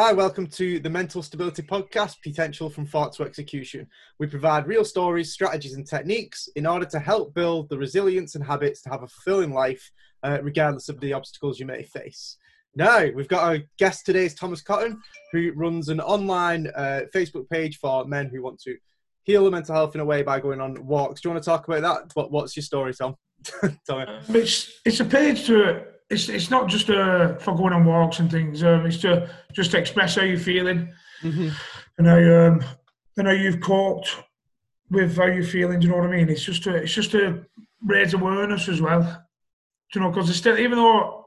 Hi, 0.00 0.12
welcome 0.12 0.46
to 0.50 0.78
the 0.78 0.88
Mental 0.88 1.24
Stability 1.24 1.62
Podcast 1.62 2.22
Potential 2.22 2.70
from 2.70 2.86
Thought 2.86 3.14
to 3.14 3.24
Execution. 3.24 3.88
We 4.20 4.28
provide 4.28 4.68
real 4.68 4.84
stories, 4.84 5.32
strategies, 5.32 5.74
and 5.74 5.84
techniques 5.84 6.48
in 6.54 6.66
order 6.66 6.86
to 6.86 7.00
help 7.00 7.34
build 7.34 7.68
the 7.68 7.78
resilience 7.78 8.36
and 8.36 8.44
habits 8.44 8.80
to 8.82 8.90
have 8.90 9.02
a 9.02 9.08
fulfilling 9.08 9.52
life, 9.52 9.90
uh, 10.22 10.38
regardless 10.40 10.88
of 10.88 11.00
the 11.00 11.14
obstacles 11.14 11.58
you 11.58 11.66
may 11.66 11.82
face. 11.82 12.36
Now, 12.76 13.06
we've 13.12 13.26
got 13.26 13.42
our 13.42 13.58
guest 13.76 14.06
today 14.06 14.26
is 14.26 14.36
Thomas 14.36 14.62
Cottom, 14.62 15.02
who 15.32 15.50
runs 15.56 15.88
an 15.88 16.00
online 16.00 16.68
uh, 16.76 17.00
Facebook 17.12 17.48
page 17.50 17.78
for 17.78 18.04
men 18.04 18.30
who 18.32 18.40
want 18.40 18.60
to 18.60 18.76
heal 19.24 19.42
their 19.42 19.50
mental 19.50 19.74
health 19.74 19.96
in 19.96 20.00
a 20.00 20.04
way 20.04 20.22
by 20.22 20.38
going 20.38 20.60
on 20.60 20.86
walks. 20.86 21.22
Do 21.22 21.28
you 21.28 21.32
want 21.32 21.42
to 21.42 21.50
talk 21.50 21.66
about 21.66 21.82
that? 21.82 22.12
What, 22.14 22.30
what's 22.30 22.54
your 22.54 22.62
story, 22.62 22.94
Tom? 22.94 23.16
Um, 23.90 24.06
it's, 24.28 24.80
it's 24.84 25.00
a 25.00 25.04
page 25.04 25.44
to 25.46 25.82
it's 26.10 26.28
it's 26.28 26.50
not 26.50 26.68
just 26.68 26.88
uh, 26.90 27.36
for 27.36 27.54
going 27.54 27.72
on 27.72 27.84
walks 27.84 28.18
and 28.18 28.30
things. 28.30 28.62
Um, 28.62 28.86
it's 28.86 28.98
to 28.98 29.28
just 29.52 29.74
express 29.74 30.16
how 30.16 30.22
you're 30.22 30.38
feeling, 30.38 30.92
mm-hmm. 31.22 31.48
and 31.98 32.10
I 32.10 32.46
um, 32.46 32.64
and 33.16 33.26
how 33.26 33.32
you've 33.32 33.60
coped 33.60 34.16
with 34.90 35.16
how 35.16 35.26
you're 35.26 35.42
feeling. 35.42 35.80
Do 35.80 35.86
you 35.86 35.92
know 35.92 35.98
what 35.98 36.08
I 36.08 36.16
mean? 36.16 36.28
It's 36.28 36.44
just 36.44 36.64
to 36.64 36.74
it's 36.74 36.94
just 36.94 37.10
to 37.12 37.44
raise 37.84 38.14
awareness 38.14 38.68
as 38.68 38.80
well. 38.80 39.02
Do 39.02 39.98
you 39.98 40.04
know? 40.04 40.10
Because 40.10 40.34
still, 40.34 40.58
even 40.58 40.78
though 40.78 41.26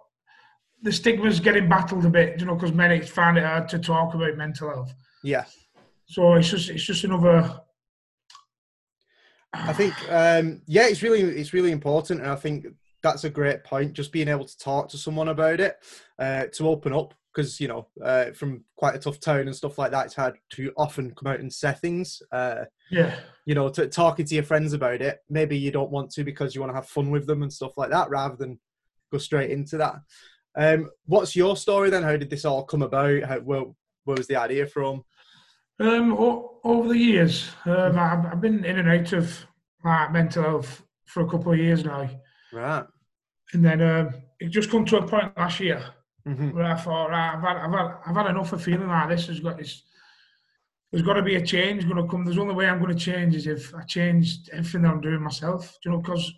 the 0.81 0.91
stigma's 0.91 1.39
getting 1.39 1.69
battled 1.69 2.05
a 2.05 2.09
bit, 2.09 2.39
you 2.39 2.45
know, 2.45 2.55
because 2.55 2.73
many 2.73 3.01
find 3.01 3.37
it 3.37 3.45
hard 3.45 3.69
to 3.69 3.79
talk 3.79 4.15
about 4.15 4.35
mental 4.37 4.69
health. 4.69 4.93
Yeah. 5.23 5.45
So 6.07 6.33
it's 6.33 6.49
just 6.49 6.69
it's 6.69 6.83
just 6.83 7.03
another. 7.03 7.61
I 9.53 9.73
think 9.73 9.93
um, 10.09 10.61
yeah, 10.65 10.87
it's 10.87 11.03
really 11.03 11.21
it's 11.21 11.53
really 11.53 11.71
important, 11.71 12.21
and 12.21 12.31
I 12.31 12.35
think 12.35 12.65
that's 13.03 13.23
a 13.23 13.29
great 13.29 13.63
point. 13.63 13.93
Just 13.93 14.11
being 14.11 14.27
able 14.27 14.45
to 14.45 14.57
talk 14.57 14.89
to 14.89 14.97
someone 14.97 15.29
about 15.29 15.59
it, 15.59 15.77
uh, 16.19 16.45
to 16.53 16.67
open 16.69 16.93
up, 16.93 17.13
because 17.33 17.59
you 17.59 17.67
know, 17.67 17.87
uh, 18.03 18.31
from 18.31 18.63
quite 18.75 18.95
a 18.95 18.99
tough 18.99 19.19
town 19.19 19.41
and 19.41 19.55
stuff 19.55 19.77
like 19.77 19.91
that, 19.91 20.05
it's 20.05 20.15
hard 20.15 20.37
to 20.51 20.71
often 20.77 21.13
come 21.15 21.31
out 21.31 21.39
and 21.39 21.51
say 21.51 21.73
things. 21.73 22.21
Uh, 22.31 22.65
yeah. 22.89 23.15
You 23.45 23.55
know, 23.55 23.69
to, 23.69 23.87
talking 23.87 24.25
to 24.25 24.35
your 24.35 24.43
friends 24.43 24.73
about 24.73 25.01
it. 25.01 25.19
Maybe 25.29 25.57
you 25.57 25.71
don't 25.71 25.91
want 25.91 26.11
to 26.11 26.23
because 26.23 26.53
you 26.53 26.61
want 26.61 26.71
to 26.71 26.75
have 26.75 26.87
fun 26.87 27.09
with 27.09 27.27
them 27.27 27.43
and 27.43 27.51
stuff 27.51 27.77
like 27.77 27.89
that, 27.91 28.09
rather 28.09 28.35
than 28.35 28.59
go 29.11 29.17
straight 29.17 29.51
into 29.51 29.77
that. 29.77 29.95
Um, 30.57 30.89
what's 31.05 31.35
your 31.35 31.55
story 31.55 31.89
then? 31.89 32.03
How 32.03 32.17
did 32.17 32.29
this 32.29 32.45
all 32.45 32.65
come 32.65 32.81
about? 32.81 33.23
How, 33.23 33.39
where, 33.39 33.63
where 34.03 34.17
was 34.17 34.27
the 34.27 34.35
idea 34.35 34.67
from? 34.67 35.03
Um, 35.79 36.13
over 36.63 36.89
the 36.89 36.97
years, 36.97 37.49
um, 37.65 37.97
I've, 37.97 38.25
I've 38.25 38.41
been 38.41 38.65
in 38.65 38.77
and 38.77 38.89
out 38.89 39.13
of 39.13 39.45
like, 39.83 40.11
mental 40.11 40.43
health 40.43 40.83
for 41.05 41.23
a 41.23 41.29
couple 41.29 41.53
of 41.53 41.57
years 41.57 41.83
now. 41.83 42.09
Right. 42.53 42.85
And 43.53 43.63
then 43.63 43.81
um, 43.81 44.13
it 44.39 44.49
just 44.49 44.71
come 44.71 44.85
to 44.85 44.97
a 44.97 45.07
point 45.07 45.37
last 45.37 45.59
year 45.59 45.83
mm-hmm. 46.27 46.51
where 46.51 46.65
I 46.65 46.75
thought, 46.75 47.09
right, 47.09 47.35
I've 47.35 47.41
had, 47.41 47.57
I've 47.57 47.71
had, 47.71 47.97
I've 48.05 48.15
had 48.15 48.27
enough 48.27 48.53
of 48.53 48.63
feeling 48.63 48.87
like 48.87 49.09
this. 49.09 49.27
There's 49.27 49.39
got 49.39 49.57
this. 49.57 49.83
There's 50.91 51.03
got 51.03 51.13
to 51.13 51.21
be 51.21 51.35
a 51.35 51.45
change 51.45 51.87
going 51.87 52.03
to 52.03 52.09
come. 52.09 52.25
There's 52.25 52.37
only 52.37 52.53
way 52.53 52.67
I'm 52.67 52.81
going 52.81 52.95
to 52.95 52.99
change 52.99 53.35
is 53.35 53.47
if 53.47 53.73
I 53.73 53.83
change 53.83 54.49
everything 54.51 54.81
that 54.81 54.91
I'm 54.91 54.99
doing 54.99 55.21
myself. 55.21 55.77
Do 55.81 55.89
you 55.89 55.95
know, 55.95 56.01
because 56.01 56.33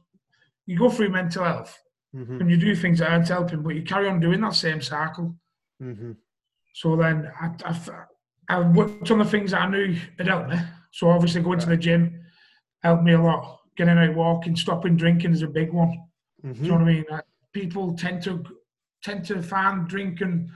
you 0.68 0.78
go 0.78 0.92
through 0.92 1.10
mental 1.10 1.44
health 1.44 1.80
mm-hmm. 2.16 2.40
and 2.40 2.52
you 2.52 2.58
do 2.58 2.76
things 2.76 3.00
that 3.00 3.10
aren't 3.10 3.28
helping, 3.28 3.64
but 3.64 3.74
you 3.74 3.82
carry 3.82 4.08
on 4.08 4.20
doing 4.20 4.42
that 4.42 4.54
same 4.54 4.80
cycle. 4.80 5.36
Mm-hmm. 5.82 6.12
So 6.76 6.96
then 6.96 7.32
I, 7.42 7.50
I, 7.66 7.80
I 8.48 8.60
worked 8.60 9.10
on 9.10 9.20
the 9.20 9.26
things 9.26 9.52
that 9.52 9.62
I 9.62 9.70
knew 9.70 9.98
had 10.18 10.28
helped 10.28 10.50
me. 10.50 10.58
So 10.92 11.10
obviously 11.10 11.42
going 11.42 11.58
right. 11.58 11.64
to 11.64 11.70
the 11.70 11.78
gym 11.78 12.24
helped 12.84 13.04
me 13.04 13.14
a 13.14 13.22
lot. 13.22 13.60
Getting 13.76 13.98
out 13.98 14.16
walking, 14.16 14.56
stopping 14.56 14.96
drinking 14.96 15.32
is 15.32 15.42
a 15.42 15.48
big 15.48 15.72
one. 15.72 16.04
Mm-hmm. 16.46 16.54
Do 16.54 16.60
you 16.62 16.72
know 16.72 16.78
what 16.78 16.84
I 16.84 16.94
mean? 16.94 17.06
Like, 17.10 17.26
people 17.54 17.94
tend 17.96 18.22
to 18.24 18.44
tend 19.04 19.26
to 19.26 19.42
find 19.42 19.88
drinking, 19.88 20.50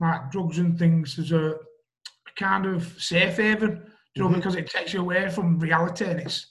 like 0.00 0.30
drugs 0.30 0.58
and 0.58 0.78
things, 0.78 1.18
as 1.18 1.32
a, 1.32 1.50
a 1.50 2.32
kind 2.36 2.66
of 2.66 2.84
safe 2.98 3.36
haven. 3.36 3.82
You 4.14 4.22
know, 4.22 4.28
mm-hmm. 4.28 4.36
because 4.36 4.56
it 4.56 4.68
takes 4.68 4.92
you 4.92 5.00
away 5.00 5.28
from 5.30 5.58
reality, 5.58 6.04
and 6.04 6.20
it's 6.20 6.46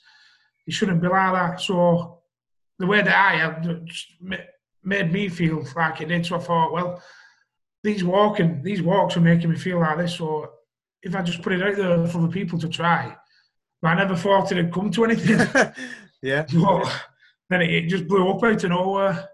it 0.66 0.74
shouldn't 0.74 1.02
be 1.02 1.08
like 1.08 1.34
that. 1.34 1.62
So 1.62 2.20
the 2.80 2.88
way 2.88 3.02
that 3.02 3.16
I 3.16 3.38
have 3.38 3.66
made 4.84 5.12
me 5.12 5.30
feel 5.30 5.66
like 5.76 6.02
it 6.02 6.08
did. 6.08 6.26
So 6.26 6.38
I 6.38 6.40
thought, 6.40 6.72
well, 6.72 7.02
these 7.84 8.04
walking, 8.04 8.62
these 8.64 8.82
walks 8.82 9.18
are 9.18 9.22
making 9.22 9.50
me 9.50 9.58
feel 9.58 9.80
like 9.80 9.98
this. 9.98 10.16
So 10.16 10.52
if 11.02 11.16
I 11.16 11.22
just 11.22 11.42
put 11.42 11.54
it 11.54 11.64
out 11.64 11.76
there 11.76 12.08
for 12.08 12.22
the 12.22 12.28
people 12.28 12.60
to 12.60 12.70
try, 12.70 13.16
I 13.84 13.96
never 13.96 14.16
thought 14.16 14.52
it'd 14.52 14.74
come 14.74 14.92
to 14.92 15.06
anything. 15.06 15.40
yeah. 16.22 16.46
But 17.50 17.60
then 17.60 17.70
it, 17.70 17.74
it, 17.74 17.88
just 17.88 18.10
blew 18.10 18.30
up 18.30 18.44
out 18.44 18.62
of 18.62 18.70
nowhere. 18.70 19.30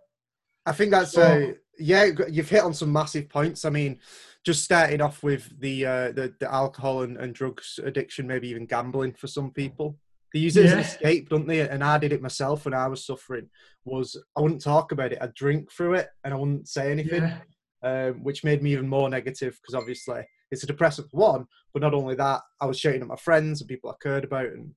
I 0.67 0.71
think 0.71 0.91
that's 0.91 1.13
so, 1.13 1.23
uh, 1.23 1.53
yeah. 1.79 2.09
You've 2.29 2.49
hit 2.49 2.61
on 2.61 2.75
some 2.75 2.93
massive 2.93 3.27
points. 3.27 3.65
I 3.65 3.71
mean, 3.71 3.99
just 4.45 4.63
starting 4.63 5.01
off 5.01 5.23
with 5.23 5.59
the 5.59 5.83
uh, 5.83 6.11
the, 6.11 6.31
the 6.39 6.53
alcohol 6.53 7.01
and, 7.01 7.17
and 7.17 7.33
drugs 7.33 7.79
addiction, 7.83 8.27
maybe 8.27 8.49
even 8.49 8.67
gambling 8.67 9.13
for 9.13 9.25
some 9.25 9.49
people. 9.49 9.97
They 10.31 10.41
use 10.41 10.57
it 10.57 10.65
yeah. 10.65 10.67
as 10.67 10.73
an 10.73 10.79
escape, 10.79 11.29
don't 11.29 11.47
they? 11.47 11.67
And 11.67 11.83
I 11.83 11.97
did 11.97 12.13
it 12.13 12.21
myself 12.21 12.65
when 12.65 12.75
I 12.75 12.87
was 12.87 13.03
suffering. 13.03 13.49
Was 13.85 14.15
I 14.37 14.41
wouldn't 14.41 14.61
talk 14.61 14.91
about 14.91 15.11
it. 15.11 15.17
I'd 15.19 15.33
drink 15.33 15.71
through 15.71 15.95
it 15.95 16.09
and 16.23 16.33
I 16.33 16.37
wouldn't 16.37 16.67
say 16.67 16.91
anything, 16.91 17.23
yeah. 17.23 18.07
um, 18.07 18.23
which 18.23 18.43
made 18.43 18.61
me 18.61 18.73
even 18.73 18.87
more 18.87 19.09
negative 19.09 19.57
because 19.59 19.73
obviously 19.73 20.23
it's 20.53 20.63
a 20.63 20.67
depressant 20.67 21.07
one. 21.11 21.45
But 21.73 21.81
not 21.81 21.93
only 21.93 22.15
that, 22.15 22.41
I 22.61 22.65
was 22.65 22.79
shouting 22.79 23.01
at 23.01 23.07
my 23.07 23.15
friends 23.15 23.59
and 23.59 23.67
people 23.67 23.89
I 23.89 23.95
cared 24.01 24.23
about, 24.23 24.45
and 24.45 24.73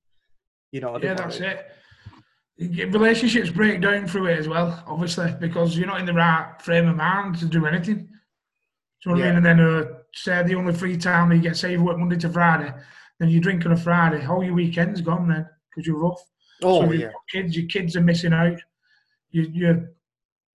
you 0.71 0.81
know, 0.81 0.99
yeah, 1.01 1.13
that's 1.13 1.39
it 1.39 1.65
relationships 2.59 3.49
break 3.49 3.81
down 3.81 4.07
through 4.07 4.27
it 4.27 4.39
as 4.39 4.47
well, 4.47 4.83
obviously, 4.87 5.33
because 5.39 5.77
you're 5.77 5.87
not 5.87 5.99
in 5.99 6.05
the 6.05 6.13
right 6.13 6.55
frame 6.61 6.87
of 6.87 6.95
mind 6.95 7.37
to 7.39 7.45
do 7.45 7.65
anything. 7.65 7.95
Do 7.95 8.01
you 8.01 9.11
know 9.11 9.11
what 9.11 9.19
yeah. 9.19 9.25
I 9.25 9.27
mean? 9.27 9.37
And 9.37 9.45
then, 9.45 9.59
uh, 9.59 9.83
say 10.15 10.43
the 10.43 10.55
only 10.55 10.73
free 10.73 10.97
time 10.97 11.31
you 11.31 11.39
get, 11.39 11.55
say 11.55 11.73
you 11.73 11.83
work 11.83 11.97
Monday 11.97 12.17
to 12.17 12.29
Friday, 12.29 12.73
then 13.19 13.29
you 13.29 13.39
drink 13.39 13.65
on 13.65 13.73
a 13.73 13.77
Friday, 13.77 14.25
all 14.25 14.43
your 14.43 14.55
weekend's 14.55 15.01
gone 15.01 15.27
then 15.27 15.47
because 15.69 15.85
you're 15.85 15.99
rough. 15.99 16.21
Oh, 16.63 16.85
so 16.85 16.91
yeah. 16.91 17.11
Kids, 17.31 17.55
your 17.55 17.67
kids 17.67 17.95
are 17.95 18.01
missing 18.01 18.33
out. 18.33 18.59
You, 19.29 19.43
you, 19.53 19.87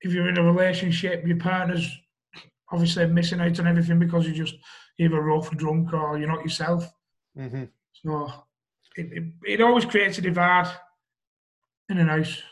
if 0.01 0.13
you're 0.13 0.29
in 0.29 0.39
a 0.39 0.43
relationship, 0.43 1.25
your 1.25 1.37
partner's 1.37 1.89
obviously 2.73 3.07
missing 3.07 3.41
out 3.41 3.61
on 3.61 3.69
everything 3.69 4.01
because 4.01 4.27
you're 4.27 4.45
just 4.45 4.57
either 4.99 5.21
rough, 5.21 5.51
drunk, 5.53 5.93
or 5.93 6.19
you're 6.19 6.29
not 6.29 6.43
yourself. 6.43 6.93
Mm-hmm. 7.37 7.65
So 7.93 8.33
it, 8.97 9.13
it, 9.13 9.25
it 9.47 9.61
always 9.61 9.85
creates 9.85 10.19
a 10.19 10.21
divide 10.21 10.73
in 11.89 11.99
and 11.99 12.11
out. 12.11 12.43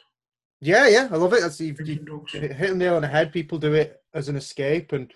Yeah, 0.60 0.88
yeah, 0.88 1.08
I 1.10 1.16
love 1.16 1.32
it. 1.32 1.40
That's 1.40 1.60
you, 1.60 1.74
you 1.84 2.24
hit 2.32 2.58
the 2.58 2.74
nail 2.74 2.96
on 2.96 3.02
the 3.02 3.08
head. 3.08 3.32
People 3.32 3.58
do 3.58 3.72
it 3.72 4.02
as 4.12 4.28
an 4.28 4.36
escape, 4.36 4.92
and 4.92 5.10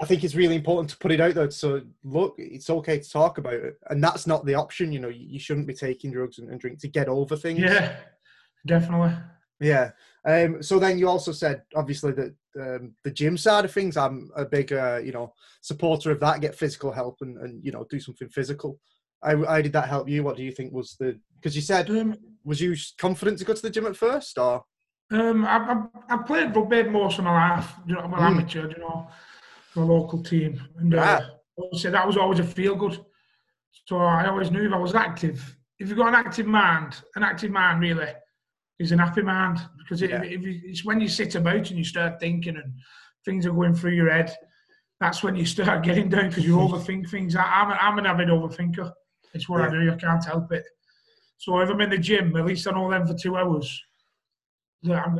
I 0.00 0.04
think 0.04 0.24
it's 0.24 0.34
really 0.34 0.56
important 0.56 0.90
to 0.90 0.98
put 0.98 1.12
it 1.12 1.20
out 1.20 1.34
there. 1.34 1.50
So 1.50 1.82
look, 2.02 2.34
it's 2.38 2.68
okay 2.68 2.98
to 2.98 3.10
talk 3.10 3.38
about 3.38 3.54
it, 3.54 3.78
and 3.88 4.02
that's 4.02 4.26
not 4.26 4.44
the 4.44 4.54
option. 4.54 4.90
You 4.92 4.98
know, 4.98 5.08
you 5.08 5.38
shouldn't 5.38 5.68
be 5.68 5.74
taking 5.74 6.10
drugs 6.10 6.38
and, 6.38 6.50
and 6.50 6.60
drink 6.60 6.80
to 6.80 6.88
get 6.88 7.08
over 7.08 7.36
things. 7.36 7.60
Yeah, 7.60 7.96
definitely. 8.66 9.14
Yeah. 9.60 9.90
Um, 10.24 10.62
so 10.62 10.78
then 10.78 10.98
you 10.98 11.08
also 11.08 11.32
said, 11.32 11.62
obviously, 11.74 12.12
that 12.12 12.34
um, 12.58 12.94
the 13.04 13.10
gym 13.10 13.36
side 13.36 13.64
of 13.64 13.72
things, 13.72 13.96
I'm 13.96 14.30
a 14.36 14.44
big, 14.44 14.72
uh, 14.72 15.00
you 15.02 15.12
know, 15.12 15.32
supporter 15.60 16.10
of 16.10 16.20
that. 16.20 16.40
Get 16.40 16.54
physical 16.54 16.92
help 16.92 17.18
and, 17.20 17.38
and 17.38 17.64
you 17.64 17.72
know, 17.72 17.86
do 17.88 18.00
something 18.00 18.28
physical. 18.28 18.78
How, 19.22 19.44
how 19.44 19.60
did 19.60 19.72
that 19.72 19.88
help 19.88 20.08
you? 20.08 20.22
What 20.22 20.36
do 20.36 20.42
you 20.42 20.52
think 20.52 20.72
was 20.72 20.96
the? 20.98 21.18
Because 21.36 21.56
you 21.56 21.62
said, 21.62 21.90
um, 21.90 22.16
was 22.44 22.60
you 22.60 22.76
confident 22.98 23.38
to 23.38 23.44
go 23.44 23.54
to 23.54 23.62
the 23.62 23.70
gym 23.70 23.86
at 23.86 23.96
first, 23.96 24.38
or? 24.38 24.64
Um, 25.10 25.44
I, 25.44 25.86
I, 26.10 26.14
I 26.14 26.16
played 26.18 26.54
rugby 26.54 26.82
most 26.84 27.18
of 27.18 27.24
my 27.24 27.56
life. 27.56 27.72
You 27.86 27.94
know, 27.94 28.00
I'm 28.00 28.12
an 28.12 28.20
mm. 28.20 28.26
amateur. 28.26 28.68
You 28.68 28.78
know, 28.78 29.08
for 29.70 29.82
a 29.82 29.86
local 29.86 30.22
team, 30.22 30.60
and 30.78 30.94
uh, 30.94 31.20
obviously 31.58 31.90
that 31.90 32.06
was 32.06 32.16
always 32.16 32.38
a 32.38 32.44
feel 32.44 32.74
good. 32.74 32.98
So 33.86 33.98
I 33.98 34.26
always 34.26 34.50
knew 34.50 34.66
if 34.66 34.72
I 34.72 34.78
was 34.78 34.94
active, 34.94 35.56
if 35.78 35.88
you've 35.88 35.98
got 35.98 36.08
an 36.08 36.14
active 36.14 36.46
mind, 36.46 37.00
an 37.16 37.22
active 37.22 37.50
mind 37.50 37.80
really 37.80 38.12
is 38.78 38.92
an 38.92 38.98
happy 38.98 39.22
mind 39.22 39.60
because 39.78 40.02
it, 40.02 40.10
yeah. 40.10 40.20
it's 40.22 40.84
when 40.84 41.00
you 41.00 41.08
sit 41.08 41.34
about 41.34 41.56
and 41.56 41.78
you 41.78 41.84
start 41.84 42.20
thinking 42.20 42.56
and 42.56 42.72
things 43.24 43.44
are 43.46 43.52
going 43.52 43.74
through 43.74 43.92
your 43.92 44.10
head, 44.10 44.34
that's 45.00 45.22
when 45.22 45.36
you 45.36 45.44
start 45.44 45.82
getting 45.84 46.08
down 46.08 46.28
because 46.28 46.44
you 46.44 46.56
overthink 46.58 47.10
things. 47.10 47.36
I, 47.36 47.42
I'm, 47.42 47.78
I'm 47.80 47.98
an 47.98 48.06
avid 48.06 48.28
overthinker. 48.28 48.92
It's 49.34 49.48
what 49.48 49.60
yeah. 49.60 49.66
I 49.66 49.70
do. 49.70 49.92
I 49.92 49.96
can't 49.96 50.24
help 50.24 50.52
it. 50.52 50.64
So 51.38 51.58
if 51.60 51.70
I'm 51.70 51.80
in 51.80 51.90
the 51.90 51.98
gym, 51.98 52.36
at 52.36 52.46
least 52.46 52.66
I 52.66 52.72
know 52.72 52.90
them 52.90 53.06
for 53.06 53.14
two 53.14 53.36
hours. 53.36 53.80
I'm, 54.84 55.18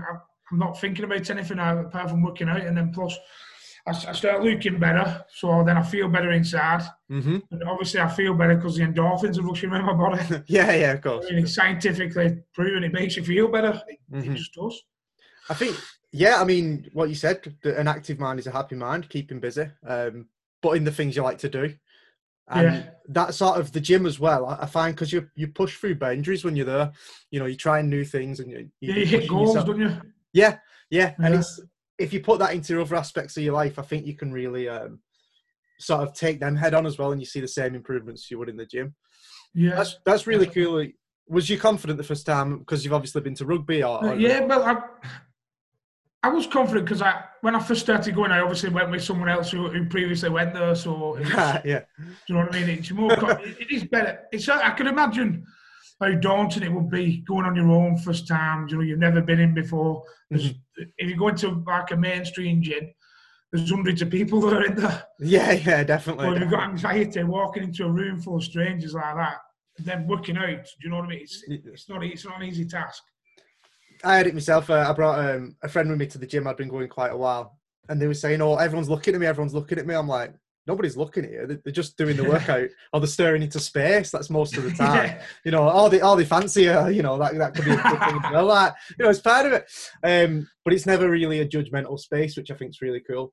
I'm 0.50 0.58
not 0.58 0.80
thinking 0.80 1.04
about 1.04 1.30
anything 1.30 1.58
apart 1.58 2.10
from 2.10 2.22
working 2.22 2.48
out. 2.48 2.60
And 2.60 2.76
then 2.76 2.92
plus, 2.92 3.16
I, 3.88 4.10
I 4.10 4.12
start 4.12 4.42
looking 4.42 4.78
better. 4.78 5.24
So 5.34 5.64
then 5.64 5.76
I 5.76 5.82
feel 5.82 6.08
better 6.08 6.30
inside. 6.32 6.82
Mm-hmm. 7.10 7.38
And 7.50 7.64
obviously, 7.64 8.00
I 8.00 8.08
feel 8.08 8.34
better 8.34 8.56
because 8.56 8.76
the 8.76 8.84
endorphins 8.84 9.38
are 9.38 9.42
rushing 9.42 9.70
around 9.70 9.86
my 9.86 9.94
body. 9.94 10.42
yeah, 10.46 10.72
yeah, 10.72 10.92
of 10.92 11.00
course. 11.00 11.26
I 11.28 11.34
mean, 11.34 11.44
it's 11.44 11.54
scientifically 11.54 12.38
proven 12.52 12.84
it 12.84 12.92
makes 12.92 13.16
you 13.16 13.24
feel 13.24 13.48
better. 13.48 13.82
It, 13.88 13.98
mm-hmm. 14.12 14.32
it 14.32 14.36
just 14.36 14.54
does. 14.54 14.82
I 15.50 15.54
think, 15.54 15.76
yeah, 16.12 16.40
I 16.40 16.44
mean, 16.44 16.88
what 16.92 17.08
you 17.08 17.14
said, 17.14 17.56
an 17.64 17.88
active 17.88 18.18
mind 18.18 18.38
is 18.38 18.46
a 18.46 18.52
happy 18.52 18.76
mind, 18.76 19.08
keeping 19.08 19.40
busy, 19.40 19.66
um, 19.86 20.26
but 20.60 20.76
in 20.76 20.84
the 20.84 20.92
things 20.92 21.16
you 21.16 21.22
like 21.22 21.38
to 21.38 21.48
do. 21.48 21.74
And 22.50 22.62
yeah. 22.62 22.82
that 23.08 23.34
sort 23.34 23.58
of 23.58 23.72
the 23.72 23.80
gym 23.80 24.06
as 24.06 24.18
well. 24.18 24.46
I, 24.46 24.64
find 24.64 24.94
because 24.94 25.12
you 25.12 25.28
you 25.34 25.48
push 25.48 25.76
through 25.76 25.96
boundaries 25.96 26.44
when 26.44 26.56
you're 26.56 26.64
there. 26.64 26.92
You 27.30 27.40
know, 27.40 27.46
you're 27.46 27.56
trying 27.56 27.90
new 27.90 28.06
things 28.06 28.40
and 28.40 28.50
you, 28.50 28.70
you, 28.80 28.92
yeah, 28.94 28.98
you 29.00 29.06
hit 29.06 29.28
goals, 29.28 29.50
yourself. 29.50 29.66
don't 29.66 29.80
you? 29.80 30.00
Yeah, 30.32 30.56
yeah, 30.88 31.14
yeah. 31.18 31.26
And 31.26 31.34
it's 31.34 31.60
if 31.98 32.12
you 32.12 32.20
put 32.20 32.38
that 32.38 32.54
into 32.54 32.80
other 32.80 32.96
aspects 32.96 33.36
of 33.36 33.42
your 33.42 33.54
life, 33.54 33.78
I 33.78 33.82
think 33.82 34.06
you 34.06 34.14
can 34.14 34.32
really 34.32 34.68
um, 34.68 35.00
sort 35.78 36.02
of 36.02 36.14
take 36.14 36.40
them 36.40 36.56
head 36.56 36.74
on 36.74 36.86
as 36.86 36.98
well, 36.98 37.12
and 37.12 37.20
you 37.20 37.26
see 37.26 37.40
the 37.40 37.48
same 37.48 37.74
improvements 37.74 38.30
you 38.30 38.38
would 38.38 38.48
in 38.48 38.56
the 38.56 38.66
gym. 38.66 38.94
Yeah, 39.54 39.76
that's 39.76 39.98
that's 40.04 40.26
really 40.26 40.46
cool. 40.46 40.86
Was 41.28 41.50
you 41.50 41.58
confident 41.58 41.98
the 41.98 42.04
first 42.04 42.24
time 42.24 42.58
because 42.58 42.84
you've 42.84 42.94
obviously 42.94 43.20
been 43.20 43.34
to 43.34 43.44
rugby? 43.44 43.82
Or, 43.82 44.04
or... 44.04 44.14
yeah, 44.16 44.40
well, 44.44 44.62
I, 44.62 44.76
I 46.22 46.28
was 46.30 46.46
confident 46.46 46.86
because 46.86 47.02
I 47.02 47.24
when 47.42 47.54
I 47.54 47.60
first 47.60 47.82
started 47.82 48.14
going, 48.14 48.30
I 48.30 48.40
obviously 48.40 48.70
went 48.70 48.90
with 48.90 49.02
someone 49.02 49.28
else 49.28 49.50
who, 49.50 49.68
who 49.68 49.86
previously 49.86 50.30
went 50.30 50.54
there. 50.54 50.74
So 50.74 51.18
yeah, 51.64 51.82
do 51.98 52.04
you 52.28 52.34
know 52.34 52.42
what 52.42 52.54
I 52.54 52.60
mean? 52.60 52.78
It's 52.78 52.90
more. 52.90 53.12
it 53.12 53.70
is 53.70 53.84
better. 53.84 54.20
It's 54.32 54.48
I 54.48 54.70
can 54.70 54.86
imagine 54.86 55.46
how 56.00 56.12
daunting 56.12 56.62
it 56.62 56.72
would 56.72 56.90
be 56.90 57.24
going 57.26 57.44
on 57.44 57.56
your 57.56 57.70
own 57.70 57.96
first 57.98 58.28
time. 58.28 58.68
You 58.68 58.76
know, 58.76 58.82
you've 58.82 58.98
never 58.98 59.20
been 59.20 59.40
in 59.40 59.54
before. 59.54 60.04
Mm-hmm. 60.32 60.82
If 60.96 61.10
you 61.10 61.16
go 61.16 61.28
into 61.28 61.62
like 61.66 61.90
a 61.90 61.96
mainstream 61.96 62.62
gym, 62.62 62.88
there's 63.52 63.70
hundreds 63.70 64.02
of 64.02 64.10
people 64.10 64.40
that 64.42 64.52
are 64.52 64.64
in 64.64 64.74
there. 64.76 65.04
Yeah, 65.18 65.52
yeah, 65.52 65.84
definitely. 65.84 66.26
Well, 66.26 66.38
you've 66.38 66.50
got 66.50 66.68
anxiety 66.68 67.24
walking 67.24 67.64
into 67.64 67.84
a 67.84 67.90
room 67.90 68.20
full 68.20 68.36
of 68.36 68.44
strangers 68.44 68.94
like 68.94 69.16
that, 69.16 69.38
and 69.78 69.86
then 69.86 70.06
working 70.06 70.36
out. 70.36 70.64
Do 70.64 70.84
you 70.84 70.90
know 70.90 70.96
what 70.96 71.06
I 71.06 71.08
mean? 71.08 71.20
It's, 71.22 71.42
it's 71.48 71.88
not 71.88 72.04
it's 72.04 72.24
not 72.24 72.40
an 72.40 72.46
easy 72.46 72.64
task. 72.64 73.02
I 74.04 74.16
had 74.16 74.26
it 74.28 74.34
myself. 74.34 74.70
Uh, 74.70 74.86
I 74.88 74.92
brought 74.92 75.18
um, 75.24 75.56
a 75.62 75.68
friend 75.68 75.88
with 75.88 75.98
me 75.98 76.06
to 76.06 76.18
the 76.18 76.26
gym. 76.26 76.46
I'd 76.46 76.56
been 76.56 76.68
going 76.68 76.88
quite 76.88 77.12
a 77.12 77.16
while, 77.16 77.58
and 77.88 78.00
they 78.00 78.06
were 78.06 78.14
saying, 78.14 78.40
"Oh, 78.40 78.56
everyone's 78.56 78.90
looking 78.90 79.14
at 79.14 79.20
me. 79.20 79.26
Everyone's 79.26 79.54
looking 79.54 79.78
at 79.78 79.86
me." 79.86 79.94
I'm 79.94 80.06
like, 80.08 80.34
nobody's 80.68 80.96
looking 80.96 81.24
at 81.24 81.30
you. 81.32 81.60
They're 81.64 81.72
just 81.72 81.96
doing 81.96 82.16
the 82.16 82.24
workout, 82.28 82.68
or 82.92 83.00
they're 83.00 83.08
staring 83.08 83.42
into 83.42 83.58
space. 83.58 84.10
That's 84.10 84.30
most 84.30 84.56
of 84.56 84.64
the 84.64 84.70
time. 84.76 85.06
yeah. 85.06 85.22
You 85.44 85.50
know, 85.50 85.62
all 85.62 85.88
the 85.88 86.02
all 86.02 86.14
they 86.14 86.24
fancy, 86.24 86.68
uh, 86.68 86.88
you 86.88 87.02
know, 87.02 87.18
that 87.18 87.36
that 87.38 87.54
could 87.54 87.64
be 87.64 87.72
a 87.72 87.76
good 87.76 87.98
thing 87.98 88.20
as 88.22 88.32
well. 88.32 88.46
Like, 88.46 88.74
you 88.98 89.04
know, 89.04 89.10
it's 89.10 89.20
part 89.20 89.46
of 89.46 89.52
it. 89.52 89.66
Um, 90.04 90.48
but 90.64 90.74
it's 90.74 90.86
never 90.86 91.10
really 91.10 91.40
a 91.40 91.48
judgmental 91.48 91.98
space, 91.98 92.36
which 92.36 92.50
I 92.50 92.54
think 92.54 92.70
is 92.70 92.82
really 92.82 93.00
cool. 93.00 93.32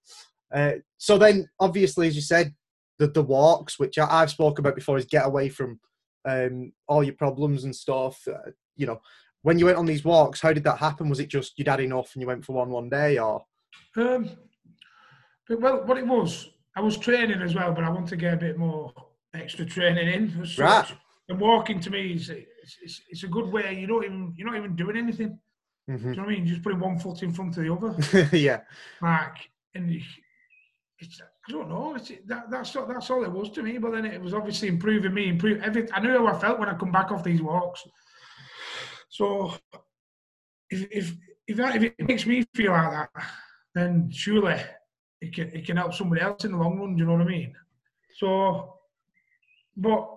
Uh, 0.54 0.74
so 0.98 1.18
then, 1.18 1.48
obviously, 1.60 2.08
as 2.08 2.16
you 2.16 2.22
said, 2.22 2.56
the 2.98 3.08
the 3.08 3.24
walks, 3.24 3.78
which 3.78 4.00
I, 4.00 4.22
have 4.22 4.32
spoke 4.32 4.58
about 4.58 4.76
before, 4.76 4.98
is 4.98 5.06
get 5.06 5.26
away 5.26 5.50
from 5.50 5.80
um, 6.24 6.72
all 6.88 7.04
your 7.04 7.16
problems 7.16 7.66
and 7.66 7.76
stuff. 7.76 8.20
Uh, 8.28 8.52
you 8.76 8.88
know, 8.88 9.02
when 9.42 9.60
you 9.60 9.66
went 9.66 9.78
on 9.78 9.86
these 9.86 10.06
walks, 10.06 10.42
how 10.42 10.54
did 10.54 10.64
that 10.64 10.78
happen? 10.78 11.10
Was 11.10 11.20
it 11.20 11.28
just 11.28 11.54
you'd 11.58 11.68
had 11.68 11.82
enough 11.82 12.12
and 12.14 12.22
you 12.22 12.28
went 12.28 12.46
for 12.46 12.54
one 12.54 12.70
one 12.70 12.90
day, 12.90 13.18
or? 13.18 13.44
Um, 13.98 14.30
well, 15.50 15.86
what 15.86 15.98
it 15.98 16.08
was, 16.08 16.50
I 16.76 16.82
was 16.82 16.98
training 16.98 17.42
as 17.42 17.56
well, 17.56 17.74
but 17.74 17.84
I 17.84 17.90
want 17.90 18.08
to 18.10 18.16
get 18.16 18.34
a 18.34 18.38
bit 18.38 18.58
more 18.58 18.94
extra 19.34 19.66
training 19.66 20.08
in. 20.08 20.48
Right. 20.58 20.92
And 21.30 21.40
walking 21.40 21.80
to 21.80 21.90
me 21.90 22.14
is 22.14 22.30
it's, 22.30 22.78
it's, 22.84 23.02
it's, 23.10 23.24
a 23.24 23.28
good 23.28 23.52
way. 23.52 23.78
You 23.80 23.88
don't 23.88 24.04
even 24.04 24.34
you're 24.38 24.48
not 24.48 24.58
even 24.58 24.76
doing 24.76 24.98
anything. 24.98 25.40
Mm-hmm. 25.90 26.04
Do 26.04 26.10
you 26.10 26.16
know 26.16 26.24
what 26.24 26.32
I 26.32 26.36
mean? 26.36 26.46
You're 26.46 26.56
just 26.56 26.64
putting 26.64 26.80
one 26.80 27.00
foot 27.00 27.24
in 27.24 27.34
front 27.34 27.58
of 27.58 27.64
the 27.64 27.74
other. 27.74 28.30
yeah. 28.38 28.62
Like, 29.02 29.50
and 29.74 29.92
it's 31.00 31.22
I 31.48 31.52
don't 31.52 31.70
know. 31.70 31.96
It's, 31.96 32.12
that, 32.26 32.50
that's 32.50 32.74
that's 32.74 33.10
all 33.10 33.24
it 33.24 33.32
was 33.32 33.50
to 33.52 33.64
me. 33.64 33.78
But 33.78 33.92
then 33.92 34.06
it 34.06 34.22
was 34.22 34.34
obviously 34.34 34.68
improving 34.68 35.14
me, 35.14 35.30
improve 35.30 35.62
every. 35.62 35.92
I 35.92 36.00
knew 36.00 36.18
how 36.18 36.28
I 36.28 36.40
felt 36.40 36.60
when 36.60 36.70
I 36.70 36.76
come 36.76 36.92
back 36.92 37.12
off 37.12 37.24
these 37.24 37.42
walks. 37.42 37.84
So 39.10 39.54
if 40.70 40.88
if 40.92 41.14
if, 41.48 41.58
that, 41.58 41.76
if 41.76 41.84
it 41.84 42.08
makes 42.08 42.26
me 42.26 42.44
feel 42.56 42.72
like 42.72 42.92
that, 42.92 43.10
then 43.76 44.10
surely 44.12 44.60
it 45.22 45.34
can 45.34 45.50
it 45.50 45.66
can 45.66 45.78
help 45.78 45.94
somebody 45.94 46.22
else 46.22 46.46
in 46.46 46.52
the 46.52 46.58
long 46.58 46.80
run. 46.80 46.96
Do 46.96 47.00
you 47.00 47.06
know 47.06 47.14
what 47.14 47.22
I 47.22 47.26
mean? 47.26 47.54
So, 48.18 48.76
but 49.78 50.10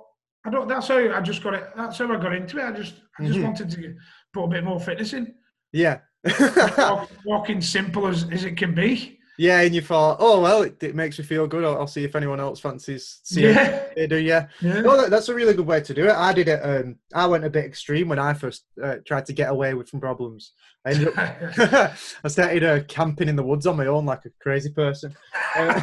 I 0.44 0.50
don't. 0.50 0.68
That's 0.68 0.88
how 0.88 0.98
I 0.98 1.20
just 1.20 1.42
got 1.42 1.54
it. 1.54 1.68
That's 1.76 1.98
how 1.98 2.12
I 2.12 2.16
got 2.16 2.34
into 2.34 2.58
it. 2.58 2.64
I 2.64 2.72
just 2.72 2.94
I 3.18 3.24
just 3.24 3.36
mm-hmm. 3.36 3.44
wanted 3.44 3.70
to 3.70 3.94
put 4.32 4.44
a 4.44 4.48
bit 4.48 4.64
more 4.64 4.80
fitness 4.80 5.12
in. 5.12 5.34
Yeah. 5.72 6.00
walk, 6.78 7.10
walking 7.24 7.60
simple 7.60 8.06
as, 8.06 8.28
as 8.30 8.44
it 8.44 8.56
can 8.56 8.74
be. 8.74 9.17
Yeah, 9.38 9.60
and 9.60 9.72
you 9.72 9.80
thought, 9.80 10.16
oh 10.18 10.40
well, 10.40 10.62
it, 10.62 10.82
it 10.82 10.96
makes 10.96 11.16
me 11.16 11.24
feel 11.24 11.46
good. 11.46 11.64
I'll, 11.64 11.78
I'll, 11.78 11.86
see 11.86 12.02
if 12.02 12.16
anyone 12.16 12.40
else 12.40 12.58
fancies 12.58 13.20
seeing 13.22 13.54
yeah. 13.54 13.84
They 13.94 14.08
do, 14.08 14.16
yeah. 14.16 14.48
yeah. 14.60 14.82
Well, 14.82 15.08
that's 15.08 15.28
a 15.28 15.34
really 15.34 15.54
good 15.54 15.66
way 15.66 15.80
to 15.80 15.94
do 15.94 16.06
it. 16.06 16.12
I 16.12 16.32
did 16.32 16.48
it. 16.48 16.60
Um, 16.60 16.96
I 17.14 17.24
went 17.26 17.44
a 17.44 17.50
bit 17.50 17.64
extreme 17.64 18.08
when 18.08 18.18
I 18.18 18.34
first 18.34 18.64
uh, 18.82 18.96
tried 19.06 19.26
to 19.26 19.32
get 19.32 19.48
away 19.50 19.74
with 19.74 19.88
some 19.88 20.00
problems. 20.00 20.54
I 20.84 20.90
ended 20.90 21.16
up, 21.16 21.16
I 22.24 22.28
started 22.28 22.64
uh, 22.64 22.82
camping 22.88 23.28
in 23.28 23.36
the 23.36 23.44
woods 23.44 23.68
on 23.68 23.76
my 23.76 23.86
own 23.86 24.06
like 24.06 24.24
a 24.24 24.30
crazy 24.42 24.70
person. 24.70 25.14
Uh, 25.56 25.80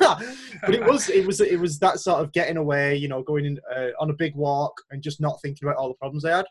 but 0.62 0.74
it 0.74 0.84
was, 0.86 1.10
it 1.10 1.26
was, 1.26 1.42
it 1.42 1.60
was 1.60 1.78
that 1.80 2.00
sort 2.00 2.22
of 2.22 2.32
getting 2.32 2.56
away. 2.56 2.96
You 2.96 3.08
know, 3.08 3.22
going 3.22 3.44
in, 3.44 3.60
uh, 3.70 3.88
on 4.00 4.08
a 4.08 4.14
big 4.14 4.34
walk 4.34 4.80
and 4.90 5.02
just 5.02 5.20
not 5.20 5.42
thinking 5.42 5.68
about 5.68 5.76
all 5.76 5.88
the 5.88 5.94
problems 5.94 6.24
I 6.24 6.38
had. 6.38 6.46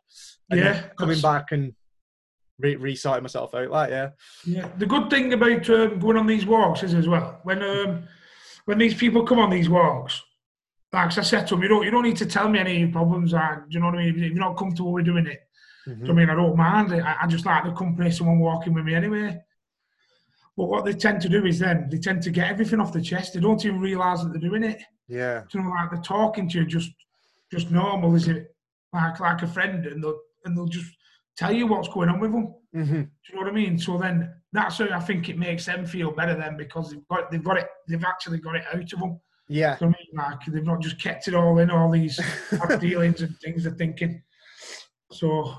And 0.52 0.60
yeah, 0.60 0.84
coming 1.00 1.20
back 1.20 1.46
and 1.52 1.74
re- 2.60 2.76
resorting 2.76 3.24
myself 3.24 3.54
out. 3.54 3.70
Like, 3.70 3.90
yeah. 3.90 4.10
Yeah. 4.46 4.70
The 4.78 4.86
good 4.86 5.10
thing 5.10 5.34
about 5.34 5.70
um, 5.70 6.00
going 6.00 6.18
on 6.18 6.28
these 6.28 6.46
walks 6.46 6.84
is 6.84 6.94
as 6.94 7.08
well 7.08 7.40
when 7.44 7.62
um, 7.62 8.08
when 8.66 8.78
these 8.78 8.94
people 8.94 9.24
come 9.24 9.40
on 9.40 9.50
these 9.50 9.70
walks. 9.70 10.22
Like 10.92 11.18
I 11.18 11.22
said 11.22 11.48
to 11.48 11.56
them, 11.56 11.64
you 11.64 11.70
don't 11.70 11.84
you 11.84 11.92
don't 11.92 12.04
need 12.04 12.18
to 12.18 12.26
tell 12.26 12.48
me 12.48 12.60
any 12.60 12.86
problems. 12.88 13.34
Are, 13.34 13.66
do 13.68 13.74
you 13.74 13.80
know 13.80 13.88
what 13.88 13.96
I 13.96 14.06
mean? 14.06 14.10
If 14.10 14.32
you're 14.32 14.36
not 14.36 14.58
comfortable 14.58 14.94
with 14.94 15.06
doing 15.06 15.26
it, 15.26 15.40
mm-hmm. 15.88 16.10
I 16.10 16.14
mean, 16.14 16.30
I 16.30 16.36
don't 16.36 16.56
mind. 16.56 16.94
I, 16.94 17.18
I 17.24 17.28
just 17.28 17.48
like 17.48 17.64
the 17.64 17.72
company 17.72 18.10
of 18.10 18.14
someone 18.14 18.40
walking 18.40 18.74
with 18.74 18.86
me 18.86 18.94
anyway. 18.94 19.42
But 20.56 20.66
what 20.66 20.86
they 20.86 20.94
tend 20.94 21.20
to 21.22 21.30
do 21.30 21.46
is 21.48 21.58
then 21.58 21.88
they 21.90 21.98
tend 21.98 22.22
to 22.24 22.30
get 22.30 22.52
everything 22.52 22.80
off 22.80 22.94
the 22.94 23.02
chest. 23.02 23.34
They 23.34 23.40
don't 23.40 23.66
even 23.66 23.80
realise 23.80 24.22
that 24.22 24.32
they're 24.32 24.50
doing 24.50 24.64
it. 24.64 24.84
Yeah. 25.08 25.44
You 25.52 25.64
know, 25.64 25.70
like 25.70 25.90
they're 25.90 26.02
talking 26.02 26.48
to 26.50 26.60
you 26.60 26.66
just 26.66 26.92
just 27.52 27.72
normal, 27.72 28.14
is 28.14 28.28
it? 28.28 28.56
Like 28.94 29.20
like 29.20 29.42
a 29.42 29.48
friend, 29.48 29.88
and 29.88 30.04
they'll 30.04 30.20
and 30.46 30.56
they'll 30.56 30.68
just 30.68 30.92
tell 31.38 31.52
you 31.52 31.68
what's 31.68 31.88
going 31.88 32.10
on 32.10 32.20
with 32.20 32.32
them. 32.32 32.54
Mm-hmm. 32.76 33.02
Do 33.02 33.10
you 33.30 33.36
know 33.36 33.42
what 33.42 33.50
I 33.50 33.54
mean? 33.54 33.78
So 33.78 33.98
then 33.98 34.34
that's 34.52 34.78
how 34.78 34.90
I 34.90 35.00
think 35.00 35.30
it 35.30 35.38
makes 35.38 35.66
them 35.66 35.86
feel 35.86 36.12
better 36.12 36.36
then 36.36 36.58
because 36.58 36.92
they've 36.92 37.08
got 37.08 37.32
they've 37.32 37.44
got 37.44 37.58
it 37.58 37.68
they've 37.88 38.04
actually 38.04 38.40
got 38.40 38.56
it 38.56 38.66
out 38.74 38.94
of 38.94 39.00
them. 39.00 39.20
Yeah. 39.48 39.78
So 39.78 39.86
I 39.86 39.90
mean, 39.90 39.96
like 40.14 40.40
they've 40.48 40.64
not 40.64 40.82
just 40.82 41.02
kept 41.02 41.28
it 41.28 41.36
all 41.36 41.60
in 41.60 41.70
all 41.70 41.92
these 41.92 42.20
dealings 42.80 43.22
and 43.22 43.38
things 43.40 43.64
they're 43.64 43.74
thinking. 43.74 44.22
So 45.12 45.54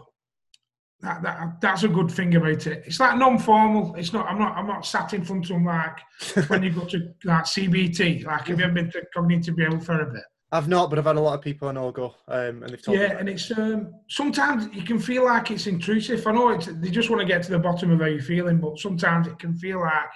that, 1.01 1.23
that 1.23 1.61
that's 1.61 1.83
a 1.83 1.89
good 1.89 2.11
thing 2.11 2.35
about 2.35 2.67
it. 2.67 2.85
It's 2.87 2.99
like 2.99 3.17
non-formal. 3.17 3.95
It's 3.97 4.13
not. 4.13 4.27
I'm 4.27 4.39
not. 4.39 4.57
I'm 4.57 4.67
not 4.67 4.87
sat 4.87 5.13
in 5.13 5.25
front 5.25 5.45
of 5.45 5.51
them 5.51 5.67
like 5.67 6.49
when 6.49 6.63
you 6.63 6.71
go 6.71 6.87
to 6.87 7.15
like 7.25 7.45
CBT. 7.45 8.25
Like 8.25 8.49
have 8.49 8.59
you 8.59 8.65
ever 8.65 8.75
been 8.75 8.91
to 8.93 9.03
cognitive 9.15 9.55
behavioural 9.55 9.85
therapy? 9.85 10.21
I've 10.55 10.69
not, 10.69 10.89
but 10.89 11.01
I've 11.01 11.05
had 11.05 11.17
a 11.17 11.21
lot 11.21 11.35
of 11.35 11.41
people 11.41 11.67
I 11.67 11.73
know 11.73 11.91
go, 11.91 12.15
um, 12.29 12.63
and 12.63 12.69
they've 12.69 12.81
told 12.81 12.97
yeah, 12.97 13.09
me. 13.09 13.15
and 13.19 13.29
it's 13.29 13.51
um, 13.59 13.93
sometimes 14.09 14.73
you 14.73 14.83
can 14.83 15.01
feel 15.01 15.25
like 15.25 15.51
it's 15.51 15.67
intrusive. 15.67 16.25
I 16.29 16.31
know 16.31 16.51
it's, 16.51 16.67
they 16.67 16.91
just 16.91 17.11
want 17.11 17.21
to 17.23 17.27
get 17.27 17.43
to 17.43 17.51
the 17.51 17.59
bottom 17.59 17.91
of 17.91 17.99
how 17.99 18.07
you're 18.07 18.23
feeling, 18.23 18.61
but 18.61 18.79
sometimes 18.79 19.27
it 19.27 19.37
can 19.41 19.57
feel 19.57 19.81
like 19.81 20.13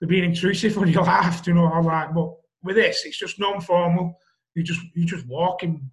they're 0.00 0.08
being 0.08 0.24
intrusive 0.24 0.76
on 0.78 0.88
your 0.88 1.04
life. 1.04 1.46
You 1.46 1.54
know, 1.54 1.66
I'm 1.66 1.84
like, 1.84 2.12
but 2.12 2.34
with 2.64 2.74
this, 2.74 3.04
it's 3.04 3.16
just 3.16 3.38
non-formal. 3.38 4.18
You 4.56 4.64
just 4.64 4.80
you 4.96 5.04
just 5.04 5.26
walking, 5.28 5.88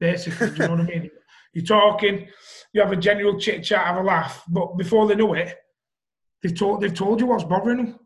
basically. 0.00 0.50
you 0.50 0.56
know 0.56 0.70
what 0.70 0.80
I 0.80 0.84
mean? 0.84 1.10
You're 1.52 1.64
talking, 1.64 2.26
you 2.74 2.80
have 2.80 2.92
a 2.92 2.96
general 2.96 3.38
chit 3.38 3.62
chat, 3.62 3.86
have 3.86 3.96
a 3.96 4.02
laugh, 4.02 4.42
but 4.48 4.76
before 4.76 5.06
they 5.06 5.14
know 5.14 5.32
it, 5.34 5.56
they've 6.42 6.58
told 6.58 6.80
they've 6.80 6.92
told 6.92 7.20
you 7.20 7.26
what's 7.26 7.44
bothering 7.44 7.76
them. 7.76 7.98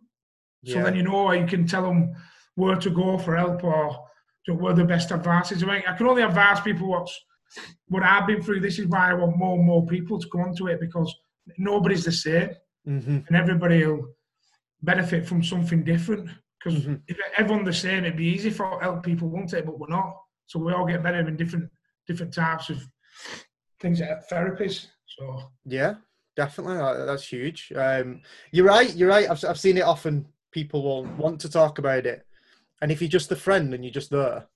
So 0.67 0.83
then 0.83 0.95
you 0.95 1.03
know 1.03 1.33
you 1.33 1.47
can 1.47 1.67
tell 1.67 1.85
them 1.85 2.15
where 2.55 2.77
to 2.77 2.91
go 2.91 3.17
for 3.17 3.35
help 3.35 3.65
or 3.65 4.10
so 4.45 4.55
what 4.55 4.73
are 4.73 4.77
the 4.77 4.85
best 4.85 5.13
advices? 5.13 5.63
I, 5.63 5.67
mean, 5.67 5.83
I 5.87 5.97
can 5.97 6.07
only 6.07 6.23
advise 6.23 6.61
people 6.61 6.89
what's 6.89 7.19
what 7.89 8.03
I've 8.03 8.27
been 8.27 8.43
through. 8.43 8.61
This 8.61 8.79
is 8.79 8.87
why 8.87 9.11
I 9.11 9.15
want 9.15 9.37
more 9.37 9.57
and 9.57 9.67
more 9.67 9.85
people 9.87 10.21
to 10.21 10.29
come 10.29 10.43
onto 10.43 10.69
it 10.69 10.81
because 10.81 11.15
nobody's 11.59 12.05
the 12.05 12.13
same, 12.13 12.51
mm-hmm. 12.87 13.19
and 13.27 13.37
everybody 13.37 13.85
will 13.85 14.15
benefit 14.83 15.27
from 15.27 15.43
something 15.43 15.85
different. 15.85 16.31
Because 16.59 16.81
mm-hmm. 16.81 16.95
if 17.09 17.19
everyone's 17.37 17.67
the 17.67 17.73
same, 17.73 18.05
it'd 18.05 18.17
be 18.17 18.27
easy 18.27 18.51
for 18.51 18.81
help 18.81 19.03
people, 19.03 19.29
won't 19.29 19.53
it? 19.53 19.67
But 19.67 19.79
we're 19.79 19.89
not. 19.89 20.15
So 20.47 20.59
we 20.59 20.73
all 20.73 20.87
get 20.87 21.03
better 21.03 21.27
in 21.27 21.37
different 21.37 21.71
different 22.07 22.35
types 22.35 22.71
of 22.71 22.83
things 23.81 24.01
like 24.01 24.29
therapies. 24.31 24.87
So 25.07 25.51
yeah, 25.65 25.95
definitely, 26.37 26.77
that's 27.05 27.27
huge. 27.27 27.73
Um, 27.75 28.21
you're 28.53 28.67
right. 28.67 28.95
You're 28.95 29.09
right. 29.09 29.31
I've 29.31 29.45
I've 29.45 29.61
seen 29.61 29.79
it 29.79 29.83
often. 29.83 30.27
People 30.53 30.83
will 30.83 31.05
want 31.17 31.41
to 31.41 31.49
talk 31.49 31.79
about 31.79 32.07
it, 32.07 32.27
and 32.81 32.91
if 32.91 33.01
you're 33.01 33.09
just 33.09 33.33
a 33.33 33.37
friend 33.37 33.75
and 33.75 33.85
you're 33.85 33.93
just 33.93 34.11
there, 34.11 34.47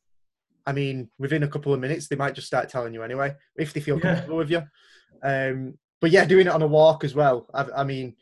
I 0.67 0.73
mean, 0.73 1.11
within 1.19 1.43
a 1.43 1.49
couple 1.49 1.75
of 1.75 1.81
minutes, 1.81 2.09
they 2.09 2.17
might 2.17 2.35
just 2.35 2.47
start 2.47 2.69
telling 2.69 2.95
you 2.95 3.03
anyway, 3.03 3.35
if 3.57 3.73
they 3.73 3.81
feel 3.81 3.97
yeah. 3.97 4.03
comfortable 4.03 4.37
with 4.39 4.51
you. 4.51 4.63
Um, 5.23 5.79
but 6.01 6.11
yeah, 6.11 6.25
doing 6.25 6.47
it 6.47 6.53
on 6.53 6.63
a 6.63 6.67
walk 6.67 7.05
as 7.05 7.15
well. 7.15 7.49
I, 7.53 7.67
I 7.79 7.85
mean, 7.85 8.15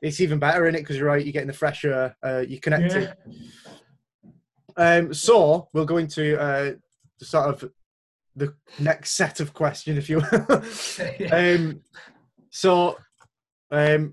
it's 0.00 0.20
even 0.20 0.38
better 0.38 0.66
in 0.66 0.74
it 0.74 0.80
because 0.80 0.96
you're 0.96 1.06
right. 1.06 1.24
You're 1.24 1.32
getting 1.32 1.48
the 1.48 1.52
fresh 1.54 1.84
air. 1.84 2.16
Uh, 2.22 2.44
you're 2.46 2.60
connected. 2.60 3.14
Yeah. 3.26 4.32
Um, 4.76 5.12
so 5.12 5.68
we'll 5.72 5.84
go 5.84 5.96
into 5.96 6.40
uh, 6.40 6.74
the 7.18 7.24
sort 7.24 7.48
of 7.48 7.72
the 8.36 8.54
next 8.78 9.12
set 9.12 9.40
of 9.40 9.52
question, 9.52 9.98
if 9.98 10.08
you 10.08 10.18
will. 10.30 11.32
um, 11.32 11.80
so, 12.50 12.96
um, 13.72 14.12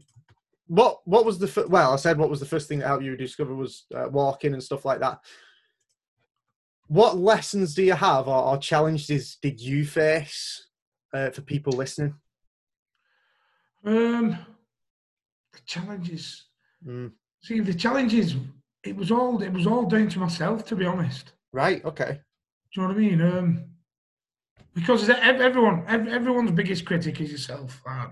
what 0.67 0.99
what 1.05 1.25
was 1.25 1.39
the 1.39 1.67
well? 1.67 1.93
I 1.93 1.97
said 1.97 2.17
what 2.17 2.29
was 2.29 2.39
the 2.39 2.45
first 2.45 2.67
thing 2.67 2.79
that 2.79 2.87
helped 2.87 3.03
you 3.03 3.15
discover 3.15 3.53
was 3.53 3.85
uh, 3.93 4.07
walking 4.09 4.53
and 4.53 4.63
stuff 4.63 4.85
like 4.85 4.99
that. 4.99 5.19
What 6.87 7.17
lessons 7.17 7.73
do 7.73 7.83
you 7.83 7.93
have, 7.93 8.27
or, 8.27 8.43
or 8.43 8.57
challenges 8.57 9.37
did 9.41 9.59
you 9.59 9.85
face 9.85 10.67
uh, 11.13 11.31
for 11.31 11.41
people 11.41 11.73
listening? 11.73 12.15
Um, 13.83 14.37
the 15.53 15.59
challenges. 15.65 16.45
Mm. 16.85 17.11
See, 17.41 17.59
the 17.59 17.73
challenges 17.73 18.35
it 18.83 18.95
was 18.95 19.11
all 19.11 19.41
it 19.41 19.51
was 19.51 19.67
all 19.67 19.85
down 19.85 20.09
to 20.09 20.19
myself, 20.19 20.65
to 20.65 20.75
be 20.75 20.85
honest. 20.85 21.33
Right. 21.51 21.83
Okay. 21.83 22.19
Do 22.73 22.81
you 22.81 22.87
know 22.87 22.93
what 22.93 22.97
I 22.97 22.99
mean? 22.99 23.21
Um, 23.21 23.65
because 24.73 25.09
everyone, 25.09 25.85
everyone's 25.87 26.51
biggest 26.51 26.85
critic 26.85 27.21
is 27.21 27.31
yourself. 27.31 27.81
Mm. 27.85 28.11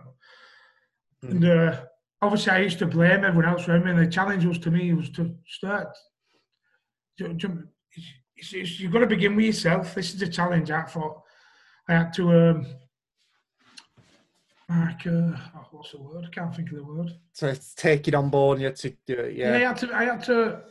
And 1.24 1.45
uh, 1.45 1.81
obviously, 2.24 2.51
I 2.51 2.60
used 2.60 2.80
to 2.80 2.86
blame 2.86 3.24
everyone 3.24 3.50
else 3.50 3.68
around 3.68 3.86
me. 3.86 3.92
And 3.92 4.00
the 4.00 4.08
challenge 4.08 4.46
was 4.46 4.58
to 4.60 4.72
me 4.72 4.94
was 4.94 5.10
to 5.12 5.36
start. 5.48 5.89
You've 7.18 8.92
got 8.92 9.00
to 9.00 9.08
begin 9.08 9.36
with 9.36 9.46
yourself. 9.46 9.96
This 9.96 10.13
is 10.13 10.22
a 10.22 10.27
challenge. 10.27 10.72
I 10.72 10.84
thought 10.84 11.22
I 11.88 11.94
had 11.94 12.13
to. 12.13 12.32
Um, 12.32 12.65
like, 14.70 15.06
uh, 15.06 15.38
oh, 15.56 15.68
what's 15.72 15.92
the 15.92 16.01
word? 16.01 16.25
I 16.25 16.30
can't 16.30 16.56
think 16.56 16.72
of 16.72 16.77
the 16.77 16.84
word. 16.84 17.12
So 17.34 17.53
take 17.75 18.08
it 18.08 18.15
on 18.15 18.30
board. 18.30 18.60
You 18.60 18.65
had 18.65 18.75
to 18.77 18.96
do 19.06 19.13
it. 19.13 19.36
Yeah. 19.36 19.58
yeah 19.58 19.65
I 19.65 19.68
had 19.68 19.77
to. 19.77 19.94
I 19.94 20.03
had 20.06 20.24
to 20.24 20.62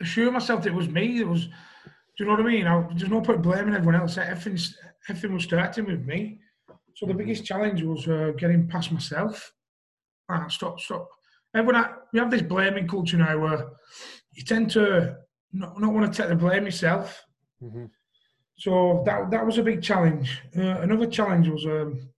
assure 0.00 0.30
myself 0.30 0.62
that 0.62 0.70
it 0.70 0.74
was 0.74 0.88
me. 0.88 1.20
It 1.20 1.26
was 1.26 1.48
do 2.16 2.22
you 2.22 2.30
know 2.30 2.36
what 2.36 2.46
I 2.46 2.48
mean? 2.48 2.66
I, 2.66 2.86
there's 2.94 3.10
no 3.10 3.20
point 3.20 3.42
blaming 3.42 3.74
everyone 3.74 4.00
else. 4.00 4.18
Everything, 4.18 4.56
everything 5.08 5.34
was 5.34 5.42
starting 5.42 5.86
with 5.86 6.06
me. 6.06 6.38
So 6.94 7.06
the 7.06 7.12
mm-hmm. 7.12 7.18
biggest 7.18 7.44
challenge 7.44 7.82
was 7.82 8.06
uh, 8.06 8.32
getting 8.38 8.68
past 8.68 8.92
myself. 8.92 9.52
Ah, 10.28 10.48
stop, 10.48 10.80
stop. 10.80 11.08
Everyone, 11.54 11.86
we 12.12 12.18
have 12.18 12.30
this 12.30 12.42
blaming 12.42 12.88
culture 12.88 13.16
now 13.16 13.38
where 13.38 13.68
you 14.32 14.42
tend 14.42 14.70
to 14.72 15.16
not, 15.52 15.80
not 15.80 15.92
want 15.92 16.12
to 16.12 16.22
take 16.22 16.28
the 16.28 16.36
blame 16.36 16.64
yourself. 16.64 17.22
Mm-hmm. 17.62 17.86
So 18.56 19.02
that 19.06 19.30
that 19.30 19.44
was 19.44 19.58
a 19.58 19.62
big 19.62 19.82
challenge. 19.82 20.42
Uh, 20.56 20.80
another 20.80 21.06
challenge 21.06 21.48
was 21.48 21.64
um, 21.66 22.08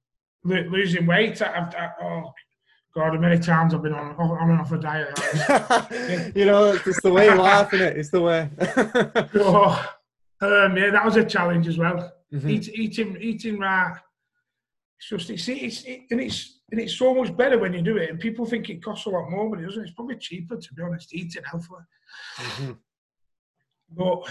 losing 0.44 1.06
weight. 1.06 1.40
I, 1.42 1.46
I, 1.46 1.90
oh 2.02 2.32
God, 2.94 3.18
many 3.20 3.38
times 3.38 3.74
I've 3.74 3.82
been 3.82 3.94
on 3.94 4.14
on 4.16 4.50
and 4.50 4.60
off 4.60 4.72
a 4.72 4.78
diet. 4.78 5.18
you 6.36 6.44
know, 6.44 6.78
it's 6.86 7.02
the 7.02 7.12
way 7.12 7.26
you 7.26 7.34
laugh, 7.34 7.72
isn't 7.74 7.86
it? 7.86 7.96
It's 7.98 8.10
the 8.10 8.20
way. 8.20 8.50
oh, 9.34 9.94
um, 10.40 10.76
yeah, 10.76 10.90
that 10.90 11.04
was 11.04 11.16
a 11.16 11.24
challenge 11.24 11.68
as 11.68 11.78
well. 11.78 12.12
Mm-hmm. 12.32 12.48
Eat, 12.48 12.68
eating, 12.68 13.16
eating 13.20 13.58
right. 13.58 13.96
It's 14.98 15.08
just 15.08 15.30
it's, 15.30 15.48
it's 15.48 15.84
it, 15.84 16.02
and 16.10 16.20
it's 16.20 16.55
and 16.70 16.80
it's 16.80 16.96
so 16.96 17.14
much 17.14 17.36
better 17.36 17.58
when 17.58 17.72
you 17.72 17.82
do 17.82 17.96
it. 17.96 18.10
And 18.10 18.18
people 18.18 18.44
think 18.44 18.68
it 18.68 18.82
costs 18.82 19.06
a 19.06 19.10
lot 19.10 19.30
more, 19.30 19.48
but 19.48 19.60
it 19.60 19.66
doesn't. 19.66 19.82
It's 19.82 19.92
probably 19.92 20.16
cheaper 20.16 20.56
to 20.56 20.74
be 20.74 20.82
honest. 20.82 21.14
Eating 21.14 21.42
healthily. 21.44 21.82
Mm-hmm. 22.36 22.72
But 23.96 24.28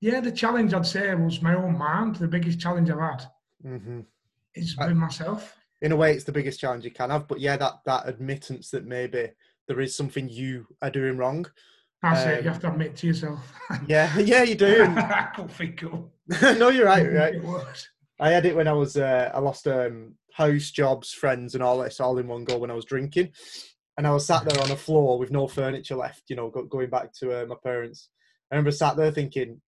yeah, 0.00 0.20
the 0.20 0.32
challenge 0.32 0.72
I'd 0.72 0.86
say 0.86 1.14
was 1.14 1.42
my 1.42 1.54
own 1.54 1.76
mind. 1.76 2.16
The 2.16 2.28
biggest 2.28 2.60
challenge 2.60 2.90
I've 2.90 2.98
had 2.98 3.26
mm-hmm. 3.64 4.98
myself 4.98 5.56
in 5.82 5.92
a 5.92 5.96
way 5.96 6.12
it's 6.12 6.24
the 6.24 6.32
biggest 6.32 6.60
challenge 6.60 6.84
you 6.84 6.90
can 6.90 7.10
have 7.10 7.28
but 7.28 7.40
yeah 7.40 7.56
that 7.56 7.74
that 7.84 8.08
admittance 8.08 8.70
that 8.70 8.86
maybe 8.86 9.30
there 9.68 9.80
is 9.80 9.96
something 9.96 10.28
you 10.28 10.66
are 10.82 10.90
doing 10.90 11.16
wrong 11.16 11.46
that's 12.02 12.24
um, 12.24 12.30
it 12.30 12.44
you 12.44 12.50
have 12.50 12.60
to 12.60 12.70
admit 12.70 12.96
to 12.96 13.06
yourself 13.06 13.52
yeah 13.86 14.16
yeah 14.18 14.42
you 14.42 14.54
do 14.54 14.84
I 14.96 15.28
don't 15.36 15.52
think 15.52 15.80
cool. 15.80 16.12
no 16.42 16.70
you're 16.70 16.86
right 16.86 17.12
right 17.12 17.88
I 18.18 18.30
had 18.30 18.46
it 18.46 18.56
when 18.56 18.66
I 18.66 18.72
was 18.72 18.96
uh, 18.96 19.30
I 19.34 19.40
lost 19.40 19.68
um, 19.68 20.14
house 20.36 20.70
jobs 20.70 21.12
friends 21.12 21.54
and 21.54 21.62
all 21.62 21.78
this 21.78 22.00
all 22.00 22.18
in 22.18 22.28
one 22.28 22.44
go 22.44 22.58
when 22.58 22.70
I 22.70 22.74
was 22.74 22.84
drinking 22.84 23.30
and 23.98 24.06
I 24.06 24.10
was 24.10 24.26
sat 24.26 24.44
there 24.44 24.62
on 24.62 24.70
a 24.70 24.76
floor 24.76 25.18
with 25.18 25.30
no 25.30 25.46
furniture 25.48 25.96
left 25.96 26.24
you 26.28 26.36
know 26.36 26.50
going 26.50 26.90
back 26.90 27.12
to 27.20 27.42
uh, 27.42 27.46
my 27.46 27.56
parents 27.62 28.10
I 28.50 28.54
remember 28.54 28.70
sat 28.70 28.96
there 28.96 29.10
thinking 29.10 29.60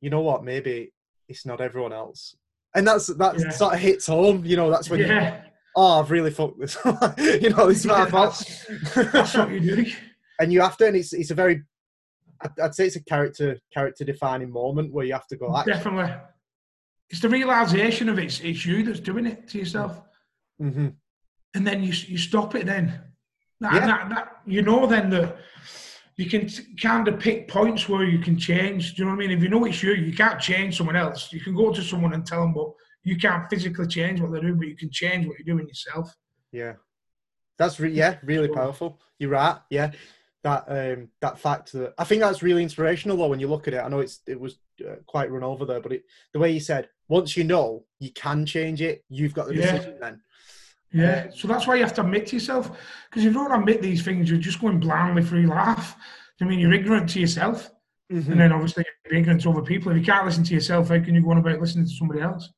you 0.00 0.10
know 0.10 0.22
what 0.22 0.44
maybe 0.44 0.92
it's 1.28 1.46
not 1.46 1.60
everyone 1.60 1.92
else 1.92 2.36
and 2.74 2.86
that's 2.86 3.06
that 3.06 3.38
yeah. 3.38 3.50
sort 3.50 3.74
of 3.74 3.80
hits 3.80 4.06
home 4.06 4.44
you 4.44 4.56
know 4.56 4.70
that's 4.70 4.90
when 4.90 5.00
yeah 5.00 5.42
oh, 5.76 6.00
I've 6.00 6.10
really 6.10 6.30
fucked 6.30 6.58
this. 6.58 6.76
you 6.84 7.50
know, 7.50 7.68
this 7.68 7.80
is 7.80 7.86
my 7.86 8.06
fault. 8.06 8.42
That's 8.94 9.34
what 9.34 9.50
you 9.50 9.60
do. 9.60 9.86
and 10.40 10.52
you 10.52 10.62
have 10.62 10.76
to, 10.78 10.86
and 10.86 10.96
it's 10.96 11.12
it's 11.12 11.30
a 11.30 11.34
very, 11.34 11.62
I'd 12.62 12.74
say 12.74 12.86
it's 12.86 12.96
a 12.96 13.04
character 13.04 13.58
character 13.72 14.04
defining 14.04 14.50
moment 14.50 14.92
where 14.92 15.04
you 15.04 15.12
have 15.12 15.28
to 15.28 15.36
go. 15.36 15.62
Definitely, 15.64 16.12
it's 17.10 17.20
the 17.20 17.28
realization 17.28 18.08
of 18.08 18.18
it's 18.18 18.40
it's 18.40 18.64
you 18.64 18.82
that's 18.82 19.00
doing 19.00 19.26
it 19.26 19.46
to 19.48 19.58
yourself, 19.58 20.00
mm-hmm. 20.60 20.88
and 21.54 21.66
then 21.66 21.82
you 21.82 21.92
you 22.06 22.18
stop 22.18 22.54
it. 22.54 22.66
Then 22.66 23.00
that, 23.60 23.74
yeah. 23.74 23.86
that, 23.86 24.08
that 24.10 24.28
you 24.46 24.62
know 24.62 24.86
then 24.86 25.10
that 25.10 25.36
you 26.16 26.28
can 26.28 26.48
kind 26.80 27.08
of 27.08 27.18
pick 27.18 27.48
points 27.48 27.88
where 27.88 28.04
you 28.04 28.18
can 28.18 28.38
change. 28.38 28.94
Do 28.94 29.02
you 29.02 29.04
know 29.04 29.14
what 29.14 29.24
I 29.24 29.26
mean? 29.26 29.36
If 29.36 29.42
you 29.42 29.48
know 29.50 29.64
it's 29.64 29.82
you, 29.82 29.92
you 29.92 30.14
can't 30.14 30.40
change 30.40 30.76
someone 30.76 30.96
else. 30.96 31.32
You 31.32 31.40
can 31.40 31.54
go 31.54 31.72
to 31.72 31.82
someone 31.82 32.14
and 32.14 32.24
tell 32.24 32.40
them, 32.40 32.54
but 32.54 32.70
you 33.02 33.16
can't 33.16 33.48
physically 33.50 33.86
change 33.86 34.20
what 34.20 34.32
they 34.32 34.40
do, 34.40 34.54
but 34.54 34.66
you 34.66 34.76
can 34.76 34.90
change 34.90 35.26
what 35.26 35.38
you're 35.38 35.56
doing 35.56 35.68
yourself. 35.68 36.14
Yeah, 36.52 36.74
that's 37.58 37.78
re- 37.78 37.92
yeah, 37.92 38.16
really 38.22 38.48
powerful. 38.48 39.00
You're 39.18 39.30
right. 39.30 39.58
Yeah, 39.70 39.92
that 40.42 40.64
um, 40.68 41.08
that 41.20 41.38
fact 41.38 41.72
that 41.72 41.94
I 41.98 42.04
think 42.04 42.20
that's 42.20 42.42
really 42.42 42.62
inspirational 42.62 43.16
though 43.16 43.28
when 43.28 43.40
you 43.40 43.48
look 43.48 43.68
at 43.68 43.74
it. 43.74 43.82
I 43.82 43.88
know 43.88 44.00
it's 44.00 44.20
it 44.26 44.40
was 44.40 44.58
uh, 44.86 44.96
quite 45.06 45.30
run 45.30 45.42
over 45.42 45.64
there, 45.64 45.80
but 45.80 45.92
it, 45.92 46.04
the 46.32 46.38
way 46.38 46.50
you 46.50 46.60
said 46.60 46.88
once 47.08 47.36
you 47.36 47.44
know 47.44 47.84
you 47.98 48.12
can 48.12 48.46
change 48.46 48.80
it, 48.80 49.04
you've 49.08 49.34
got 49.34 49.48
the 49.48 49.54
decision 49.54 49.92
yeah. 49.92 49.98
then. 50.00 50.20
Yeah, 50.92 51.24
um, 51.24 51.32
so 51.34 51.48
that's 51.48 51.66
why 51.66 51.74
you 51.74 51.82
have 51.82 51.94
to 51.94 52.02
admit 52.02 52.28
to 52.28 52.36
yourself 52.36 52.70
because 53.10 53.24
if 53.24 53.32
you 53.32 53.32
don't 53.32 53.52
admit 53.52 53.82
these 53.82 54.04
things, 54.04 54.30
you're 54.30 54.38
just 54.38 54.60
going 54.60 54.80
blindly 54.80 55.22
through 55.22 55.46
life. 55.46 55.94
I 56.40 56.44
mean, 56.44 56.58
you're 56.58 56.72
ignorant 56.72 57.10
to 57.10 57.20
yourself, 57.20 57.70
mm-hmm. 58.12 58.30
and 58.30 58.40
then 58.40 58.52
obviously 58.52 58.84
you're 59.04 59.18
ignorant 59.18 59.42
to 59.42 59.50
other 59.50 59.62
people. 59.62 59.90
If 59.92 59.98
you 59.98 60.04
can't 60.04 60.26
listen 60.26 60.44
to 60.44 60.54
yourself, 60.54 60.88
how 60.88 61.00
can 61.00 61.14
you 61.14 61.22
go 61.22 61.30
on 61.30 61.38
about 61.38 61.60
listening 61.60 61.86
to 61.86 61.90
somebody 61.90 62.20
else? 62.20 62.50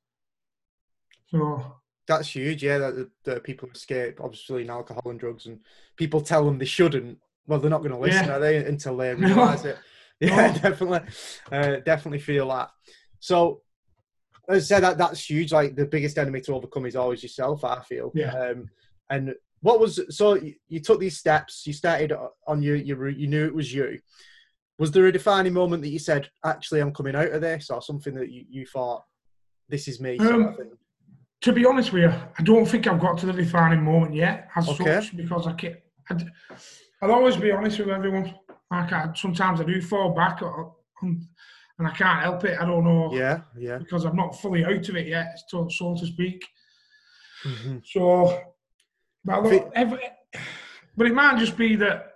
So 1.29 1.79
that's 2.07 2.35
huge. 2.35 2.63
Yeah, 2.63 2.79
that, 2.79 3.11
that 3.25 3.45
people 3.45 3.69
escape 3.73 4.21
obviously 4.21 4.63
in 4.63 4.71
alcohol 4.71 5.03
and 5.07 5.21
drugs, 5.21 5.47
and 5.47 5.61
people 5.97 6.21
tell 6.21 6.45
them 6.45 6.59
they 6.59 6.65
shouldn't. 6.65 7.19
Well, 7.47 7.61
they're 7.61 7.71
not 7.71 7.79
going 7.79 7.93
to 7.93 7.99
listen, 7.99 8.27
yeah. 8.27 8.37
are 8.37 8.41
they? 8.41 8.57
Until 8.65 8.97
they 8.97 9.15
realise 9.15 9.65
no. 9.65 9.71
it. 9.71 9.79
Yeah, 10.21 10.53
no. 10.53 10.59
definitely, 10.71 11.01
uh, 11.53 11.77
definitely 11.85 12.19
feel 12.19 12.49
that. 12.49 12.71
So, 13.21 13.63
as 14.49 14.65
I 14.65 14.67
said, 14.67 14.83
that 14.83 14.99
that's 14.99 15.29
huge. 15.29 15.53
Like 15.53 15.77
the 15.77 15.87
biggest 15.87 16.19
enemy 16.19 16.41
to 16.43 16.55
overcome 16.55 16.87
is 16.87 16.97
always 16.97 17.23
yourself. 17.23 17.65
I 17.65 17.83
feel. 17.83 18.11
Yeah. 18.15 18.33
Um, 18.33 18.69
and 19.11 19.35
what 19.61 19.81
was 19.81 20.01
so 20.11 20.35
you, 20.35 20.55
you 20.69 20.81
took 20.81 21.01
these 21.01 21.19
steps? 21.19 21.67
You 21.67 21.73
started 21.73 22.13
on 22.47 22.63
your 22.63 22.77
your 22.77 22.97
route. 22.97 23.19
you 23.19 23.27
knew 23.27 23.47
it 23.47 23.55
was 23.55 23.73
you. 23.73 23.99
Was 24.79 24.93
there 24.93 25.07
a 25.07 25.13
defining 25.13 25.53
moment 25.53 25.83
that 25.83 25.91
you 25.91 25.99
said, 25.99 26.31
"Actually, 26.45 26.81
I'm 26.81 26.95
coming 26.95 27.17
out 27.17 27.33
of 27.33 27.41
this," 27.41 27.69
or 27.71 27.83
something 27.83 28.15
that 28.15 28.31
you, 28.31 28.45
you 28.49 28.67
thought, 28.67 29.05
"This 29.69 29.89
is 29.89 30.01
me"? 30.01 30.19
Um, 30.19 30.57
to 31.41 31.53
be 31.53 31.67
honest 31.67 31.93
with 31.93 32.03
you, 32.05 32.13
I 32.39 32.43
don't 32.43 32.67
think 32.67 32.87
I've 32.87 33.01
got 33.01 33.19
to 33.19 33.27
the 33.27 33.33
defining 33.33 33.83
moment 33.83 34.15
yet, 34.15 34.49
as 34.57 34.69
okay. 34.69 35.01
such, 35.01 35.17
because 35.17 35.47
I 35.47 35.53
can't. 35.53 35.77
I'd, 36.11 36.31
I'll 37.03 37.13
always 37.13 37.37
be 37.37 37.51
honest 37.51 37.79
with 37.79 37.89
everyone. 37.89 38.35
Like 38.71 38.93
I, 38.93 39.11
sometimes 39.15 39.61
I 39.61 39.65
do 39.65 39.81
fall 39.81 40.15
back, 40.15 40.43
on, 40.43 41.29
and 41.79 41.87
I 41.87 41.91
can't 41.93 42.23
help 42.23 42.45
it. 42.45 42.59
I 42.61 42.65
don't 42.65 42.85
know. 42.85 43.11
Yeah, 43.13 43.41
yeah. 43.57 43.79
Because 43.79 44.05
I'm 44.05 44.17
not 44.17 44.41
fully 44.41 44.65
out 44.65 44.89
of 44.89 44.97
it 44.97 45.07
yet, 45.07 45.39
so, 45.49 45.69
so 45.69 45.95
to 45.97 46.07
speak. 46.07 46.47
Mm-hmm. 47.45 47.79
So, 47.85 48.41
but, 49.25 49.43
look, 49.45 49.73
every, 49.75 50.01
but 50.97 51.07
it 51.07 51.15
might 51.15 51.39
just 51.39 51.57
be 51.57 51.77
that 51.77 52.15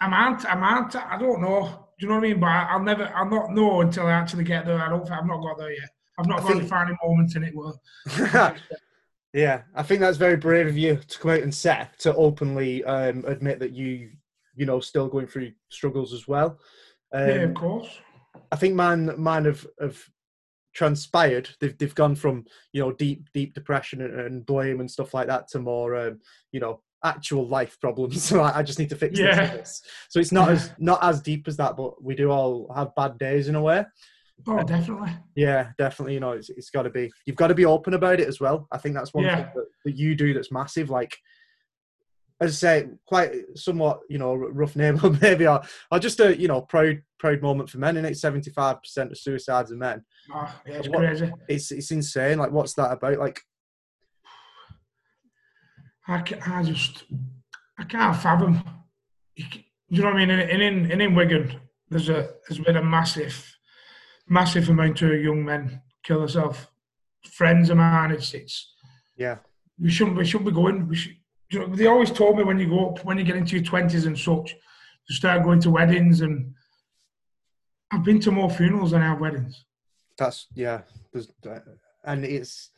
I'm 0.00 0.12
anti. 0.12 0.48
I'm 0.48 0.62
anti. 0.62 0.98
I 0.98 1.18
don't 1.18 1.40
know. 1.40 1.88
Do 1.98 2.06
you 2.06 2.08
know 2.08 2.14
what 2.14 2.24
I 2.24 2.28
mean? 2.28 2.40
But 2.40 2.46
I'll 2.46 2.82
never. 2.82 3.10
I'll 3.14 3.28
not 3.28 3.50
know 3.50 3.80
until 3.80 4.06
I 4.06 4.12
actually 4.12 4.44
get 4.44 4.66
there. 4.66 4.80
I 4.80 4.88
don't. 4.88 5.10
I've 5.10 5.26
not 5.26 5.42
got 5.42 5.58
there 5.58 5.72
yet. 5.72 5.90
I've 6.18 6.26
not 6.26 6.40
I 6.40 6.42
got 6.42 6.48
think... 6.48 6.60
a 6.60 6.62
defining 6.64 6.96
moment 7.02 7.34
in 7.34 7.44
it. 7.44 7.54
Well, 7.54 7.80
yeah, 9.32 9.62
I 9.74 9.82
think 9.82 10.00
that's 10.00 10.18
very 10.18 10.36
brave 10.36 10.68
of 10.68 10.78
you 10.78 10.96
to 10.96 11.18
come 11.18 11.32
out 11.32 11.42
and 11.42 11.54
say 11.54 11.88
to 11.98 12.14
openly 12.14 12.84
um, 12.84 13.24
admit 13.26 13.58
that 13.58 13.72
you, 13.72 14.10
you 14.54 14.66
know, 14.66 14.78
still 14.78 15.08
going 15.08 15.26
through 15.26 15.52
struggles 15.70 16.12
as 16.12 16.28
well. 16.28 16.58
Um, 17.12 17.28
yeah, 17.28 17.34
of 17.34 17.48
um, 17.50 17.54
course. 17.54 17.88
I 18.52 18.56
think 18.56 18.74
mine, 18.74 19.12
mine 19.20 19.44
have, 19.44 19.66
have 19.80 19.98
transpired. 20.74 21.48
They've 21.60 21.76
they've 21.78 21.94
gone 21.94 22.14
from 22.14 22.44
you 22.72 22.82
know 22.82 22.92
deep 22.92 23.28
deep 23.32 23.54
depression 23.54 24.02
and, 24.02 24.18
and 24.20 24.46
blame 24.46 24.80
and 24.80 24.90
stuff 24.90 25.14
like 25.14 25.28
that 25.28 25.48
to 25.48 25.58
more 25.58 25.96
um, 25.96 26.20
you 26.52 26.60
know 26.60 26.80
actual 27.04 27.46
life 27.46 27.78
problems. 27.80 28.22
So 28.34 28.40
I, 28.40 28.58
I 28.58 28.62
just 28.62 28.78
need 28.78 28.88
to 28.88 28.96
fix 28.96 29.18
yeah. 29.18 29.54
this. 29.54 29.82
So 30.08 30.18
it's 30.20 30.32
not 30.32 30.50
as 30.50 30.72
not 30.78 31.02
as 31.02 31.20
deep 31.20 31.46
as 31.46 31.56
that, 31.58 31.76
but 31.76 32.02
we 32.02 32.14
do 32.14 32.30
all 32.30 32.72
have 32.74 32.94
bad 32.94 33.18
days 33.18 33.48
in 33.48 33.54
a 33.54 33.62
way. 33.62 33.84
Oh, 34.46 34.62
definitely. 34.62 35.10
Yeah, 35.36 35.70
definitely. 35.78 36.14
You 36.14 36.20
know, 36.20 36.32
it's, 36.32 36.50
it's 36.50 36.70
got 36.70 36.82
to 36.82 36.90
be. 36.90 37.10
You've 37.24 37.36
got 37.36 37.48
to 37.48 37.54
be 37.54 37.64
open 37.64 37.94
about 37.94 38.20
it 38.20 38.28
as 38.28 38.40
well. 38.40 38.66
I 38.72 38.78
think 38.78 38.94
that's 38.94 39.14
one 39.14 39.24
yeah. 39.24 39.36
thing 39.36 39.46
that, 39.54 39.64
that 39.84 39.96
you 39.96 40.14
do 40.14 40.34
that's 40.34 40.50
massive. 40.50 40.90
Like, 40.90 41.16
as 42.40 42.50
I 42.50 42.54
say, 42.54 42.88
quite 43.06 43.32
somewhat, 43.56 44.00
you 44.08 44.18
know, 44.18 44.34
rough 44.34 44.76
name, 44.76 44.98
maybe, 45.20 45.46
or, 45.46 45.62
or 45.90 45.98
just 45.98 46.20
a, 46.20 46.38
you 46.38 46.48
know, 46.48 46.60
proud 46.60 47.00
proud 47.18 47.40
moment 47.40 47.70
for 47.70 47.78
men. 47.78 47.96
And 47.96 48.06
it's 48.06 48.20
seventy 48.20 48.50
five 48.50 48.82
percent 48.82 49.12
of 49.12 49.18
suicides 49.18 49.72
are 49.72 49.76
men. 49.76 50.04
Oh, 50.32 50.54
yeah, 50.66 50.74
it's 50.74 50.88
what, 50.88 50.98
crazy. 50.98 51.32
It's 51.48 51.70
it's 51.70 51.90
insane. 51.90 52.38
Like, 52.38 52.50
what's 52.50 52.74
that 52.74 52.92
about? 52.92 53.18
Like, 53.18 53.40
I, 56.08 56.22
I 56.46 56.62
just 56.62 57.04
I 57.78 57.84
can't 57.84 58.16
fathom. 58.16 58.62
You 59.36 60.02
know 60.02 60.06
what 60.06 60.16
I 60.16 60.18
mean? 60.18 60.30
And 60.30 60.62
in, 60.62 60.90
in 60.90 61.00
in 61.00 61.14
Wigan, 61.14 61.60
there's 61.88 62.08
a 62.08 62.34
there's 62.48 62.60
been 62.60 62.76
a 62.76 62.84
massive 62.84 63.56
massive 64.28 64.68
amount 64.68 65.02
of 65.02 65.20
young 65.20 65.44
men 65.44 65.82
kill 66.02 66.20
themselves. 66.20 66.58
Friends 67.32 67.70
of 67.70 67.78
mine, 67.78 68.10
it's 68.10 68.34
it's 68.34 68.74
yeah. 69.16 69.38
We 69.80 69.90
shouldn't 69.90 70.16
we 70.16 70.24
shouldn't 70.24 70.50
be 70.50 70.54
going. 70.54 70.88
We 70.88 70.96
should, 70.96 71.12
you 71.12 71.16
they 71.68 71.86
always 71.86 72.10
told 72.10 72.36
me 72.36 72.44
when 72.44 72.58
you 72.58 72.68
go 72.68 72.90
up, 72.90 73.04
when 73.04 73.18
you 73.18 73.24
get 73.24 73.36
into 73.36 73.56
your 73.56 73.64
twenties 73.64 74.06
and 74.06 74.18
such, 74.18 74.54
to 75.08 75.14
start 75.14 75.42
going 75.42 75.60
to 75.60 75.70
weddings 75.70 76.20
and 76.20 76.54
I've 77.92 78.04
been 78.04 78.20
to 78.20 78.30
more 78.30 78.50
funerals 78.50 78.90
than 78.90 79.02
I 79.02 79.06
have 79.06 79.20
weddings. 79.20 79.64
That's 80.18 80.46
yeah. 80.54 80.82
Uh, 81.14 81.58
and 82.04 82.24
it's 82.24 82.70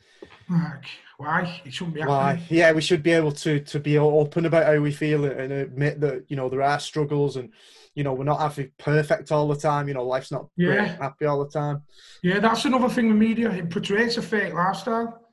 like 0.49 0.85
why 1.17 1.61
it 1.65 1.73
shouldn't 1.73 1.95
be 1.95 2.01
happening. 2.01 2.17
why 2.17 2.41
yeah 2.49 2.71
we 2.71 2.81
should 2.81 3.03
be 3.03 3.11
able 3.11 3.31
to 3.31 3.59
to 3.59 3.79
be 3.79 3.97
open 3.97 4.45
about 4.45 4.65
how 4.65 4.79
we 4.79 4.91
feel 4.91 5.25
and 5.25 5.51
admit 5.51 5.99
that 5.99 6.25
you 6.27 6.35
know 6.35 6.49
there 6.49 6.61
are 6.61 6.79
struggles 6.79 7.35
and 7.35 7.51
you 7.93 8.03
know 8.03 8.13
we're 8.13 8.23
not 8.23 8.39
having 8.39 8.71
perfect 8.77 9.31
all 9.31 9.47
the 9.47 9.55
time 9.55 9.87
you 9.87 9.93
know 9.93 10.03
life's 10.03 10.31
not 10.31 10.47
yeah 10.55 10.97
happy 10.97 11.25
all 11.25 11.43
the 11.43 11.49
time 11.49 11.81
yeah 12.23 12.39
that's 12.39 12.65
another 12.65 12.89
thing 12.89 13.09
with 13.09 13.17
media 13.17 13.51
it 13.51 13.69
portrays 13.69 14.17
a 14.17 14.21
fake 14.21 14.53
lifestyle 14.53 15.26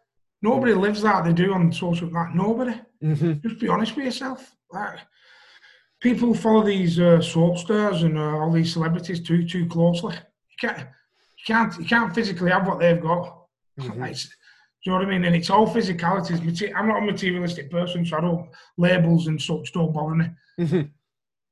nobody 0.50 0.74
mm. 0.74 0.80
lives 0.80 1.02
that 1.02 1.24
they 1.24 1.32
do 1.32 1.54
on 1.54 1.72
social 1.72 2.08
like 2.10 2.34
nobody 2.34 2.74
mm-hmm. 3.02 3.32
just 3.46 3.60
be 3.60 3.68
honest 3.68 3.96
with 3.96 4.04
yourself 4.04 4.54
like 4.70 4.98
people 6.00 6.34
follow 6.34 6.62
these 6.62 7.00
uh, 7.00 7.20
soap 7.20 7.56
stars 7.56 8.02
and 8.02 8.18
uh, 8.18 8.38
all 8.38 8.52
these 8.52 8.72
celebrities 8.72 9.20
too 9.22 9.46
too 9.46 9.66
closely 9.66 10.14
you 10.14 10.68
can't 10.68 10.78
you 10.78 11.44
can't 11.46 11.78
you 11.80 11.86
can't 11.86 12.14
physically 12.14 12.50
have 12.50 12.66
what 12.66 12.78
they've 12.78 13.02
got 13.02 13.24
mm-hmm. 13.80 14.04
do 14.04 14.20
you 14.84 14.92
know 14.92 14.98
what 14.98 15.06
I 15.06 15.10
mean? 15.10 15.24
And 15.24 15.34
it's 15.34 15.48
all 15.48 15.66
physicalities. 15.66 16.74
I'm 16.76 16.88
not 16.88 17.02
a 17.02 17.06
materialistic 17.06 17.70
person, 17.70 18.04
so 18.04 18.18
I 18.18 18.20
don't 18.20 18.50
labels 18.76 19.28
and 19.28 19.40
such 19.40 19.72
don't 19.72 19.94
bother 19.94 20.14
me. 20.14 20.26
Mm-hmm. 20.60 20.82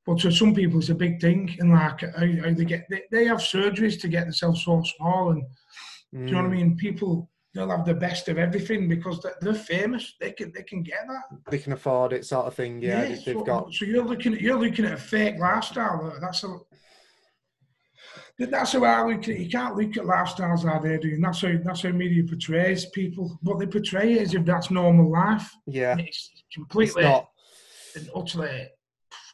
But 0.05 0.19
to 0.19 0.31
some 0.31 0.53
people, 0.53 0.79
it's 0.79 0.89
a 0.89 0.95
big 0.95 1.19
thing, 1.19 1.55
and 1.59 1.71
like 1.71 2.01
how, 2.01 2.27
how 2.43 2.53
they 2.53 2.65
get 2.65 2.85
they, 2.91 3.01
they, 3.11 3.25
have 3.25 3.39
surgeries 3.39 3.99
to 4.01 4.07
get 4.07 4.25
themselves 4.25 4.63
so 4.63 4.83
small, 4.97 5.31
and 5.31 5.41
mm. 5.43 5.47
do 6.13 6.19
you 6.19 6.31
know 6.31 6.43
what 6.43 6.51
I 6.51 6.53
mm. 6.53 6.57
mean? 6.57 6.77
People 6.77 7.31
they'll 7.53 7.69
have 7.69 7.85
the 7.85 7.93
best 7.93 8.27
of 8.29 8.37
everything 8.37 8.87
because 8.87 9.25
they're, 9.41 9.53
famous. 9.53 10.15
They 10.19 10.31
can 10.31 10.51
they 10.53 10.63
can 10.63 10.83
get 10.83 11.05
that. 11.07 11.51
They 11.51 11.59
can 11.59 11.73
afford 11.73 12.13
it, 12.13 12.25
sort 12.25 12.47
of 12.47 12.55
thing. 12.55 12.81
Yeah, 12.81 13.03
yeah 13.03 13.09
they've 13.09 13.35
so, 13.35 13.43
got. 13.43 13.73
So 13.73 13.85
you're 13.85 14.03
looking 14.03 14.33
at 14.33 14.41
you're 14.41 14.59
looking 14.59 14.85
at 14.85 14.93
a 14.93 14.97
fake 14.97 15.37
lifestyle. 15.39 16.17
That's 16.19 16.43
a 16.43 16.57
that's 18.39 18.71
how 18.73 18.83
I 18.83 19.05
look 19.05 19.23
at 19.23 19.29
it. 19.29 19.39
You 19.41 19.49
can't 19.49 19.75
look 19.75 19.95
at 19.95 20.03
lifestyles 20.03 20.67
how 20.67 20.79
they're 20.79 20.97
doing. 20.97 21.21
That's 21.21 21.41
how 21.41 21.53
that's 21.63 21.83
how 21.83 21.89
media 21.89 22.23
portrays 22.23 22.87
people. 22.87 23.37
But 23.43 23.59
they 23.59 23.67
portray 23.67 24.13
it 24.13 24.21
as 24.23 24.33
if 24.33 24.45
that's 24.45 24.71
normal 24.71 25.11
life. 25.11 25.49
Yeah, 25.67 25.95
it's 25.99 26.31
completely 26.53 27.03
it's 27.03 27.27
and 27.95 28.09
utterly 28.15 28.69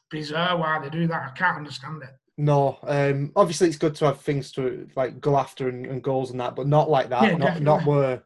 bizarre 0.10 0.58
why 0.58 0.80
they 0.80 0.90
do 0.90 1.08
that. 1.08 1.32
I 1.32 1.38
can't 1.38 1.58
understand 1.58 2.04
it. 2.04 2.10
No, 2.40 2.80
um, 2.84 3.34
obviously 3.36 3.68
it's 3.68 3.78
good 3.78 3.96
to 3.96 4.06
have 4.06 4.22
things 4.22 4.54
to 4.54 4.88
like 4.96 5.20
go 5.20 5.38
after 5.38 5.68
and, 5.68 5.86
and 5.86 6.02
goals 6.02 6.32
and 6.32 6.40
that, 6.40 6.56
but 6.56 6.68
not 6.68 6.90
like 6.90 7.10
that. 7.10 7.24
Yeah, 7.24 7.32
not 7.32 7.40
definitely. 7.40 7.66
not 7.66 7.86
where. 7.86 8.24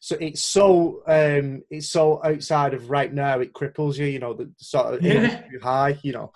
So 0.00 0.16
it's 0.20 0.42
so 0.42 1.04
um, 1.06 1.62
it's 1.70 1.88
so 1.88 2.20
outside 2.24 2.74
of 2.74 2.90
right 2.90 3.14
now. 3.14 3.38
It 3.38 3.52
cripples 3.52 3.96
you. 3.96 4.06
You 4.06 4.18
know 4.18 4.34
the 4.34 4.52
sort 4.58 4.94
of 4.94 5.02
yeah. 5.02 5.42
high. 5.62 5.96
You 6.02 6.14
know, 6.14 6.32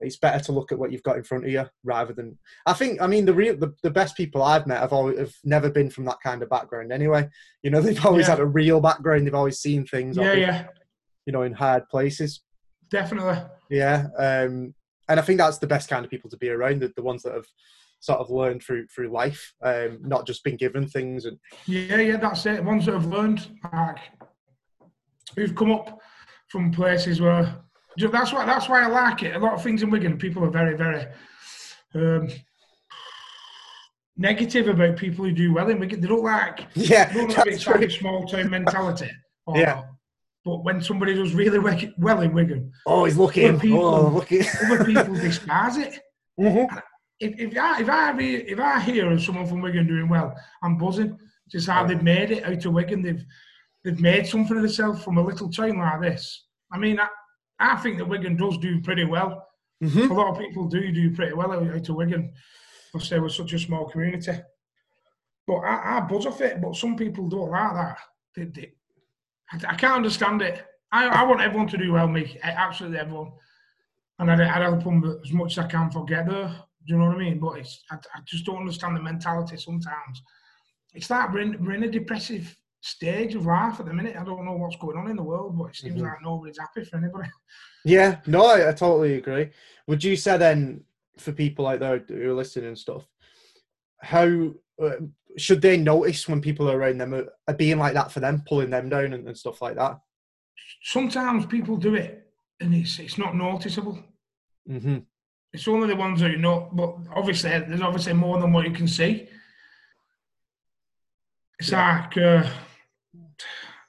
it's 0.00 0.16
better 0.16 0.42
to 0.42 0.52
look 0.52 0.72
at 0.72 0.78
what 0.78 0.90
you've 0.90 1.02
got 1.02 1.18
in 1.18 1.24
front 1.24 1.44
of 1.44 1.50
you 1.50 1.66
rather 1.84 2.14
than. 2.14 2.38
I 2.64 2.72
think. 2.72 2.98
I 3.02 3.08
mean, 3.08 3.26
the 3.26 3.34
real 3.34 3.58
the, 3.58 3.74
the 3.82 3.90
best 3.90 4.16
people 4.16 4.42
I've 4.42 4.66
met 4.66 4.80
have 4.80 4.94
always 4.94 5.18
have 5.18 5.34
never 5.44 5.68
been 5.68 5.90
from 5.90 6.06
that 6.06 6.22
kind 6.22 6.42
of 6.42 6.48
background. 6.48 6.92
Anyway, 6.92 7.28
you 7.62 7.68
know, 7.68 7.80
they've 7.82 8.06
always 8.06 8.24
yeah. 8.24 8.36
had 8.36 8.40
a 8.40 8.46
real 8.46 8.80
background. 8.80 9.26
They've 9.26 9.34
always 9.34 9.58
seen 9.58 9.84
things. 9.84 10.16
Yeah, 10.16 10.32
yeah. 10.32 10.66
You 11.26 11.34
know, 11.34 11.42
in 11.42 11.52
hard 11.52 11.90
places. 11.90 12.40
Definitely. 12.88 13.36
Yeah, 13.68 14.06
um, 14.18 14.74
and 15.08 15.20
I 15.20 15.22
think 15.22 15.38
that's 15.38 15.58
the 15.58 15.66
best 15.66 15.88
kind 15.88 16.04
of 16.04 16.10
people 16.10 16.30
to 16.30 16.36
be 16.36 16.48
around. 16.48 16.80
The, 16.80 16.92
the 16.96 17.02
ones 17.02 17.22
that 17.22 17.34
have 17.34 17.46
sort 18.00 18.20
of 18.20 18.30
learned 18.30 18.62
through 18.62 18.86
through 18.88 19.08
life, 19.08 19.54
um, 19.62 19.98
not 20.02 20.26
just 20.26 20.44
been 20.44 20.56
given 20.56 20.86
things. 20.86 21.24
And 21.24 21.38
yeah, 21.66 21.96
yeah, 21.96 22.16
that's 22.16 22.46
it. 22.46 22.64
Ones 22.64 22.86
that 22.86 22.92
have 22.92 23.06
learned, 23.06 23.48
like, 23.72 23.98
who've 25.36 25.54
come 25.54 25.72
up 25.72 26.00
from 26.48 26.70
places 26.70 27.20
where 27.20 27.56
that's 27.96 28.32
why 28.32 28.44
that's 28.44 28.68
why 28.68 28.82
I 28.82 28.86
like 28.86 29.22
it. 29.22 29.36
A 29.36 29.38
lot 29.38 29.54
of 29.54 29.62
things 29.62 29.82
in 29.82 29.90
Wigan, 29.90 30.18
people 30.18 30.44
are 30.44 30.50
very 30.50 30.76
very 30.76 31.06
um, 31.94 32.28
negative 34.16 34.68
about 34.68 34.96
people 34.96 35.24
who 35.24 35.32
do 35.32 35.52
well 35.52 35.70
in 35.70 35.78
Wigan. 35.78 36.00
They 36.00 36.08
don't 36.08 36.22
like 36.22 36.66
yeah, 36.74 37.12
they 37.12 37.26
don't 37.26 37.66
like 37.66 37.82
a 37.82 37.90
small 37.90 38.26
town 38.26 38.50
mentality. 38.50 39.10
yeah. 39.54 39.84
But 40.44 40.62
when 40.62 40.82
somebody 40.82 41.14
does 41.14 41.34
really 41.34 41.58
well 41.96 42.20
in 42.20 42.34
Wigan, 42.34 42.70
oh, 42.86 43.06
he's 43.06 43.16
looking. 43.16 43.58
People, 43.58 43.84
oh, 43.84 44.08
looking. 44.08 44.44
other 44.66 44.84
people 44.84 45.14
despise 45.14 45.78
it. 45.78 45.98
Mm-hmm. 46.38 46.76
If, 47.20 47.52
if, 47.52 47.58
I 47.58 47.80
if 47.80 47.88
I 47.88 48.20
if 48.20 48.60
I 48.60 48.80
hear 48.80 49.10
of 49.10 49.22
someone 49.22 49.46
from 49.46 49.62
Wigan 49.62 49.86
doing 49.86 50.08
well, 50.08 50.34
I'm 50.62 50.76
buzzing. 50.76 51.18
Just 51.48 51.68
how 51.68 51.86
they've 51.86 52.02
made 52.02 52.30
it 52.30 52.44
out 52.44 52.64
of 52.64 52.72
Wigan. 52.72 53.02
They've 53.02 53.24
they've 53.84 54.00
made 54.00 54.26
something 54.26 54.56
of 54.56 54.62
themselves 54.62 55.02
from 55.02 55.16
a 55.16 55.24
little 55.24 55.50
town 55.50 55.78
like 55.78 56.02
this. 56.02 56.44
I 56.70 56.78
mean, 56.78 57.00
I, 57.00 57.08
I 57.58 57.76
think 57.76 57.96
that 57.98 58.08
Wigan 58.08 58.36
does 58.36 58.58
do 58.58 58.82
pretty 58.82 59.04
well. 59.04 59.46
Mm-hmm. 59.82 60.10
A 60.10 60.14
lot 60.14 60.32
of 60.32 60.38
people 60.38 60.66
do 60.66 60.92
do 60.92 61.14
pretty 61.14 61.32
well 61.32 61.52
out 61.52 61.88
of 61.88 61.96
Wigan 61.96 62.32
because 62.92 63.08
they 63.08 63.18
were 63.18 63.30
such 63.30 63.54
a 63.54 63.58
small 63.58 63.88
community. 63.88 64.32
But 65.46 65.56
I, 65.56 65.98
I 65.98 66.00
buzz 66.00 66.26
off 66.26 66.40
it. 66.42 66.60
But 66.60 66.76
some 66.76 66.96
people 66.96 67.28
don't 67.28 67.50
like 67.50 67.74
that. 67.74 67.98
They, 68.36 68.44
they, 68.44 68.72
I, 69.68 69.74
can't 69.74 69.96
understand 69.96 70.42
it. 70.42 70.64
I, 70.92 71.06
I 71.06 71.22
want 71.24 71.40
everyone 71.40 71.68
to 71.68 71.78
do 71.78 71.92
well, 71.92 72.08
me. 72.08 72.38
Absolutely 72.42 72.98
everyone. 72.98 73.32
And 74.18 74.30
I'd, 74.30 74.40
I'd 74.40 74.62
help 74.62 74.84
them 74.84 75.20
as 75.24 75.32
much 75.32 75.58
as 75.58 75.64
I 75.64 75.68
can 75.68 75.90
for 75.90 76.04
get 76.04 76.26
there. 76.28 76.48
Do 76.86 76.92
you 76.92 76.98
know 76.98 77.06
what 77.06 77.16
I 77.16 77.18
mean? 77.18 77.38
But 77.38 77.58
it's, 77.58 77.82
I, 77.90 77.96
I 77.96 78.20
just 78.24 78.44
don't 78.44 78.58
understand 78.60 78.96
the 78.96 79.02
mentality 79.02 79.56
sometimes. 79.56 80.22
It's 80.94 81.10
like 81.10 81.32
we're 81.32 81.40
in, 81.40 81.64
we're 81.64 81.74
in 81.74 81.84
a 81.84 81.90
depressive 81.90 82.56
stage 82.80 83.34
of 83.34 83.46
life 83.46 83.80
at 83.80 83.86
the 83.86 83.94
minute. 83.94 84.16
I 84.18 84.24
don't 84.24 84.44
know 84.44 84.52
what's 84.52 84.76
going 84.76 84.98
on 84.98 85.10
in 85.10 85.16
the 85.16 85.22
world, 85.22 85.58
but 85.58 85.66
it 85.66 85.76
seems 85.76 85.96
mm-hmm. 85.96 86.04
like 86.04 86.22
nobody's 86.22 86.58
happy 86.58 86.84
for 86.84 86.98
anybody. 86.98 87.28
Yeah, 87.84 88.18
no, 88.26 88.46
I, 88.46 88.68
I, 88.68 88.72
totally 88.72 89.14
agree. 89.14 89.50
Would 89.86 90.04
you 90.04 90.16
say 90.16 90.36
then, 90.38 90.84
for 91.16 91.32
people 91.32 91.66
out 91.66 91.80
there 91.80 91.98
who 92.06 92.30
are 92.30 92.34
listening 92.34 92.68
and 92.68 92.78
stuff, 92.78 93.06
how 94.00 94.52
uh, 94.82 94.90
should 95.36 95.62
they 95.62 95.76
notice 95.76 96.28
when 96.28 96.40
people 96.40 96.70
are 96.70 96.76
around 96.76 96.98
them 96.98 97.14
are, 97.14 97.32
are 97.48 97.54
being 97.54 97.78
like 97.78 97.94
that 97.94 98.12
for 98.12 98.20
them, 98.20 98.42
pulling 98.46 98.70
them 98.70 98.88
down 98.88 99.12
and, 99.12 99.26
and, 99.26 99.36
stuff 99.36 99.60
like 99.60 99.76
that? 99.76 99.98
Sometimes 100.82 101.46
people 101.46 101.76
do 101.76 101.94
it, 101.94 102.26
and 102.60 102.74
it's 102.74 102.98
it's 102.98 103.18
not 103.18 103.36
noticeable. 103.36 103.98
Mm-hmm. 104.68 104.98
It's 105.52 105.68
only 105.68 105.88
the 105.88 105.96
ones 105.96 106.20
that 106.20 106.30
you 106.30 106.38
know, 106.38 106.70
but 106.72 106.96
obviously 107.14 107.50
there's 107.50 107.80
obviously 107.80 108.12
more 108.12 108.40
than 108.40 108.52
what 108.52 108.66
you 108.66 108.72
can 108.72 108.88
see. 108.88 109.28
It's 111.58 111.70
yeah. 111.70 112.06
like. 112.06 112.16
Uh, 112.16 112.50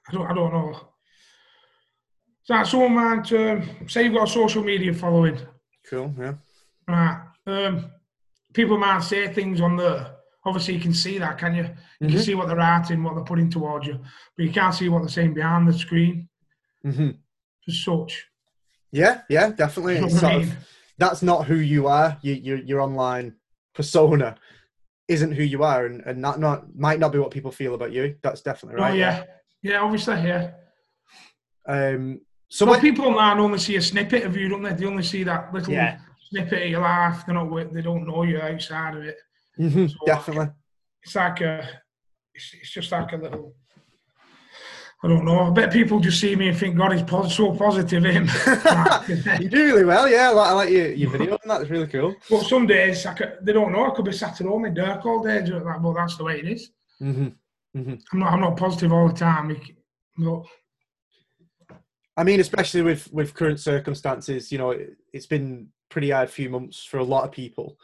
I 0.08 0.13
don't, 0.13 0.27
I 0.29 0.34
don't 0.34 0.53
know. 0.53 0.71
Is 0.71 2.49
that 2.49 2.67
someone 2.67 2.93
might 2.93 3.31
um, 3.34 3.69
say 3.88 4.03
you've 4.03 4.13
got 4.13 4.29
a 4.29 4.31
social 4.31 4.63
media 4.63 4.93
following? 4.93 5.39
Cool, 5.89 6.13
yeah. 6.19 6.34
Right. 6.88 7.21
Um, 7.47 7.91
people 8.53 8.77
might 8.77 8.99
say 9.01 9.34
things 9.34 9.62
on 9.62 9.77
there. 9.77 10.14
Obviously, 10.45 10.75
you 10.75 10.79
can 10.79 10.93
see 10.93 11.17
that, 11.17 11.38
can 11.39 11.55
you? 11.55 11.63
You 11.63 11.69
mm-hmm. 11.69 12.10
can 12.10 12.19
see 12.19 12.36
what 12.36 12.47
they're 12.47 12.55
writing, 12.55 13.03
what 13.03 13.15
they're 13.15 13.23
putting 13.23 13.49
towards 13.49 13.88
you, 13.88 13.99
but 14.38 14.45
you 14.45 14.51
can't 14.51 14.75
see 14.75 14.89
what 14.89 14.99
they're 14.99 15.10
saying 15.10 15.34
behind 15.34 15.67
the 15.67 15.73
screen. 15.73 16.29
Mm-hmm. 16.86 17.12
As 17.67 17.84
such. 17.84 18.27
Yeah, 18.91 19.21
yeah, 19.27 19.49
definitely. 19.49 19.95
You 19.95 20.01
know 20.01 20.39
of, 20.39 20.55
that's 20.97 21.23
not 21.23 21.45
who 21.45 21.55
you 21.55 21.88
are. 21.88 22.17
You, 22.21 22.34
your 22.34 22.58
your 22.60 22.81
online 22.81 23.36
persona 23.73 24.36
isn't 25.08 25.31
who 25.34 25.43
you 25.43 25.63
are, 25.63 25.86
and, 25.86 26.01
and 26.01 26.23
that 26.23 26.39
not 26.39 26.75
might 26.75 26.99
not 26.99 27.12
be 27.12 27.19
what 27.19 27.31
people 27.31 27.51
feel 27.51 27.73
about 27.73 27.91
you. 27.91 28.15
That's 28.21 28.41
definitely 28.41 28.81
right. 28.81 28.91
Oh 28.91 28.95
yeah, 28.95 29.23
yeah, 29.63 29.81
obviously, 29.81 30.15
yeah. 30.15 30.51
Um, 31.67 32.21
so 32.49 32.65
when, 32.67 32.79
people 32.79 33.05
online 33.05 33.39
only 33.39 33.58
see 33.58 33.75
a 33.77 33.81
snippet 33.81 34.23
of 34.23 34.38
you, 34.38 34.47
don't 34.47 34.62
they? 34.62 34.73
They 34.73 34.86
only 34.86 35.03
see 35.03 35.23
that 35.23 35.53
little 35.53 35.73
yeah. 35.73 35.97
snippet 36.29 36.63
of 36.63 36.69
your 36.69 36.81
life. 36.81 37.25
They're 37.25 37.36
not. 37.36 37.73
They 37.73 37.81
don't 37.81 38.08
know 38.08 38.23
you 38.23 38.39
outside 38.39 38.95
of 38.95 39.03
it. 39.03 39.17
Mm-hmm, 39.59 39.87
so 39.87 39.95
definitely. 40.05 40.49
It's 41.03 41.15
like 41.15 41.41
a. 41.41 41.67
It's, 42.33 42.53
it's 42.53 42.71
just 42.71 42.91
like 42.91 43.13
a 43.13 43.17
little. 43.17 43.55
I 45.03 45.07
don't 45.07 45.25
know. 45.25 45.39
I 45.41 45.49
bet 45.51 45.71
people 45.71 45.99
just 45.99 46.19
see 46.19 46.35
me 46.35 46.47
and 46.47 46.57
think, 46.57 46.77
God, 46.77 46.91
he's 46.91 47.35
so 47.35 47.53
positive. 47.55 48.03
Him. 48.03 48.27
you 49.39 49.49
do 49.49 49.65
really 49.65 49.83
well, 49.83 50.09
yeah. 50.09 50.29
I 50.29 50.31
like, 50.31 50.47
I 50.47 50.53
like 50.53 50.69
your, 50.71 50.91
your 50.93 51.09
video, 51.17 51.37
and 51.43 51.51
that's 51.51 51.69
really 51.69 51.87
cool. 51.87 52.15
But 52.29 52.43
some 52.45 52.65
days, 52.65 53.05
could, 53.15 53.37
they 53.41 53.53
don't 53.53 53.71
know. 53.71 53.85
I 53.85 53.95
could 53.95 54.05
be 54.05 54.13
sat 54.13 54.41
at 54.41 54.47
home 54.47 54.65
in 54.65 54.73
dark 54.73 55.05
all 55.05 55.21
day, 55.21 55.45
but 55.47 55.93
that's 55.93 56.17
the 56.17 56.23
way 56.23 56.39
it 56.39 56.47
is. 56.47 56.71
Mm-hmm. 57.01 57.27
Mm-hmm. 57.77 57.95
I'm 58.13 58.19
not. 58.19 58.33
I'm 58.33 58.41
not 58.41 58.57
positive 58.57 58.91
all 58.91 59.07
the 59.07 59.13
time. 59.13 59.55
But 60.17 60.43
I 62.17 62.23
mean, 62.23 62.39
especially 62.39 62.81
with 62.81 63.11
with 63.11 63.33
current 63.33 63.59
circumstances, 63.59 64.51
you 64.51 64.57
know, 64.57 64.71
it, 64.71 64.95
has 65.13 65.27
been 65.27 65.67
pretty 65.89 66.09
hard 66.09 66.29
few 66.29 66.49
months 66.49 66.83
for 66.83 66.97
a 66.97 67.03
lot 67.03 67.25
of 67.25 67.31
people, 67.31 67.77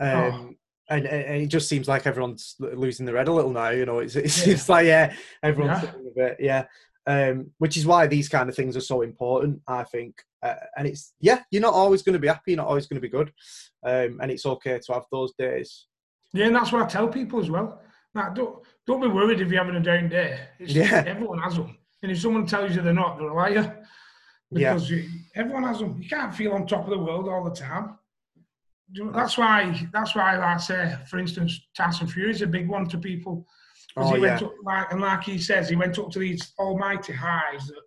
um, 0.00 0.08
oh. 0.08 0.54
And, 0.92 1.06
and 1.06 1.42
it 1.42 1.46
just 1.46 1.68
seems 1.68 1.88
like 1.88 2.06
everyone's 2.06 2.54
losing 2.58 3.06
their 3.06 3.16
head 3.16 3.28
a 3.28 3.32
little 3.32 3.50
now. 3.50 3.70
You 3.70 3.86
know, 3.86 3.98
it's, 4.00 4.16
it 4.16 4.30
seems 4.30 4.68
like 4.68 4.86
yeah, 4.86 5.14
everyone's 5.42 5.82
yeah. 5.82 5.90
a 5.90 6.14
bit 6.14 6.36
yeah. 6.38 6.64
Um, 7.04 7.50
which 7.58 7.76
is 7.76 7.84
why 7.84 8.06
these 8.06 8.28
kind 8.28 8.48
of 8.48 8.54
things 8.54 8.76
are 8.76 8.80
so 8.80 9.02
important, 9.02 9.60
I 9.66 9.82
think. 9.84 10.22
Uh, 10.42 10.54
and 10.76 10.86
it's 10.86 11.14
yeah, 11.20 11.40
you're 11.50 11.62
not 11.62 11.74
always 11.74 12.02
going 12.02 12.12
to 12.12 12.18
be 12.18 12.28
happy, 12.28 12.52
you're 12.52 12.58
not 12.58 12.68
always 12.68 12.86
going 12.86 13.00
to 13.00 13.08
be 13.08 13.08
good, 13.08 13.32
um, 13.84 14.20
and 14.20 14.30
it's 14.30 14.46
okay 14.46 14.78
to 14.78 14.92
have 14.92 15.04
those 15.10 15.32
days. 15.38 15.86
Yeah, 16.32 16.46
and 16.46 16.56
that's 16.56 16.72
what 16.72 16.82
I 16.82 16.86
tell 16.86 17.08
people 17.08 17.40
as 17.40 17.50
well. 17.50 17.80
Like, 18.14 18.34
don't 18.34 18.58
don't 18.86 19.00
be 19.00 19.08
worried 19.08 19.40
if 19.40 19.50
you're 19.50 19.64
having 19.64 19.80
a 19.80 19.82
down 19.82 20.08
day. 20.08 20.38
It's, 20.58 20.74
yeah. 20.74 21.04
Everyone 21.06 21.38
has 21.38 21.56
them. 21.56 21.76
And 22.02 22.12
if 22.12 22.20
someone 22.20 22.46
tells 22.46 22.74
you 22.74 22.82
they're 22.82 22.92
not, 22.92 23.18
they're 23.18 23.28
a 23.28 23.34
liar. 23.34 23.86
Because 24.50 24.90
yeah. 24.90 24.96
you, 24.98 25.08
everyone 25.34 25.62
has 25.62 25.78
them. 25.78 25.96
You 26.00 26.08
can't 26.08 26.34
feel 26.34 26.52
on 26.52 26.66
top 26.66 26.84
of 26.84 26.90
the 26.90 26.98
world 26.98 27.28
all 27.28 27.44
the 27.44 27.54
time. 27.54 27.96
That's 29.12 29.38
why 29.38 29.88
that's 29.92 30.14
why 30.14 30.38
I 30.38 30.56
say, 30.56 30.96
for 31.06 31.18
instance, 31.18 31.60
Tyson 31.76 32.06
Fury 32.06 32.30
is 32.30 32.42
a 32.42 32.46
big 32.46 32.68
one 32.68 32.86
to 32.88 32.98
people. 32.98 33.46
Oh, 33.96 34.14
he 34.14 34.22
yeah. 34.22 34.30
went 34.30 34.42
up, 34.42 34.54
like, 34.64 34.92
and 34.92 35.00
like 35.00 35.22
he 35.24 35.38
says, 35.38 35.68
he 35.68 35.76
went 35.76 35.98
up 35.98 36.10
to 36.12 36.18
these 36.18 36.52
almighty 36.58 37.12
highs 37.12 37.66
that 37.66 37.80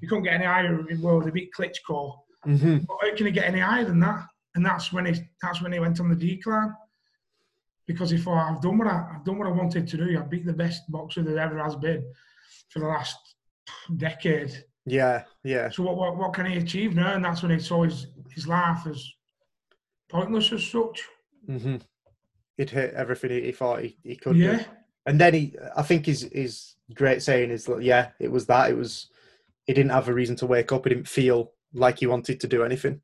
you 0.00 0.08
couldn't 0.08 0.24
get 0.24 0.34
any 0.34 0.44
higher 0.44 0.80
in 0.80 0.86
the 0.86 1.04
world. 1.04 1.24
He 1.24 1.30
beat 1.30 1.50
Klitschko. 1.56 2.16
mm-hmm. 2.46 2.78
But 2.78 2.96
how 3.00 3.16
can 3.16 3.26
he 3.26 3.32
get 3.32 3.46
any 3.46 3.60
higher 3.60 3.84
than 3.84 4.00
that? 4.00 4.24
And 4.54 4.66
that's 4.66 4.92
when 4.92 5.06
he 5.06 5.20
that's 5.42 5.62
when 5.62 5.72
he 5.72 5.78
went 5.78 6.00
on 6.00 6.08
the 6.08 6.16
decline. 6.16 6.74
Because 7.86 8.10
he 8.10 8.18
thought, 8.18 8.50
I've 8.50 8.62
done 8.62 8.78
what 8.78 8.88
I, 8.88 9.06
I've 9.14 9.24
done 9.24 9.38
what 9.38 9.46
I 9.46 9.52
wanted 9.52 9.86
to 9.86 9.96
do. 9.96 10.18
I've 10.18 10.30
beat 10.30 10.46
the 10.46 10.52
best 10.52 10.90
boxer 10.90 11.22
there 11.22 11.38
ever 11.38 11.62
has 11.62 11.76
been 11.76 12.02
for 12.70 12.78
the 12.78 12.86
last 12.86 13.16
decade. 13.96 14.64
Yeah, 14.86 15.24
yeah. 15.44 15.68
So 15.70 15.82
what, 15.82 15.96
what, 15.96 16.16
what 16.16 16.32
can 16.32 16.46
he 16.46 16.56
achieve 16.56 16.94
now? 16.94 17.14
And 17.14 17.24
that's 17.24 17.42
when 17.42 17.52
he 17.52 17.58
saw 17.58 17.82
his, 17.82 18.06
his 18.30 18.46
life 18.46 18.86
as 18.86 19.06
pointless 20.14 20.52
as 20.52 20.64
such. 20.64 21.02
hmm 21.46 21.76
He'd 22.56 22.70
hit 22.70 22.94
everything 22.94 23.30
he, 23.32 23.40
he 23.46 23.52
thought 23.52 23.82
he, 23.82 23.98
he 24.04 24.14
could 24.16 24.36
Yeah. 24.36 24.58
do. 24.58 24.64
And 25.06 25.20
then 25.20 25.34
he, 25.34 25.56
I 25.76 25.82
think 25.82 26.06
his 26.06 26.22
his 26.32 26.76
great 26.94 27.20
saying 27.22 27.50
is, 27.50 27.64
that, 27.64 27.82
yeah, 27.82 28.10
it 28.20 28.30
was 28.30 28.46
that. 28.46 28.70
It 28.70 28.76
was 28.76 29.08
he 29.66 29.74
didn't 29.74 29.90
have 29.90 30.08
a 30.08 30.14
reason 30.14 30.36
to 30.36 30.46
wake 30.46 30.70
up. 30.72 30.84
He 30.84 30.90
didn't 30.94 31.08
feel 31.08 31.52
like 31.72 31.98
he 31.98 32.06
wanted 32.06 32.40
to 32.40 32.46
do 32.46 32.62
anything. 32.64 33.00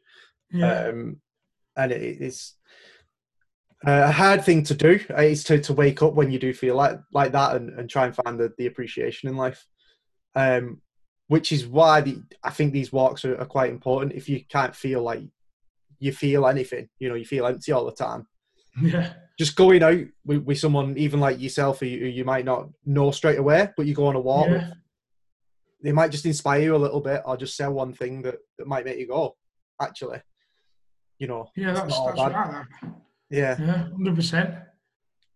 Yeah. 0.53 0.85
Um, 0.89 1.21
and 1.77 1.91
it, 1.93 2.21
it's 2.21 2.55
a 3.85 4.13
hard 4.13 4.45
thing 4.45 4.63
to 4.65 4.75
do. 4.75 5.01
uh, 5.11 5.23
Is 5.23 5.45
to, 5.45 5.61
to 5.61 5.73
wake 5.73 6.01
up 6.03 6.15
when 6.15 6.31
you 6.31 6.39
do 6.39 6.55
feel 6.55 6.77
like 6.77 6.99
like 7.13 7.33
that 7.33 7.57
and, 7.57 7.71
and 7.79 7.91
try 7.91 8.07
and 8.07 8.15
find 8.15 8.39
the, 8.39 8.53
the 8.57 8.67
appreciation 8.67 9.29
in 9.29 9.37
life. 9.37 9.67
Um, 10.35 10.81
which 11.27 11.53
is 11.53 11.67
why 11.67 12.01
the, 12.01 12.23
I 12.43 12.51
think 12.51 12.73
these 12.73 12.93
walks 12.93 13.25
are, 13.25 13.37
are 13.39 13.47
quite 13.47 13.71
important. 13.71 14.13
If 14.15 14.29
you 14.29 14.45
can't 14.49 14.75
feel 14.75 15.03
like 15.03 15.23
you 16.01 16.13
feel 16.13 16.47
anything, 16.47 16.89
you 16.99 17.09
know, 17.09 17.15
you 17.15 17.25
feel 17.25 17.47
empty 17.47 17.71
all 17.73 17.85
the 17.87 17.93
time. 17.93 18.27
yeah. 18.83 19.13
Just 19.39 19.55
going 19.57 19.83
out 19.83 20.01
with, 20.25 20.43
with 20.45 20.59
someone, 20.59 20.97
even 20.99 21.21
like 21.21 21.41
yourself, 21.41 21.81
who 21.81 21.87
you, 21.87 22.01
who 22.01 22.07
you 22.07 22.25
might 22.25 22.45
not 22.45 22.69
know 22.85 23.11
straight 23.13 23.39
away, 23.39 23.69
but 23.77 23.87
you 23.87 23.95
go 23.95 24.07
on 24.07 24.17
a 24.17 24.21
walk, 24.21 24.49
Yeah. 24.49 24.71
they 25.83 25.93
might 25.93 26.11
just 26.11 26.27
inspire 26.27 26.61
you 26.63 26.77
a 26.77 26.79
little 26.85 27.01
bit, 27.01 27.23
or 27.25 27.37
just 27.37 27.57
say 27.57 27.67
one 27.69 27.93
thing 27.95 28.23
that, 28.23 28.37
that 28.59 28.67
might 28.67 28.85
make 28.85 28.99
you 28.99 29.07
go, 29.07 29.37
actually, 29.81 30.21
you 31.19 31.27
know, 31.27 31.49
Yeah, 31.57 31.73
that's, 31.73 31.99
that's 31.99 32.17
bad. 32.19 32.33
right. 32.33 32.67
That. 32.83 32.91
yeah. 33.31 33.57
Yeah, 33.59 33.89
100%. 33.99 34.63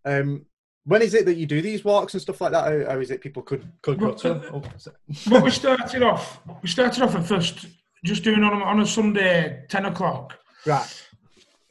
Um, 0.06 0.46
when 0.84 1.00
is 1.00 1.14
it 1.14 1.24
that 1.24 1.36
you 1.36 1.46
do 1.46 1.62
these 1.62 1.82
walks 1.82 2.12
and 2.12 2.20
stuff 2.20 2.40
like 2.42 2.52
that? 2.52 2.64
How, 2.86 2.92
how 2.92 3.00
is 3.00 3.10
it 3.10 3.22
people 3.22 3.42
could 3.42 3.66
could 3.80 3.98
go 3.98 4.12
to? 4.12 4.34
uh, 4.34 4.50
Oh, 4.52 4.62
But 5.30 5.42
we 5.42 5.50
started 5.50 6.02
off, 6.02 6.40
we 6.62 6.68
started 6.68 7.02
off 7.02 7.14
at 7.14 7.24
first 7.24 7.66
just 8.04 8.22
doing 8.22 8.44
on 8.44 8.60
a, 8.60 8.64
on 8.64 8.80
a 8.80 8.86
Sunday, 8.86 9.64
10 9.70 9.86
o'clock. 9.86 10.38
Right. 10.66 11.02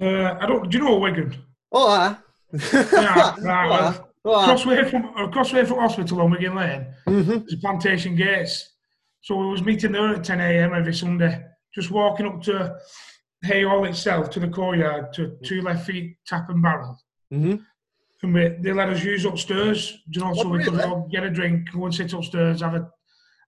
Uh, 0.02 0.38
I 0.40 0.46
don't, 0.46 0.70
do 0.70 0.78
you 0.78 0.84
know 0.84 0.98
Wigan? 0.98 1.36
Oh, 1.72 1.88
ah. 1.90 2.22
Yeah, 2.52 3.36
right, 3.42 3.70
well, 3.70 4.10
Oh, 4.26 4.34
ah. 4.36 4.46
Crossway 4.46 4.90
from, 4.90 5.14
crossway 5.32 5.66
from 5.66 5.80
hospital 5.80 6.22
on 6.22 6.32
Wigan 6.32 6.56
Lane. 6.56 6.88
Mhm. 7.08 7.46
There's 7.48 7.60
Plantation 7.60 8.16
Gates. 8.16 8.70
So 9.22 9.36
we 9.38 9.48
was 9.48 9.64
meeting 9.64 9.92
there 9.92 10.16
at 10.16 10.24
10 10.24 10.40
a.m. 10.40 10.74
every 10.74 10.94
Sunday, 10.94 11.44
just 11.76 11.92
walking 11.92 12.28
up 12.28 12.42
to 12.44 12.76
Haigh 13.44 13.64
Hall 13.64 13.84
itself, 13.86 14.30
to 14.32 14.40
the 14.40 14.48
courtyard, 14.48 15.12
to 15.14 15.38
two 15.44 15.62
left 15.62 15.86
feet, 15.86 16.18
tap 16.26 16.50
and 16.50 16.62
barrel. 16.62 16.98
Mhm. 17.34 17.66
And 18.22 18.34
we, 18.34 18.48
they 18.62 18.72
let 18.72 18.88
us 18.90 19.04
use 19.04 19.26
upstairs, 19.26 19.98
you 20.10 20.22
know, 20.22 20.34
so 20.34 20.44
Oh, 20.46 20.50
we 20.50 20.64
could 20.64 20.80
all 20.80 21.10
get 21.12 21.24
a 21.26 21.30
drink, 21.30 21.72
go 21.74 21.84
and 21.86 21.94
sit 21.94 22.14
upstairs, 22.14 22.62
have 22.62 22.76
a 22.76 22.90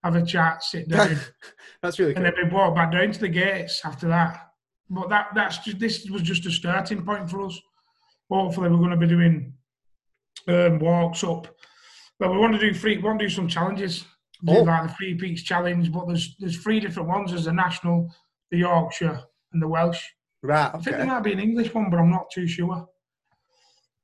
have 0.04 0.16
a 0.16 0.26
chat, 0.26 0.62
sit 0.64 0.88
down, 0.90 1.18
That's 1.82 1.98
really 2.00 2.16
and 2.16 2.24
then 2.26 2.34
we 2.38 2.50
walked 2.50 2.76
back 2.76 2.92
down 2.92 3.12
to 3.14 3.20
the 3.20 3.30
gates 3.30 3.82
after 3.86 4.08
that. 4.10 4.52
But 4.90 5.10
that 5.10 5.28
that's 5.34 5.60
just 5.60 5.80
this 5.80 6.10
was 6.10 6.22
just 6.22 6.46
a 6.46 6.52
starting 6.52 7.04
point 7.04 7.30
for 7.30 7.46
us. 7.46 7.60
Hopefully, 8.30 8.70
we're 8.70 8.78
going 8.78 8.92
to 8.92 8.98
be 8.98 9.08
doing 9.08 9.54
um, 10.48 10.80
walks 10.80 11.24
up. 11.24 11.48
But 12.20 12.32
we 12.32 12.38
want 12.38 12.54
to 12.54 12.60
do 12.60 12.74
three. 12.74 12.98
We 12.98 13.04
want 13.04 13.20
to 13.20 13.26
do 13.26 13.34
some 13.34 13.48
challenges. 13.48 14.06
Oh. 14.48 14.62
like 14.62 14.88
the 14.90 14.94
Three 14.94 15.16
Peaks 15.16 15.42
Challenge, 15.44 15.92
but 15.92 16.08
there's 16.08 16.36
there's 16.40 16.62
three 16.62 16.80
different 16.80 17.10
ones. 17.10 17.32
There's 17.32 17.46
the 17.46 17.54
national, 17.54 18.14
the 18.52 18.58
Yorkshire, 18.60 19.22
and 19.54 19.62
the 19.62 19.68
Welsh. 19.68 20.04
Right. 20.44 20.70
I 20.74 20.78
think 20.78 20.98
there 20.98 21.06
might 21.06 21.24
be 21.24 21.34
an 21.34 21.40
English 21.40 21.74
one, 21.74 21.90
but 21.90 22.00
I'm 22.00 22.12
not 22.12 22.30
too 22.32 22.48
sure. 22.48 22.88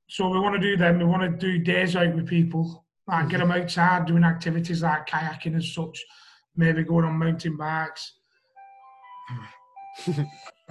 So 0.08 0.28
we 0.28 0.40
want 0.40 0.60
to 0.60 0.60
do 0.60 0.76
them. 0.76 0.98
We 0.98 1.04
want 1.04 1.22
to 1.22 1.28
do 1.30 1.58
days 1.58 1.94
out 1.94 2.14
with 2.14 2.26
people, 2.26 2.84
like 3.06 3.28
get 3.28 3.38
them 3.38 3.52
outside 3.52 4.06
doing 4.06 4.24
activities 4.24 4.82
like 4.82 5.06
kayaking 5.06 5.54
and 5.54 5.64
such. 5.64 6.04
Maybe 6.56 6.82
going 6.82 7.04
on 7.04 7.18
mountain 7.18 7.56
bikes. 7.56 8.14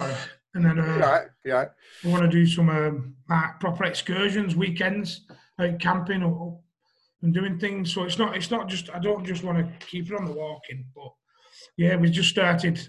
Sorry. 0.02 0.14
and 0.54 0.64
then 0.64 0.78
uh, 0.78 0.98
Right. 0.98 1.26
Yeah. 1.44 1.64
we 2.04 2.10
want 2.10 2.22
to 2.24 2.28
do 2.28 2.46
some 2.46 2.68
um, 2.68 3.14
like 3.28 3.58
proper 3.60 3.84
excursions, 3.84 4.54
weekends, 4.56 5.26
out 5.58 5.78
camping 5.80 6.22
or, 6.22 6.58
and 7.22 7.32
doing 7.32 7.58
things. 7.58 7.92
So 7.92 8.04
it's 8.04 8.18
not 8.18 8.36
it's 8.36 8.50
not 8.50 8.68
just 8.68 8.90
I 8.94 8.98
don't 8.98 9.24
just 9.24 9.44
want 9.44 9.58
to 9.58 9.86
keep 9.86 10.10
it 10.10 10.16
on 10.18 10.24
the 10.24 10.32
walking, 10.32 10.84
but 10.94 11.12
yeah, 11.76 11.96
we 11.96 12.10
just 12.10 12.28
started 12.30 12.88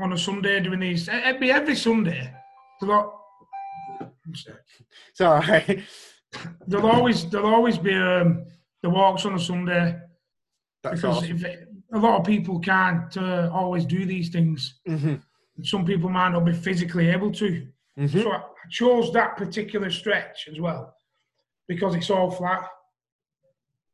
on 0.00 0.12
a 0.12 0.18
Sunday 0.18 0.60
doing 0.60 0.80
these. 0.80 1.08
It'd 1.08 1.40
be 1.40 1.50
every 1.50 1.76
Sunday. 1.76 2.32
There'll, 2.80 2.94
al- 4.00 4.14
It's 5.10 5.20
all 5.20 5.38
right. 5.40 5.82
there'll 6.66 6.90
always 6.90 7.28
there'll 7.30 7.52
always 7.54 7.78
be 7.78 7.94
um, 7.94 8.44
the 8.82 8.90
walks 8.90 9.24
on 9.24 9.34
a 9.34 9.38
Sunday 9.40 9.96
That's 10.82 11.00
because 11.00 11.18
awesome. 11.18 11.36
if 11.36 11.44
it, 11.44 11.68
a 11.92 11.98
lot 11.98 12.20
of 12.20 12.26
people 12.26 12.58
can't 12.60 13.16
uh, 13.16 13.50
always 13.52 13.84
do 13.86 14.04
these 14.04 14.28
things. 14.28 14.78
hmm 14.86 15.16
Some 15.62 15.84
people 15.84 16.08
might 16.08 16.30
not 16.30 16.44
be 16.44 16.52
physically 16.52 17.08
able 17.08 17.32
to. 17.32 17.66
hmm 17.96 18.06
So 18.06 18.30
I 18.32 18.42
chose 18.70 19.12
that 19.12 19.36
particular 19.36 19.90
stretch 19.90 20.48
as 20.50 20.60
well 20.60 20.94
because 21.66 21.94
it's 21.94 22.10
all 22.10 22.30
flat. 22.30 22.68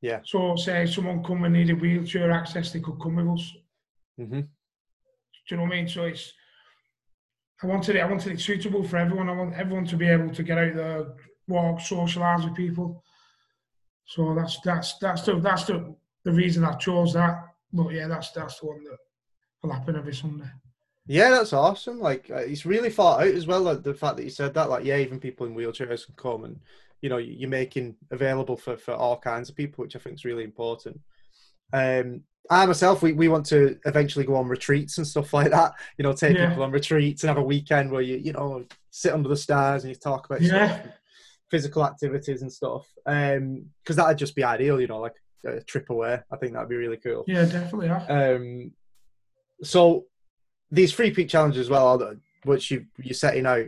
Yeah. 0.00 0.20
So 0.24 0.56
say 0.56 0.86
someone 0.86 1.24
come 1.24 1.44
and 1.44 1.54
needed 1.54 1.80
wheelchair 1.80 2.30
access, 2.30 2.72
they 2.72 2.80
could 2.80 3.00
come 3.00 3.16
with 3.16 3.28
us. 3.28 3.52
Mm-hmm. 4.20 4.40
Do 4.40 4.48
you 5.50 5.56
know 5.56 5.62
what 5.64 5.72
I 5.72 5.76
mean? 5.76 5.88
So 5.88 6.04
it's 6.04 6.32
I 7.62 7.66
wanted 7.66 7.96
it. 7.96 8.00
I 8.00 8.06
wanted 8.06 8.32
it 8.32 8.40
suitable 8.40 8.82
for 8.82 8.98
everyone. 8.98 9.28
I 9.28 9.32
want 9.32 9.54
everyone 9.54 9.86
to 9.86 9.96
be 9.96 10.08
able 10.08 10.30
to 10.30 10.42
get 10.42 10.58
out 10.58 10.74
there, 10.74 11.06
walk, 11.48 11.78
socialise 11.78 12.44
with 12.44 12.54
people. 12.54 13.02
So 14.06 14.34
that's 14.34 14.60
that's 14.60 14.98
that's 14.98 15.22
the 15.22 15.40
that's 15.40 15.64
the 15.64 15.94
the 16.24 16.32
reason 16.32 16.64
I 16.64 16.74
chose 16.74 17.14
that. 17.14 17.42
But 17.72 17.92
yeah, 17.92 18.08
that's 18.08 18.32
that's 18.32 18.60
the 18.60 18.66
one 18.66 18.84
that 18.84 18.98
will 19.62 19.72
happen 19.72 19.96
every 19.96 20.14
Sunday. 20.14 20.50
Yeah, 21.06 21.30
that's 21.30 21.52
awesome. 21.52 22.00
Like 22.00 22.30
uh, 22.30 22.36
it's 22.36 22.64
really 22.66 22.90
thought 22.90 23.20
out 23.20 23.28
as 23.34 23.46
well. 23.46 23.60
Like, 23.60 23.82
the 23.82 23.94
fact 23.94 24.16
that 24.16 24.24
you 24.24 24.30
said 24.30 24.54
that, 24.54 24.70
like, 24.70 24.84
yeah, 24.84 24.96
even 24.98 25.20
people 25.20 25.46
in 25.46 25.54
wheelchairs 25.54 26.06
can 26.06 26.14
come, 26.16 26.44
and 26.44 26.58
you 27.02 27.10
know, 27.10 27.18
you're 27.18 27.50
making 27.50 27.96
available 28.10 28.56
for 28.56 28.76
for 28.76 28.94
all 28.94 29.18
kinds 29.18 29.48
of 29.50 29.56
people, 29.56 29.82
which 29.84 29.96
I 29.96 29.98
think 29.98 30.14
is 30.16 30.24
really 30.24 30.44
important. 30.44 31.00
Um, 31.72 32.22
I 32.50 32.64
myself, 32.66 33.02
we, 33.02 33.12
we 33.12 33.28
want 33.28 33.46
to 33.46 33.78
eventually 33.86 34.24
go 34.24 34.36
on 34.36 34.48
retreats 34.48 34.98
and 34.98 35.06
stuff 35.06 35.32
like 35.34 35.50
that. 35.50 35.72
You 35.98 36.02
know, 36.04 36.12
take 36.12 36.36
Yeah. 36.36 36.48
people 36.48 36.62
on 36.62 36.70
retreats 36.72 37.22
and 37.22 37.28
have 37.28 37.38
a 37.38 37.42
weekend 37.42 37.90
where 37.90 38.02
you 38.02 38.16
you 38.16 38.32
know 38.32 38.64
sit 38.90 39.12
under 39.12 39.28
the 39.28 39.36
stars 39.36 39.84
and 39.84 39.90
you 39.90 39.96
talk 39.96 40.24
about 40.26 40.40
Yeah. 40.40 40.86
physical 41.50 41.84
activities 41.84 42.40
and 42.42 42.52
stuff. 42.52 42.86
Um, 43.06 43.66
because 43.82 43.96
that'd 43.96 44.16
just 44.18 44.34
be 44.36 44.44
ideal. 44.44 44.80
You 44.80 44.86
know, 44.86 45.00
like 45.00 45.16
a 45.46 45.60
trip 45.60 45.90
away. 45.90 46.20
I 46.32 46.36
think 46.38 46.54
that'd 46.54 46.68
be 46.70 46.76
really 46.76 46.96
cool. 46.96 47.24
Yeah, 47.26 47.44
definitely. 47.44 47.88
Yeah. 47.88 48.04
Um, 48.06 48.72
so 49.62 50.06
these 50.74 50.92
free 50.92 51.10
peak 51.10 51.28
challenges 51.28 51.60
as 51.60 51.70
well, 51.70 52.14
which 52.44 52.70
you 52.70 52.86
you're 52.98 53.14
setting 53.14 53.46
out. 53.46 53.66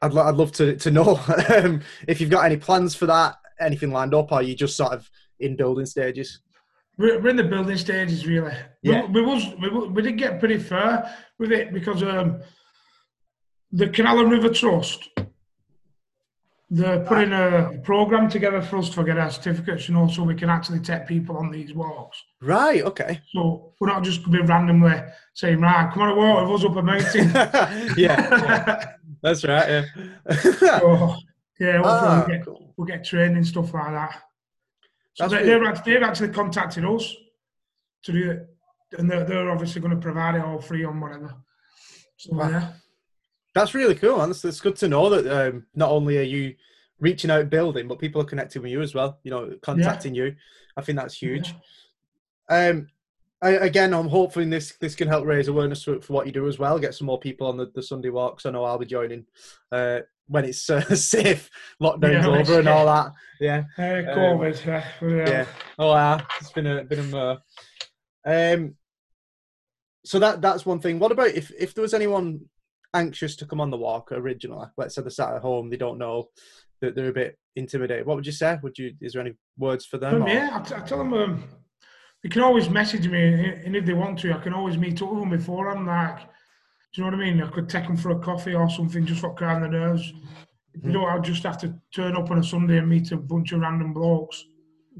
I'd 0.00 0.14
lo- 0.14 0.24
I'd 0.24 0.36
love 0.36 0.52
to 0.52 0.76
to 0.76 0.90
know 0.90 1.20
um, 1.54 1.82
if 2.08 2.20
you've 2.20 2.30
got 2.30 2.44
any 2.44 2.56
plans 2.56 2.94
for 2.94 3.06
that, 3.06 3.36
anything 3.60 3.90
lined 3.92 4.14
up, 4.14 4.32
or 4.32 4.36
are 4.36 4.42
you 4.42 4.54
just 4.54 4.76
sort 4.76 4.92
of 4.92 5.08
in 5.40 5.56
building 5.56 5.86
stages? 5.86 6.40
We're, 6.98 7.20
we're 7.20 7.30
in 7.30 7.36
the 7.36 7.44
building 7.44 7.76
stages, 7.76 8.26
really. 8.26 8.54
Yeah. 8.82 9.06
We, 9.06 9.20
we 9.20 9.22
was 9.22 9.54
we, 9.60 9.68
we 9.88 10.02
did 10.02 10.18
get 10.18 10.38
pretty 10.38 10.58
far 10.58 11.10
with 11.38 11.52
it 11.52 11.72
because 11.72 12.02
um, 12.02 12.42
the 13.72 13.88
Canal 13.88 14.20
and 14.20 14.30
River 14.30 14.50
Trust 14.50 15.08
they're 16.74 17.00
putting 17.00 17.34
a 17.34 17.78
program 17.84 18.30
together 18.30 18.62
for 18.62 18.78
us 18.78 18.88
to 18.88 19.04
get 19.04 19.18
our 19.18 19.30
certificates, 19.30 19.88
you 19.90 19.94
know, 19.94 20.08
so 20.08 20.22
we 20.22 20.34
can 20.34 20.48
actually 20.48 20.80
take 20.80 21.06
people 21.06 21.36
on 21.36 21.50
these 21.50 21.74
walks. 21.74 22.22
Right. 22.40 22.82
Okay. 22.82 23.20
So 23.34 23.74
we're 23.78 23.88
not 23.88 24.02
just 24.02 24.22
going 24.24 24.38
to 24.38 24.42
be 24.42 24.48
randomly 24.48 24.94
saying, 25.34 25.60
"Right, 25.60 25.92
come 25.92 26.02
on 26.04 26.08
a 26.08 26.14
walk 26.14 26.48
with 26.50 26.60
us 26.62 26.64
up 26.66 26.76
a 26.76 26.82
mountain." 26.82 27.28
yeah, 27.98 28.94
that's 29.22 29.44
right. 29.44 29.68
Yeah. 29.68 29.84
so, 30.80 31.16
yeah, 31.60 31.82
Ah, 31.84 32.24
we'll, 32.26 32.36
get, 32.38 32.44
cool. 32.46 32.74
we'll 32.78 32.86
get 32.86 33.04
training 33.04 33.44
stuff 33.44 33.74
like 33.74 33.92
that. 33.92 34.22
So 35.12 35.28
That's 35.28 35.44
they, 35.44 35.50
they've 35.92 36.02
actually 36.02 36.30
contacted 36.30 36.86
us 36.86 37.14
to 38.04 38.12
do 38.12 38.30
it, 38.30 38.48
and 38.98 39.10
they're, 39.10 39.24
they're 39.24 39.50
obviously 39.50 39.82
going 39.82 39.94
to 39.94 40.00
provide 40.00 40.36
it 40.36 40.42
all 40.42 40.58
free 40.58 40.84
on 40.86 40.98
whatever. 41.00 41.34
So 42.16 42.34
Wow. 42.34 42.48
yeah, 42.48 42.68
That's 43.54 43.74
really 43.74 43.94
cool, 43.94 44.18
man. 44.18 44.30
It's, 44.30 44.44
it's 44.44 44.60
good 44.60 44.76
to 44.76 44.88
know 44.88 45.10
that 45.10 45.26
um, 45.26 45.66
not 45.74 45.90
only 45.90 46.18
are 46.18 46.22
you 46.22 46.54
reaching 47.00 47.30
out, 47.30 47.50
building, 47.50 47.88
but 47.88 47.98
people 47.98 48.22
are 48.22 48.26
connecting 48.26 48.62
with 48.62 48.70
you 48.70 48.80
as 48.80 48.94
well. 48.94 49.18
You 49.24 49.30
know, 49.30 49.56
contacting 49.62 50.14
you. 50.14 50.34
I 50.76 50.82
think 50.82 50.98
that's 50.98 51.20
huge. 51.20 51.54
Um, 52.48 52.88
I, 53.42 53.50
again, 53.50 53.92
I'm 53.92 54.08
hoping 54.08 54.50
this 54.50 54.74
this 54.80 54.94
can 54.94 55.08
help 55.08 55.26
raise 55.26 55.48
awareness 55.48 55.82
for, 55.82 56.00
for, 56.00 56.12
what 56.12 56.26
you 56.26 56.32
do 56.32 56.48
as 56.48 56.58
well. 56.58 56.78
Get 56.78 56.94
some 56.94 57.08
more 57.08 57.18
people 57.18 57.48
on 57.48 57.56
the, 57.56 57.70
the 57.74 57.82
Sunday 57.82 58.08
walks. 58.08 58.46
I 58.46 58.50
know 58.50 58.64
I'll 58.64 58.78
be 58.78 58.86
joining 58.86 59.26
uh, 59.72 60.00
when 60.28 60.44
it's 60.44 60.70
uh, 60.70 60.80
safe, 60.94 61.50
lockdown's 61.80 62.24
yeah, 62.24 62.28
over, 62.28 62.58
and 62.60 62.68
all 62.68 62.86
that. 62.86 63.12
Yeah, 63.40 63.64
uh, 63.76 64.14
COVID. 64.16 64.66
Um, 65.02 65.10
yeah. 65.10 65.28
yeah. 65.28 65.46
Oh, 65.78 65.92
yeah. 65.92 66.20
It's 66.40 66.52
been 66.52 66.66
a 66.68 66.84
been 66.84 67.12
a. 67.12 67.18
Uh, 67.18 67.36
um, 68.24 68.76
so 70.04 70.20
that 70.20 70.40
that's 70.40 70.64
one 70.64 70.78
thing. 70.78 71.00
What 71.00 71.12
about 71.12 71.30
if 71.30 71.50
if 71.58 71.74
there 71.74 71.82
was 71.82 71.94
anyone 71.94 72.42
anxious 72.94 73.36
to 73.36 73.46
come 73.46 73.60
on 73.60 73.70
the 73.70 73.76
walk 73.76 74.12
originally? 74.12 74.66
Let's 74.76 74.94
say 74.94 75.02
they're 75.02 75.10
sat 75.10 75.34
at 75.34 75.42
home, 75.42 75.70
they 75.70 75.76
don't 75.76 75.98
know 75.98 76.28
that 76.80 76.94
they're 76.94 77.08
a 77.08 77.12
bit 77.12 77.38
intimidated. 77.56 78.06
What 78.06 78.16
would 78.16 78.26
you 78.26 78.32
say? 78.32 78.58
Would 78.62 78.78
you? 78.78 78.94
Is 79.00 79.12
there 79.12 79.22
any 79.22 79.34
words 79.58 79.86
for 79.86 79.98
them? 79.98 80.22
Um, 80.22 80.28
yeah, 80.28 80.50
I, 80.52 80.60
t- 80.60 80.74
I 80.74 80.80
tell 80.80 80.98
them 80.98 81.14
um, 81.14 81.44
they 82.22 82.28
can 82.28 82.42
always 82.42 82.68
message 82.68 83.08
me, 83.08 83.52
and 83.64 83.74
if 83.76 83.86
they 83.86 83.94
want 83.94 84.18
to, 84.20 84.32
I 84.32 84.38
can 84.38 84.54
always 84.54 84.76
meet 84.76 85.00
up 85.02 85.10
with 85.10 85.20
them 85.20 85.30
before. 85.30 85.70
I'm 85.70 85.86
like, 85.86 86.20
do 86.20 87.00
you 87.00 87.04
know 87.04 87.16
what 87.16 87.24
I 87.24 87.30
mean? 87.30 87.42
I 87.42 87.48
could 87.48 87.68
take 87.68 87.86
them 87.86 87.96
for 87.96 88.10
a 88.10 88.18
coffee 88.18 88.54
or 88.54 88.68
something 88.68 89.06
just 89.06 89.20
for 89.20 89.34
calm 89.34 89.62
the 89.62 89.68
nerves. 89.68 90.12
Mm-hmm. 90.12 90.88
You 90.88 90.92
know, 90.92 91.04
I'll 91.06 91.20
just 91.20 91.42
have 91.44 91.58
to 91.58 91.74
turn 91.94 92.16
up 92.16 92.30
on 92.30 92.38
a 92.38 92.44
Sunday 92.44 92.78
and 92.78 92.88
meet 92.88 93.12
a 93.12 93.16
bunch 93.16 93.52
of 93.52 93.60
random 93.60 93.92
blokes. 93.92 94.44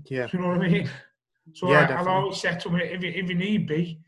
Yeah. 0.06 0.26
Do 0.26 0.36
you 0.36 0.42
know 0.42 0.50
what 0.50 0.62
I 0.62 0.68
mean? 0.68 0.90
So 1.54 1.70
yeah, 1.70 1.96
I, 1.98 2.02
will 2.02 2.08
always 2.08 2.40
set 2.40 2.62
them 2.62 2.76
if 2.76 3.02
if 3.02 3.28
you 3.28 3.34
need 3.34 3.66
be, 3.66 3.98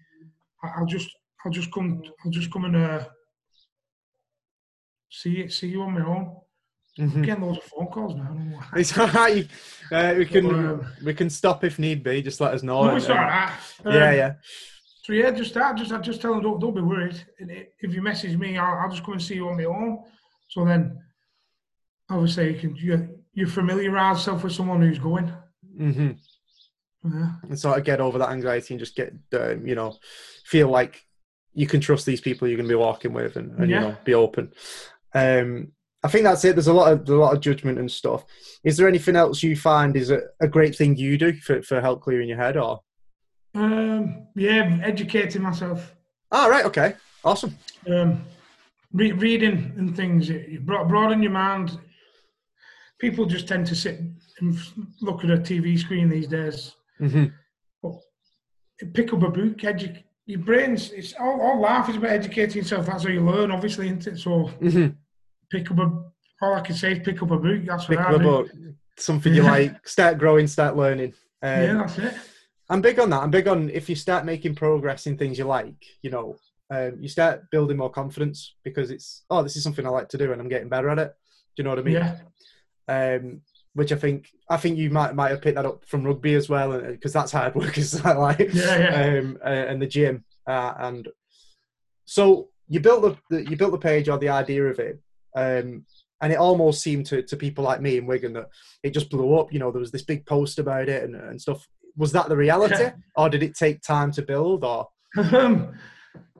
I'll 0.62 0.86
just 0.86 1.10
I'll 1.44 1.52
just 1.52 1.72
come 1.72 2.02
I'll 2.24 2.30
just 2.30 2.50
come 2.52 2.64
and 2.64 2.76
uh, 2.76 3.04
see 5.14 5.48
see 5.48 5.68
you 5.68 5.82
on 5.82 5.94
my 5.94 6.04
own. 6.04 6.36
Mm-hmm. 6.98 7.22
Getting 7.22 7.44
loads 7.44 7.58
of 7.58 7.64
phone 7.64 7.86
calls 7.88 8.14
now. 8.14 8.36
It's 8.76 8.96
all 8.96 9.08
right. 9.08 9.48
Uh, 9.90 10.14
we 10.16 10.26
can 10.26 10.46
um, 10.46 10.86
we 11.04 11.12
can 11.12 11.28
stop 11.28 11.64
if 11.64 11.78
need 11.78 12.04
be. 12.04 12.22
Just 12.22 12.40
let 12.40 12.54
us 12.54 12.62
know. 12.62 12.86
No, 12.86 12.96
it's 12.96 13.08
all 13.08 13.16
right. 13.16 13.52
Um, 13.84 13.94
yeah, 13.94 14.12
yeah. 14.12 14.32
So 15.02 15.12
yeah, 15.12 15.30
just 15.32 15.54
that. 15.54 15.76
Just 15.76 15.92
I 15.92 15.98
just 15.98 16.20
tell 16.20 16.34
them 16.34 16.42
don't, 16.42 16.60
don't 16.60 16.74
be 16.74 16.80
worried. 16.80 17.20
If 17.38 17.92
you 17.92 18.00
message 18.00 18.36
me, 18.36 18.56
I'll, 18.58 18.78
I'll, 18.78 18.90
just 18.90 19.04
come 19.04 19.14
and 19.14 19.22
see 19.22 19.34
you 19.34 19.48
on 19.48 19.56
my 19.56 19.64
own. 19.64 20.04
So 20.48 20.64
then, 20.64 20.98
obviously, 22.08 22.54
you 22.54 22.60
can 22.60 22.76
you 22.76 23.08
you 23.32 23.46
familiarise 23.46 24.18
yourself 24.18 24.44
with 24.44 24.52
someone 24.52 24.80
who's 24.80 25.00
going. 25.00 25.32
Mm-hmm. 25.78 26.12
Yeah. 27.12 27.32
And 27.42 27.58
sort 27.58 27.78
of 27.78 27.84
get 27.84 28.00
over 28.00 28.18
that 28.18 28.30
anxiety 28.30 28.74
and 28.74 28.80
just 28.80 28.96
get 28.96 29.12
um, 29.34 29.66
you 29.66 29.74
know 29.74 29.96
feel 30.44 30.68
like 30.68 31.04
you 31.52 31.66
can 31.66 31.80
trust 31.80 32.06
these 32.06 32.20
people 32.20 32.48
you're 32.48 32.56
going 32.56 32.68
to 32.68 32.72
be 32.72 32.76
walking 32.76 33.12
with 33.12 33.36
and, 33.36 33.52
and 33.58 33.70
yeah. 33.70 33.80
you 33.80 33.88
know 33.88 33.96
be 34.04 34.14
open. 34.14 34.52
Um, 35.14 35.72
I 36.04 36.08
think 36.08 36.24
that's 36.24 36.44
it. 36.44 36.54
There's 36.54 36.66
a 36.66 36.72
lot 36.72 36.92
of 36.92 37.08
a 37.08 37.14
lot 37.16 37.34
of 37.34 37.40
judgment 37.40 37.78
and 37.78 37.90
stuff. 37.90 38.24
Is 38.62 38.76
there 38.76 38.86
anything 38.86 39.16
else 39.16 39.42
you 39.42 39.56
find 39.56 39.96
is 39.96 40.10
a, 40.10 40.20
a 40.40 40.46
great 40.46 40.76
thing 40.76 40.96
you 40.96 41.16
do 41.16 41.32
for, 41.32 41.62
for 41.62 41.80
help 41.80 42.02
clearing 42.02 42.28
your 42.28 42.36
head, 42.36 42.58
or? 42.58 42.80
Um, 43.54 44.26
yeah, 44.36 44.80
educating 44.82 45.40
myself. 45.40 45.94
Ah, 46.30 46.46
right. 46.46 46.66
Okay. 46.66 46.94
Awesome. 47.24 47.56
Um, 47.88 48.22
re- 48.92 49.12
reading 49.12 49.72
and 49.78 49.96
things. 49.96 50.28
You 50.28 50.60
broaden 50.60 51.22
your 51.22 51.32
mind. 51.32 51.78
People 52.98 53.24
just 53.24 53.48
tend 53.48 53.66
to 53.68 53.74
sit 53.74 53.98
and 54.40 54.58
look 55.00 55.24
at 55.24 55.30
a 55.30 55.38
TV 55.38 55.78
screen 55.78 56.10
these 56.10 56.26
days. 56.26 56.76
Mm-hmm. 57.00 57.90
pick 58.92 59.12
up 59.14 59.22
a 59.22 59.30
book. 59.30 59.56
Edu- 59.56 60.02
your 60.26 60.40
brains. 60.40 60.90
It's 60.90 61.14
all, 61.18 61.40
all 61.40 61.60
life 61.62 61.88
is 61.88 61.96
about 61.96 62.10
educating 62.10 62.58
yourself. 62.58 62.86
That's 62.86 63.04
how 63.04 63.10
you 63.10 63.22
learn, 63.22 63.50
obviously, 63.50 63.86
isn't 63.86 64.06
it? 64.06 64.18
So. 64.18 64.50
Mm-hmm 64.60 64.96
pick 65.50 65.70
up 65.70 65.78
a. 65.78 66.04
All 66.42 66.54
I 66.54 66.60
can 66.60 66.74
say 66.74 66.92
is 66.92 66.98
pick 67.04 67.22
up 67.22 67.30
a 67.30 67.38
book. 67.38 67.64
That's 67.64 67.86
pick 67.86 67.98
what 67.98 68.08
I 68.08 68.18
do. 68.18 68.18
Book. 68.18 68.50
Something 68.98 69.34
you 69.34 69.42
like. 69.42 69.86
Start 69.86 70.18
growing. 70.18 70.46
Start 70.46 70.76
learning. 70.76 71.14
Um, 71.42 71.62
yeah, 71.62 71.74
that's 71.74 71.98
it. 71.98 72.14
I'm 72.70 72.80
big 72.80 72.98
on 72.98 73.10
that. 73.10 73.22
I'm 73.22 73.30
big 73.30 73.48
on 73.48 73.70
if 73.70 73.88
you 73.88 73.94
start 73.94 74.24
making 74.24 74.54
progress 74.54 75.06
in 75.06 75.18
things 75.18 75.38
you 75.38 75.44
like, 75.44 75.76
you 76.02 76.10
know, 76.10 76.36
um, 76.70 76.96
you 76.98 77.08
start 77.08 77.50
building 77.50 77.76
more 77.76 77.90
confidence 77.90 78.54
because 78.64 78.90
it's 78.90 79.24
oh, 79.30 79.42
this 79.42 79.56
is 79.56 79.62
something 79.62 79.86
I 79.86 79.90
like 79.90 80.08
to 80.10 80.18
do 80.18 80.32
and 80.32 80.40
I'm 80.40 80.48
getting 80.48 80.68
better 80.68 80.88
at 80.88 80.98
it. 80.98 81.14
Do 81.56 81.62
you 81.62 81.64
know 81.64 81.70
what 81.70 81.78
I 81.78 81.82
mean? 81.82 81.94
Yeah. 81.94 82.16
Um, 82.88 83.42
which 83.74 83.92
I 83.92 83.96
think 83.96 84.28
I 84.48 84.56
think 84.56 84.78
you 84.78 84.88
might 84.90 85.14
might 85.14 85.30
have 85.30 85.42
picked 85.42 85.56
that 85.56 85.66
up 85.66 85.84
from 85.84 86.04
rugby 86.04 86.34
as 86.34 86.48
well, 86.48 86.80
because 86.80 87.12
that's 87.12 87.32
hard 87.32 87.54
work, 87.56 87.76
is 87.76 88.02
like 88.02 88.54
yeah, 88.54 88.78
yeah. 88.78 89.18
Um, 89.18 89.38
uh, 89.44 89.48
and 89.48 89.82
the 89.82 89.86
gym, 89.86 90.24
uh, 90.46 90.74
and 90.78 91.08
so 92.06 92.48
you 92.68 92.80
built 92.80 93.02
the, 93.02 93.16
the 93.30 93.50
you 93.50 93.56
built 93.56 93.72
the 93.72 93.78
page 93.78 94.08
or 94.08 94.16
the 94.18 94.28
idea 94.28 94.64
of 94.64 94.78
it 94.78 95.00
um, 95.34 95.84
and 96.20 96.32
it 96.32 96.38
almost 96.38 96.82
seemed 96.82 97.06
to, 97.06 97.22
to 97.22 97.36
people 97.36 97.64
like 97.64 97.80
me 97.80 97.98
in 97.98 98.06
Wigan 98.06 98.32
that 98.34 98.48
it 98.82 98.94
just 98.94 99.10
blew 99.10 99.36
up. 99.36 99.52
You 99.52 99.58
know, 99.58 99.70
there 99.70 99.80
was 99.80 99.90
this 99.90 100.04
big 100.04 100.24
post 100.26 100.58
about 100.58 100.88
it 100.88 101.02
and, 101.02 101.14
and 101.14 101.40
stuff. 101.40 101.66
Was 101.96 102.12
that 102.12 102.28
the 102.28 102.36
reality, 102.36 102.82
yeah. 102.82 102.92
or 103.16 103.28
did 103.28 103.42
it 103.42 103.54
take 103.54 103.82
time 103.82 104.10
to 104.12 104.22
build? 104.22 104.64
Or 104.64 104.88
um, 105.16 105.74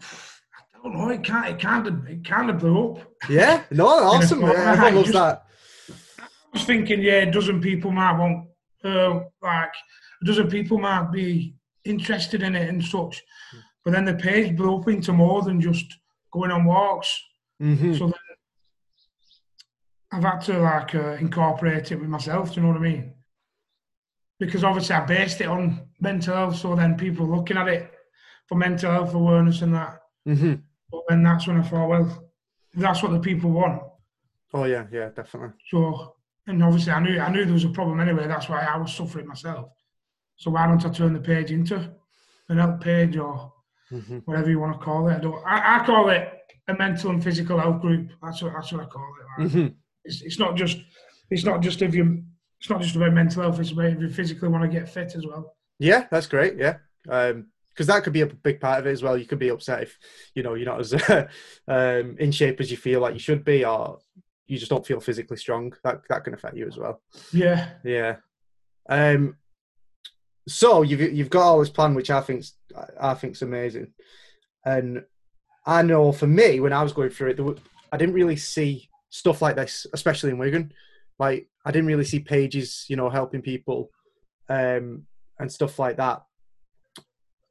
I 0.00 0.83
don't 0.83 0.96
know. 0.96 1.09
It 1.11 1.22
can't. 1.22 1.48
It 1.48 1.61
kind 1.61 1.87
of. 1.87 2.07
It 2.09 2.24
kind 2.24 2.50
of 2.50 2.59
blew 2.59 2.92
up. 2.92 3.12
Yeah. 3.28 3.62
No. 3.70 3.87
Awesome. 4.04 4.40
yeah, 4.42 4.72
everyone 4.72 4.96
loves 4.96 5.12
that. 5.12 5.44
I 6.18 6.26
was 6.52 6.64
thinking, 6.64 7.02
yeah, 7.02 7.22
a 7.22 7.30
dozen 7.30 7.61
people 7.61 7.90
might 7.90 8.16
want, 8.16 8.46
uh, 8.85 9.20
like, 9.42 9.72
a 10.22 10.24
dozen 10.24 10.48
people 10.48 10.78
might 10.78 11.11
be 11.11 11.57
interested 11.85 12.42
in 12.42 12.54
it 12.54 12.68
and 12.68 12.83
such. 12.83 13.22
But 13.85 13.92
then 13.92 14.04
the 14.04 14.14
page 14.14 14.57
blew 14.57 14.78
up 14.78 14.88
into 14.88 15.12
more 15.12 15.42
than 15.42 15.61
just 15.61 15.85
going 16.33 16.50
on 16.50 16.64
walks. 16.64 17.22
Mm-hmm. 17.61 17.94
So 17.94 18.07
then 18.07 18.14
I've 20.14 20.22
had 20.22 20.38
to 20.42 20.59
like 20.61 20.94
uh, 20.94 21.16
incorporate 21.20 21.90
it 21.90 21.98
with 21.98 22.09
myself. 22.09 22.50
Do 22.50 22.61
you 22.61 22.62
know 22.62 22.72
what 22.72 22.79
I 22.79 22.90
mean? 22.90 23.14
Because 24.38 24.62
obviously 24.62 24.94
I 24.94 25.05
based 25.05 25.40
it 25.40 25.48
on 25.48 25.88
mental 26.00 26.37
health, 26.37 26.57
so 26.57 26.77
then 26.77 26.96
people 26.96 27.27
looking 27.27 27.57
at 27.57 27.66
it 27.66 27.92
for 28.46 28.57
mental 28.57 28.92
health 28.92 29.14
awareness 29.14 29.62
and 29.62 29.74
that. 29.74 30.00
Mm-hmm. 30.29 30.55
But 30.92 31.00
then 31.09 31.24
that's 31.24 31.48
when 31.48 31.61
I 31.61 31.62
thought, 31.62 31.88
well, 31.88 32.31
that's 32.74 33.03
what 33.03 33.11
the 33.11 33.18
people 33.18 33.50
want. 33.50 33.83
Oh 34.53 34.64
yeah, 34.64 34.87
yeah, 34.92 35.09
definitely. 35.09 35.55
So, 35.68 36.14
and 36.46 36.62
obviously 36.62 36.92
I 36.92 37.00
knew 37.00 37.18
I 37.18 37.31
knew 37.33 37.44
there 37.44 37.55
was 37.55 37.64
a 37.64 37.70
problem 37.70 37.98
anyway. 37.98 38.29
That's 38.29 38.48
why 38.48 38.61
I 38.61 38.77
was 38.77 38.94
suffering 38.94 39.27
myself. 39.27 39.70
So 40.37 40.53
why 40.53 40.68
don't 40.68 40.85
I 40.85 40.90
turn 40.90 41.12
the 41.12 41.20
page 41.20 41.50
into 41.50 41.90
an 42.48 42.59
help 42.59 42.81
page 42.81 43.16
or 43.16 43.53
mm-hmm. 43.90 44.18
whatever 44.18 44.50
you 44.50 44.61
want 44.61 44.79
to 44.79 44.85
call 44.85 45.09
it? 45.09 45.24
I, 45.24 45.59
I, 45.59 45.81
I, 45.81 45.87
call 45.87 46.09
it 46.11 46.29
a 46.68 46.74
mental 46.74 47.11
and 47.11 47.22
physical 47.22 47.59
health 47.59 47.81
group. 47.81 48.11
That's 48.22 48.42
what 48.42 48.53
that's 48.53 48.72
what 48.72 48.83
I 48.83 48.87
call 48.87 49.12
it. 49.20 49.42
Like. 49.42 49.50
Mm-hmm. 49.50 49.74
It's, 50.04 50.22
it's 50.22 50.38
not 50.38 50.56
just 50.56 50.78
it's 51.30 51.44
not 51.44 51.60
just 51.60 51.82
if 51.82 51.94
you 51.94 52.22
it's 52.60 52.70
not 52.70 52.80
just 52.80 52.96
about 52.96 53.12
mental 53.12 53.42
health. 53.42 53.60
It's 53.60 53.72
about 53.72 53.86
if 53.86 54.00
you 54.00 54.08
physically 54.08 54.48
want 54.48 54.62
to 54.62 54.78
get 54.78 54.88
fit 54.88 55.14
as 55.14 55.26
well. 55.26 55.54
Yeah, 55.78 56.06
that's 56.10 56.26
great. 56.26 56.56
Yeah. 56.56 56.78
Um, 57.08 57.48
because 57.74 57.88
that 57.88 58.04
could 58.04 58.12
be 58.12 58.20
a 58.20 58.26
big 58.26 58.60
part 58.60 58.78
of 58.78 58.86
it 58.86 58.92
as 58.92 59.02
well. 59.02 59.18
You 59.18 59.26
could 59.26 59.40
be 59.40 59.50
upset 59.50 59.82
if 59.82 59.98
you 60.34 60.44
know 60.44 60.54
you're 60.54 60.64
not 60.64 60.80
as 60.80 60.94
um, 61.68 62.16
in 62.18 62.30
shape 62.30 62.60
as 62.60 62.70
you 62.70 62.76
feel 62.76 63.00
like 63.00 63.14
you 63.14 63.20
should 63.20 63.44
be, 63.44 63.64
or 63.64 63.98
you 64.46 64.58
just 64.58 64.70
don't 64.70 64.86
feel 64.86 65.00
physically 65.00 65.36
strong. 65.36 65.74
That 65.82 66.02
that 66.08 66.22
can 66.24 66.34
affect 66.34 66.56
you 66.56 66.68
as 66.68 66.76
well. 66.76 67.02
Yeah, 67.32 67.70
yeah. 67.82 68.16
Um, 68.88 69.36
so 70.46 70.82
you've 70.82 71.00
you've 71.00 71.30
got 71.30 71.42
all 71.42 71.58
this 71.58 71.68
plan, 71.68 71.94
which 71.94 72.10
I 72.10 72.20
think's 72.20 72.54
I 73.00 73.14
think's 73.14 73.42
amazing, 73.42 73.92
and 74.64 75.04
I 75.66 75.82
know 75.82 76.12
for 76.12 76.26
me 76.26 76.60
when 76.60 76.72
I 76.72 76.82
was 76.82 76.92
going 76.92 77.10
through 77.10 77.30
it, 77.30 77.58
I 77.92 77.96
didn't 77.96 78.14
really 78.14 78.36
see 78.36 78.88
stuff 79.14 79.40
like 79.40 79.55
this, 79.55 79.87
especially 79.92 80.31
in 80.31 80.38
Wigan. 80.38 80.72
Like 81.20 81.48
I 81.64 81.70
didn't 81.70 81.87
really 81.87 82.05
see 82.05 82.18
pages, 82.18 82.85
you 82.88 82.96
know, 82.96 83.09
helping 83.09 83.42
people 83.42 83.90
um, 84.48 85.05
and 85.38 85.50
stuff 85.50 85.79
like 85.79 85.98
that. 85.98 86.22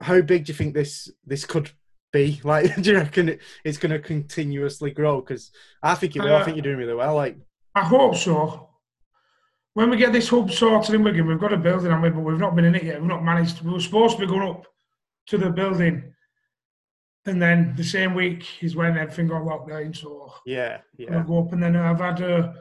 How 0.02 0.19
big 0.19 0.45
do 0.45 0.52
you 0.52 0.58
think 0.58 0.73
this 0.73 1.10
this 1.26 1.45
could 1.45 1.71
be? 2.12 2.41
Like, 2.43 2.76
do 2.76 2.91
you 2.91 2.97
reckon 2.97 3.30
it, 3.30 3.41
it's 3.63 3.78
going 3.78 3.93
to 3.93 3.99
continuously 3.99 4.91
grow? 4.91 5.21
Because 5.21 5.52
I 5.82 5.95
think 5.95 6.15
it 6.15 6.21
will. 6.21 6.36
Uh, 6.36 6.39
I 6.39 6.43
think 6.43 6.58
you're 6.58 6.63
doing 6.63 6.78
really 6.78 6.93
well. 6.93 7.15
Like, 7.15 7.38
I 7.73 7.82
hope 7.82 8.15
so. 8.15 8.69
When 9.73 9.89
we 9.89 9.97
get 9.97 10.13
this 10.13 10.30
hub 10.30 10.52
sorted 10.52 10.93
in 10.93 11.04
Wigan, 11.04 11.26
we've 11.26 11.39
got 11.39 11.54
a 11.54 11.58
building, 11.58 11.99
we? 12.02 12.10
But 12.10 12.19
we've 12.19 12.38
not 12.38 12.56
been 12.56 12.65
in 12.65 12.76
it 12.76 12.84
yet. 12.84 12.99
We've 12.99 13.10
not 13.10 13.23
managed. 13.23 13.62
We 13.62 13.71
were 13.71 13.80
supposed 13.80 14.17
to 14.17 14.21
be 14.21 14.28
going 14.28 14.47
up 14.47 14.67
to 15.28 15.38
the 15.39 15.49
building 15.49 16.12
and 17.25 17.41
then 17.41 17.73
the 17.75 17.83
same 17.83 18.13
week 18.13 18.45
is 18.62 18.75
when 18.75 18.97
everything 18.97 19.27
got 19.27 19.45
locked 19.45 19.69
down. 19.69 19.93
So 19.93 20.33
yeah, 20.45 20.79
yeah. 20.97 21.17
I'll 21.17 21.23
go 21.23 21.39
up, 21.39 21.53
and 21.53 21.63
then 21.63 21.75
I've 21.75 21.99
had 21.99 22.21
uh, 22.21 22.53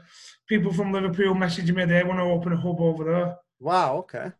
people 0.48 0.72
from 0.72 0.92
Liverpool 0.92 1.34
messaging 1.34 1.74
me 1.74 1.84
they 1.84 2.04
want 2.04 2.18
to 2.18 2.24
open 2.24 2.52
a 2.52 2.56
hub 2.56 2.80
over 2.80 3.04
there. 3.04 3.36
Wow. 3.58 3.98
Okay. 3.98 4.30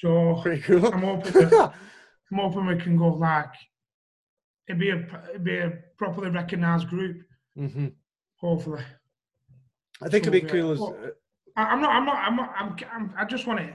So 0.00 0.40
pretty 0.42 0.62
cool. 0.62 0.86
I'm 0.86 1.02
hoping 1.02 1.32
that, 1.32 1.74
I'm 2.32 2.38
hoping 2.38 2.66
we 2.66 2.76
can 2.76 2.96
go 2.96 3.08
like 3.08 3.52
it'd 4.68 4.80
be 4.80 4.90
a 4.90 5.06
it'd 5.30 5.44
be 5.44 5.58
a 5.58 5.72
properly 5.96 6.30
recognised 6.30 6.88
group. 6.88 7.22
Mm-hmm. 7.58 7.88
Hopefully. 8.36 8.82
I 10.02 10.08
think 10.08 10.24
so, 10.24 10.30
it'd 10.30 10.42
be 10.42 10.48
cool 10.48 10.72
as. 10.72 10.80
Uh, 10.80 11.10
I'm 11.56 11.80
not. 11.80 11.90
I'm 11.90 12.06
not. 12.06 12.16
I'm 12.16 12.36
not. 12.36 12.54
I'm, 12.56 12.76
I'm, 12.94 13.14
I 13.18 13.24
just 13.24 13.46
want 13.46 13.60
to. 13.60 13.74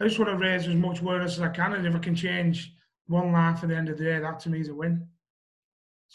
I 0.00 0.04
just 0.04 0.18
want 0.18 0.30
to 0.30 0.36
raise 0.36 0.66
as 0.66 0.74
much 0.74 1.00
awareness 1.00 1.34
as 1.34 1.40
I 1.40 1.48
can, 1.48 1.72
and 1.72 1.86
if 1.86 1.94
I 1.94 1.98
can 1.98 2.14
change 2.14 2.74
one 3.06 3.32
life 3.32 3.62
at 3.62 3.68
the 3.68 3.76
end 3.76 3.88
of 3.88 3.96
the 3.96 4.04
day, 4.04 4.18
that 4.18 4.40
to 4.40 4.50
me 4.50 4.60
is 4.60 4.68
a 4.68 4.74
win. 4.74 5.06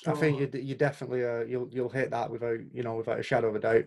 I 0.08 0.14
think 0.14 0.40
you 0.40 0.62
you 0.62 0.76
definitely 0.76 1.24
uh, 1.24 1.42
you'll 1.42 1.70
you'll 1.72 1.90
hit 1.90 2.12
that 2.12 2.30
without 2.30 2.60
you 2.74 2.84
know 2.84 2.96
without 2.96 3.20
a 3.20 3.24
shadow 3.24 3.50
of 3.50 3.56
a 3.56 3.60
doubt. 3.60 3.86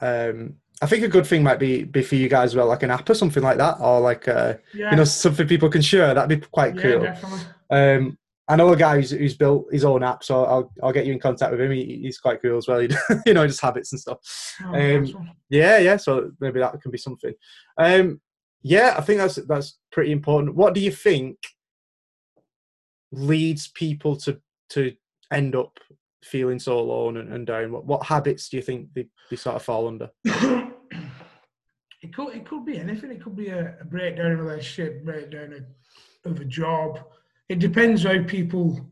Um, 0.00 0.56
I 0.80 0.86
think 0.86 1.04
a 1.04 1.08
good 1.08 1.26
thing 1.26 1.42
might 1.42 1.58
be 1.58 1.84
be 1.84 2.02
for 2.02 2.16
you 2.16 2.28
guys 2.28 2.50
as 2.50 2.56
well, 2.56 2.66
like 2.66 2.82
an 2.82 2.90
app 2.90 3.08
or 3.08 3.14
something 3.14 3.42
like 3.42 3.58
that, 3.58 3.78
or 3.80 4.00
like 4.00 4.26
uh, 4.28 4.54
yeah. 4.74 4.90
you 4.90 4.96
know 4.96 5.04
something 5.04 5.46
people 5.46 5.68
can 5.68 5.82
share. 5.82 6.14
That'd 6.14 6.40
be 6.40 6.46
quite 6.46 6.76
cool. 6.78 7.00
Definitely. 7.00 7.40
Um, 7.70 8.18
I 8.48 8.56
know 8.56 8.72
a 8.72 8.76
guy 8.76 8.96
who's, 8.96 9.12
who's, 9.12 9.36
built 9.36 9.66
his 9.72 9.84
own 9.84 10.02
app, 10.02 10.24
so 10.24 10.44
I'll 10.44 10.72
I'll 10.82 10.92
get 10.92 11.06
you 11.06 11.12
in 11.12 11.20
contact 11.20 11.52
with 11.52 11.60
him. 11.60 11.70
He, 11.70 12.00
he's 12.02 12.18
quite 12.18 12.42
cool 12.42 12.58
as 12.58 12.66
well. 12.66 12.80
He, 12.80 12.88
you 13.26 13.34
know, 13.34 13.46
just 13.46 13.60
habits 13.60 13.92
and 13.92 14.00
stuff. 14.00 14.18
Oh, 14.64 14.74
um, 14.74 15.30
yeah, 15.48 15.78
yeah. 15.78 15.96
So 15.96 16.32
maybe 16.40 16.58
that 16.58 16.80
can 16.80 16.90
be 16.90 16.98
something. 16.98 17.32
Um, 17.78 18.20
yeah, 18.62 18.94
I 18.98 19.02
think 19.02 19.18
that's 19.18 19.36
that's 19.46 19.78
pretty 19.92 20.12
important. 20.12 20.56
What 20.56 20.74
do 20.74 20.80
you 20.80 20.90
think 20.90 21.38
leads 23.12 23.68
people 23.68 24.16
to 24.16 24.40
to 24.70 24.94
end 25.32 25.56
up 25.56 25.78
feeling 26.22 26.58
so 26.58 26.78
alone 26.78 27.16
and, 27.16 27.32
and 27.32 27.46
down? 27.46 27.72
What, 27.72 27.86
what 27.86 28.06
habits 28.06 28.48
do 28.48 28.56
you 28.56 28.62
think 28.62 28.88
they, 28.94 29.06
they 29.30 29.36
sort 29.36 29.56
of 29.56 29.62
fall 29.62 29.88
under? 29.88 30.10
it 30.24 32.14
could 32.14 32.34
it 32.34 32.46
could 32.46 32.64
be 32.64 32.78
anything. 32.78 33.10
It 33.10 33.22
could 33.22 33.36
be 33.36 33.48
a, 33.48 33.76
a 33.80 33.84
breakdown 33.84 34.32
of 34.32 34.40
a 34.40 34.42
relationship, 34.42 35.04
breakdown 35.04 35.64
of, 36.24 36.40
a 36.40 36.44
job. 36.44 37.00
It 37.48 37.58
depends 37.58 38.04
how 38.04 38.22
people 38.24 38.88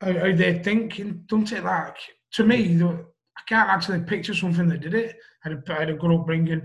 how, 0.00 0.12
how 0.12 0.32
they 0.32 0.58
think. 0.58 0.98
And 0.98 1.26
don't 1.26 1.50
it 1.52 1.64
like 1.64 1.96
to 2.32 2.44
me, 2.44 2.82
I 2.82 3.42
can't 3.48 3.70
actually 3.70 4.00
picture 4.00 4.34
something 4.34 4.68
that 4.68 4.80
did 4.80 4.94
it. 4.94 5.16
I 5.44 5.48
had 5.48 5.58
a, 5.68 5.72
I 5.72 5.80
had 5.80 5.90
a 5.90 5.94
good 5.94 6.12
upbringing. 6.12 6.62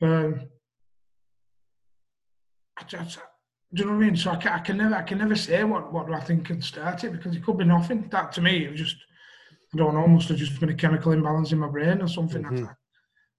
Um, 0.00 0.48
I, 2.78 2.84
just, 2.84 3.18
do 3.74 3.82
you 3.82 3.88
know 3.88 3.96
what 3.96 4.04
I 4.04 4.06
mean? 4.06 4.16
So 4.16 4.30
I 4.30 4.36
can, 4.36 4.52
I 4.52 4.58
can 4.60 4.76
never 4.78 4.94
I 4.94 5.02
can 5.02 5.18
never 5.18 5.36
say 5.36 5.62
what, 5.64 5.92
what 5.92 6.06
do 6.06 6.14
I 6.14 6.20
think 6.20 6.46
can 6.46 6.62
start 6.62 7.04
it 7.04 7.12
because 7.12 7.36
it 7.36 7.44
could 7.44 7.58
be 7.58 7.64
nothing. 7.64 8.08
That 8.10 8.32
to 8.32 8.40
me 8.40 8.64
it 8.64 8.70
was 8.70 8.80
just 8.80 8.96
I 9.74 9.76
don't 9.76 9.94
know, 9.94 10.06
must 10.06 10.28
have 10.28 10.38
just 10.38 10.58
been 10.58 10.70
a 10.70 10.74
chemical 10.74 11.12
imbalance 11.12 11.52
in 11.52 11.58
my 11.58 11.68
brain 11.68 12.00
or 12.00 12.08
something. 12.08 12.42
Mm-hmm. 12.42 12.64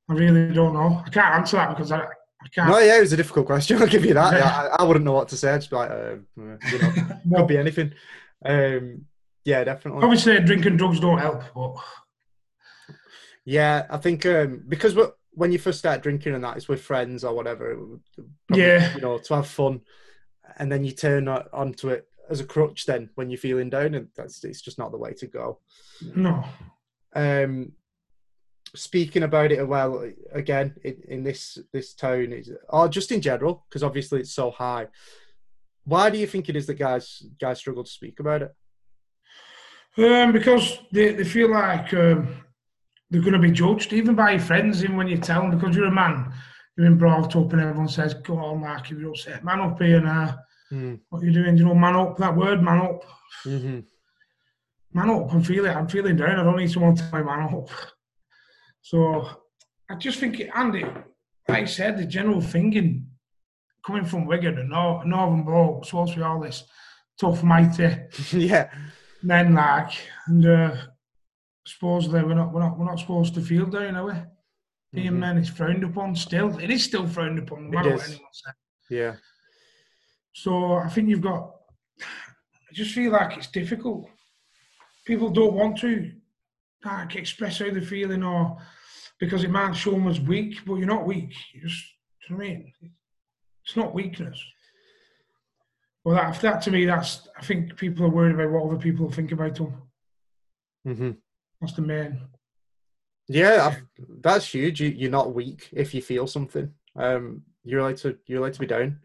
I 0.10 0.14
really 0.14 0.54
don't 0.54 0.74
know. 0.74 1.02
I 1.06 1.10
can't 1.10 1.36
answer 1.36 1.58
that 1.58 1.70
because 1.70 1.92
I, 1.92 2.02
I 2.02 2.48
can't. 2.54 2.70
No, 2.70 2.78
yeah, 2.78 2.98
it 2.98 3.02
was 3.02 3.14
a 3.14 3.18
difficult 3.18 3.48
question. 3.48 3.78
I'll 3.82 3.88
give 3.88 4.06
you 4.06 4.14
that. 4.14 4.34
Yeah. 4.34 4.70
I, 4.80 4.84
I, 4.84 4.84
wouldn't 4.84 5.06
know 5.06 5.14
what 5.14 5.30
to 5.30 5.38
say. 5.38 5.56
It's 5.56 5.72
like, 5.72 5.90
uh, 5.90 6.16
you 6.38 6.58
know, 6.80 6.92
could 7.38 7.48
be 7.48 7.58
anything. 7.58 7.94
Um, 8.46 9.06
yeah, 9.44 9.64
definitely. 9.64 10.04
Obviously, 10.04 10.40
drinking 10.42 10.78
drugs 10.78 11.00
don't 11.00 11.18
help, 11.18 11.44
but 11.56 11.76
yeah, 13.46 13.88
I 13.90 13.98
think 13.98 14.26
um, 14.28 14.64
because 14.68 14.96
when 15.32 15.52
you 15.52 15.58
first 15.58 15.80
start 15.80 16.04
drinking 16.04 16.36
and 16.36 16.44
that, 16.44 16.58
it's 16.58 16.68
with 16.68 16.82
friends 16.82 17.24
or 17.24 17.34
whatever. 17.34 17.76
Probably, 18.48 18.64
yeah, 18.64 18.96
you 18.96 19.02
know, 19.02 19.18
to 19.18 19.36
have 19.36 19.48
fun 19.48 19.82
and 20.60 20.72
then 20.72 20.84
you 20.84 20.92
turn 20.92 21.28
onto 21.28 21.90
it 21.90 22.08
as 22.30 22.40
a 22.40 22.46
crutch 22.46 22.86
then 22.86 23.10
when 23.16 23.30
you're 23.30 23.40
feeling 23.40 23.70
down 23.70 23.96
and 23.96 24.10
that's 24.16 24.44
it's 24.44 24.62
just 24.62 24.78
not 24.78 24.92
the 24.92 24.98
way 24.98 25.14
to 25.14 25.28
go. 25.28 25.60
No. 26.16 26.44
Um 27.16 27.72
speaking 28.76 29.24
about 29.24 29.52
it 29.52 29.68
well 29.68 30.08
again 30.32 30.76
in, 30.84 30.96
in 31.08 31.24
this 31.24 31.58
this 31.74 31.96
tone 31.96 32.32
is 32.32 32.52
or 32.70 32.88
just 32.88 33.12
in 33.12 33.20
general 33.20 33.66
because 33.68 33.82
obviously 33.82 34.20
it's 34.20 34.32
so 34.32 34.52
high 34.52 34.86
why 35.86 36.12
do 36.12 36.20
you 36.20 36.28
think 36.28 36.50
it 36.50 36.56
is 36.56 36.68
that 36.68 36.76
guys 36.76 37.24
guys 37.42 37.58
struggle 37.58 37.84
to 37.84 37.90
speak 37.90 38.20
about 38.20 38.44
it? 38.44 38.56
Um 39.98 40.32
because 40.32 40.80
they, 40.92 41.14
they 41.14 41.24
feel 41.24 41.50
like 41.50 41.92
um, 41.96 42.44
they're 43.10 43.22
going 43.22 43.34
to 43.34 43.40
be 43.40 43.50
judged 43.50 43.92
even 43.92 44.14
by 44.14 44.32
your 44.32 44.40
friends 44.40 44.84
even 44.84 44.98
when 44.98 45.08
you 45.08 45.18
tell 45.18 45.42
them 45.42 45.58
because 45.58 45.76
you're 45.76 45.88
a 45.88 45.92
man. 45.92 46.32
You've 46.78 46.86
been 46.86 46.98
brought 46.98 47.36
up 47.36 47.52
and 47.52 47.62
everyone 47.62 47.88
says 47.88 48.14
go 48.14 48.38
on 48.38 48.62
mark 48.62 48.92
you're 48.92 49.10
upset. 49.10 49.44
Man 49.44 49.62
up 49.62 49.82
here 49.82 50.00
now 50.00 50.38
Mm. 50.72 51.00
What 51.10 51.24
you're 51.24 51.34
doing, 51.34 51.58
you 51.58 51.66
know, 51.66 51.76
man 51.76 51.96
up. 51.96 52.18
That 52.18 52.36
word, 52.36 52.62
man 52.62 52.82
up. 52.82 53.04
Mm-hmm. 53.46 53.80
Man 54.94 55.10
up. 55.10 55.34
I'm 55.34 55.44
feeling. 55.44 55.76
I'm 55.76 55.88
feeling 55.88 56.16
down. 56.16 56.40
I 56.40 56.44
don't 56.44 56.58
need 56.58 56.72
someone 56.72 56.96
to 56.96 57.10
tell 57.10 57.20
me 57.20 57.26
man 57.26 57.54
up. 57.54 57.70
So 58.82 59.28
I 59.90 59.96
just 59.96 60.20
think, 60.20 60.42
Andy, 60.56 60.84
like 61.48 61.64
I 61.64 61.66
said, 61.66 61.98
the 61.98 62.06
general 62.06 62.42
thinking 62.42 63.08
coming 63.86 64.06
from 64.06 64.26
Wigan 64.26 64.60
and 64.60 64.70
North, 64.70 65.06
Northern 65.06 65.44
Bloke, 65.44 65.86
supposed 65.86 66.14
to 66.14 66.20
be 66.20 66.24
all 66.24 66.40
this 66.40 66.64
tough, 67.20 67.44
mighty. 67.44 67.96
yeah. 68.32 68.72
Men 69.24 69.54
like, 69.54 69.92
and 70.28 70.46
uh, 70.46 70.76
supposedly 71.66 72.24
we're 72.24 72.36
not, 72.36 72.54
we're 72.54 72.62
not, 72.62 72.78
we're 72.78 72.86
not 72.86 73.00
supposed 73.00 73.34
to 73.34 73.42
feel 73.42 73.66
down, 73.66 73.96
are 73.96 74.06
we? 74.06 74.14
Being 74.94 75.08
mm-hmm. 75.08 75.20
men 75.20 75.38
is 75.38 75.50
frowned 75.50 75.84
upon 75.84 76.16
still. 76.16 76.58
It 76.58 76.70
is 76.70 76.84
still 76.84 77.08
frowned 77.08 77.40
upon, 77.40 77.70
no 77.70 77.78
matter 77.78 77.96
what 77.96 78.06
anyone 78.06 78.26
says. 78.32 78.54
Yeah. 78.90 79.16
So 80.34 80.74
I 80.74 80.90
think 80.90 81.10
you've 81.10 81.22
got. 81.22 81.56
I 82.02 82.74
just 82.74 82.94
feel 82.94 83.12
like 83.12 83.38
it's 83.38 83.48
difficult. 83.48 84.08
People 85.06 85.30
don't 85.30 85.54
want 85.54 85.78
to 85.80 86.12
like 86.86 87.16
express 87.16 87.60
how 87.60 87.72
they're 87.72 87.82
feeling, 87.82 88.24
or 88.24 88.58
because 89.20 89.44
it 89.44 89.50
might 89.50 89.74
show 89.74 89.92
them 89.92 90.08
as 90.08 90.20
weak, 90.20 90.60
but 90.66 90.76
you're 90.76 90.88
not 90.88 91.06
weak. 91.06 91.34
You 91.54 91.62
just, 91.62 91.84
do 92.28 92.34
you 92.34 92.36
know 92.36 92.38
what 92.38 92.46
I 92.46 92.50
mean? 92.50 92.74
It's 93.66 93.76
not 93.76 93.94
weakness. 93.94 94.42
Well, 96.04 96.16
that, 96.16 96.40
that 96.42 96.62
to 96.64 96.72
me, 96.72 96.86
that's. 96.86 97.28
I 97.38 97.44
think 97.44 97.76
people 97.76 98.06
are 98.06 98.10
worried 98.10 98.36
about 98.36 98.52
what 98.52 98.66
other 98.66 98.82
people 98.82 99.12
think 99.12 99.32
about 99.32 99.56
them. 99.56 99.74
Mm-hmm. 100.88 101.12
That's 101.60 101.74
the 101.74 101.82
main. 101.82 102.22
Yeah, 103.28 103.76
that's 104.22 104.48
huge. 104.48 104.82
You, 104.82 104.90
you're 104.90 105.12
not 105.12 105.34
weak 105.36 105.70
if 105.74 105.94
you 105.94 106.02
feel 106.02 106.26
something. 106.26 106.72
Um, 106.96 107.44
you're 107.64 107.82
allowed 107.82 107.98
to. 107.98 108.18
You're 108.26 108.40
allowed 108.40 108.54
to 108.54 108.60
be 108.60 108.66
down. 108.66 109.00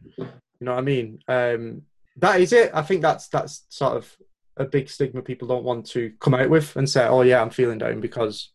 You 0.61 0.67
know 0.67 0.73
what 0.73 0.81
I 0.81 0.83
mean? 0.83 1.19
Um, 1.29 1.83
that 2.17 2.41
is 2.41 2.53
it. 2.53 2.71
I 2.75 2.83
think 2.83 3.03
that's 3.03 3.29
that's 3.29 3.65
sort 3.69 3.97
of 3.97 4.17
a 4.57 4.65
big 4.65 4.89
stigma 4.89 5.21
people 5.21 5.49
don't 5.49 5.65
want 5.65 5.87
to 5.87 6.13
come 6.21 6.35
out 6.35 6.51
with 6.51 6.77
and 6.77 6.89
say, 6.89 7.07
"Oh 7.07 7.23
yeah, 7.23 7.43
I'm 7.43 7.51
feeling 7.51 7.79
down," 7.79 8.01
because 8.01 8.51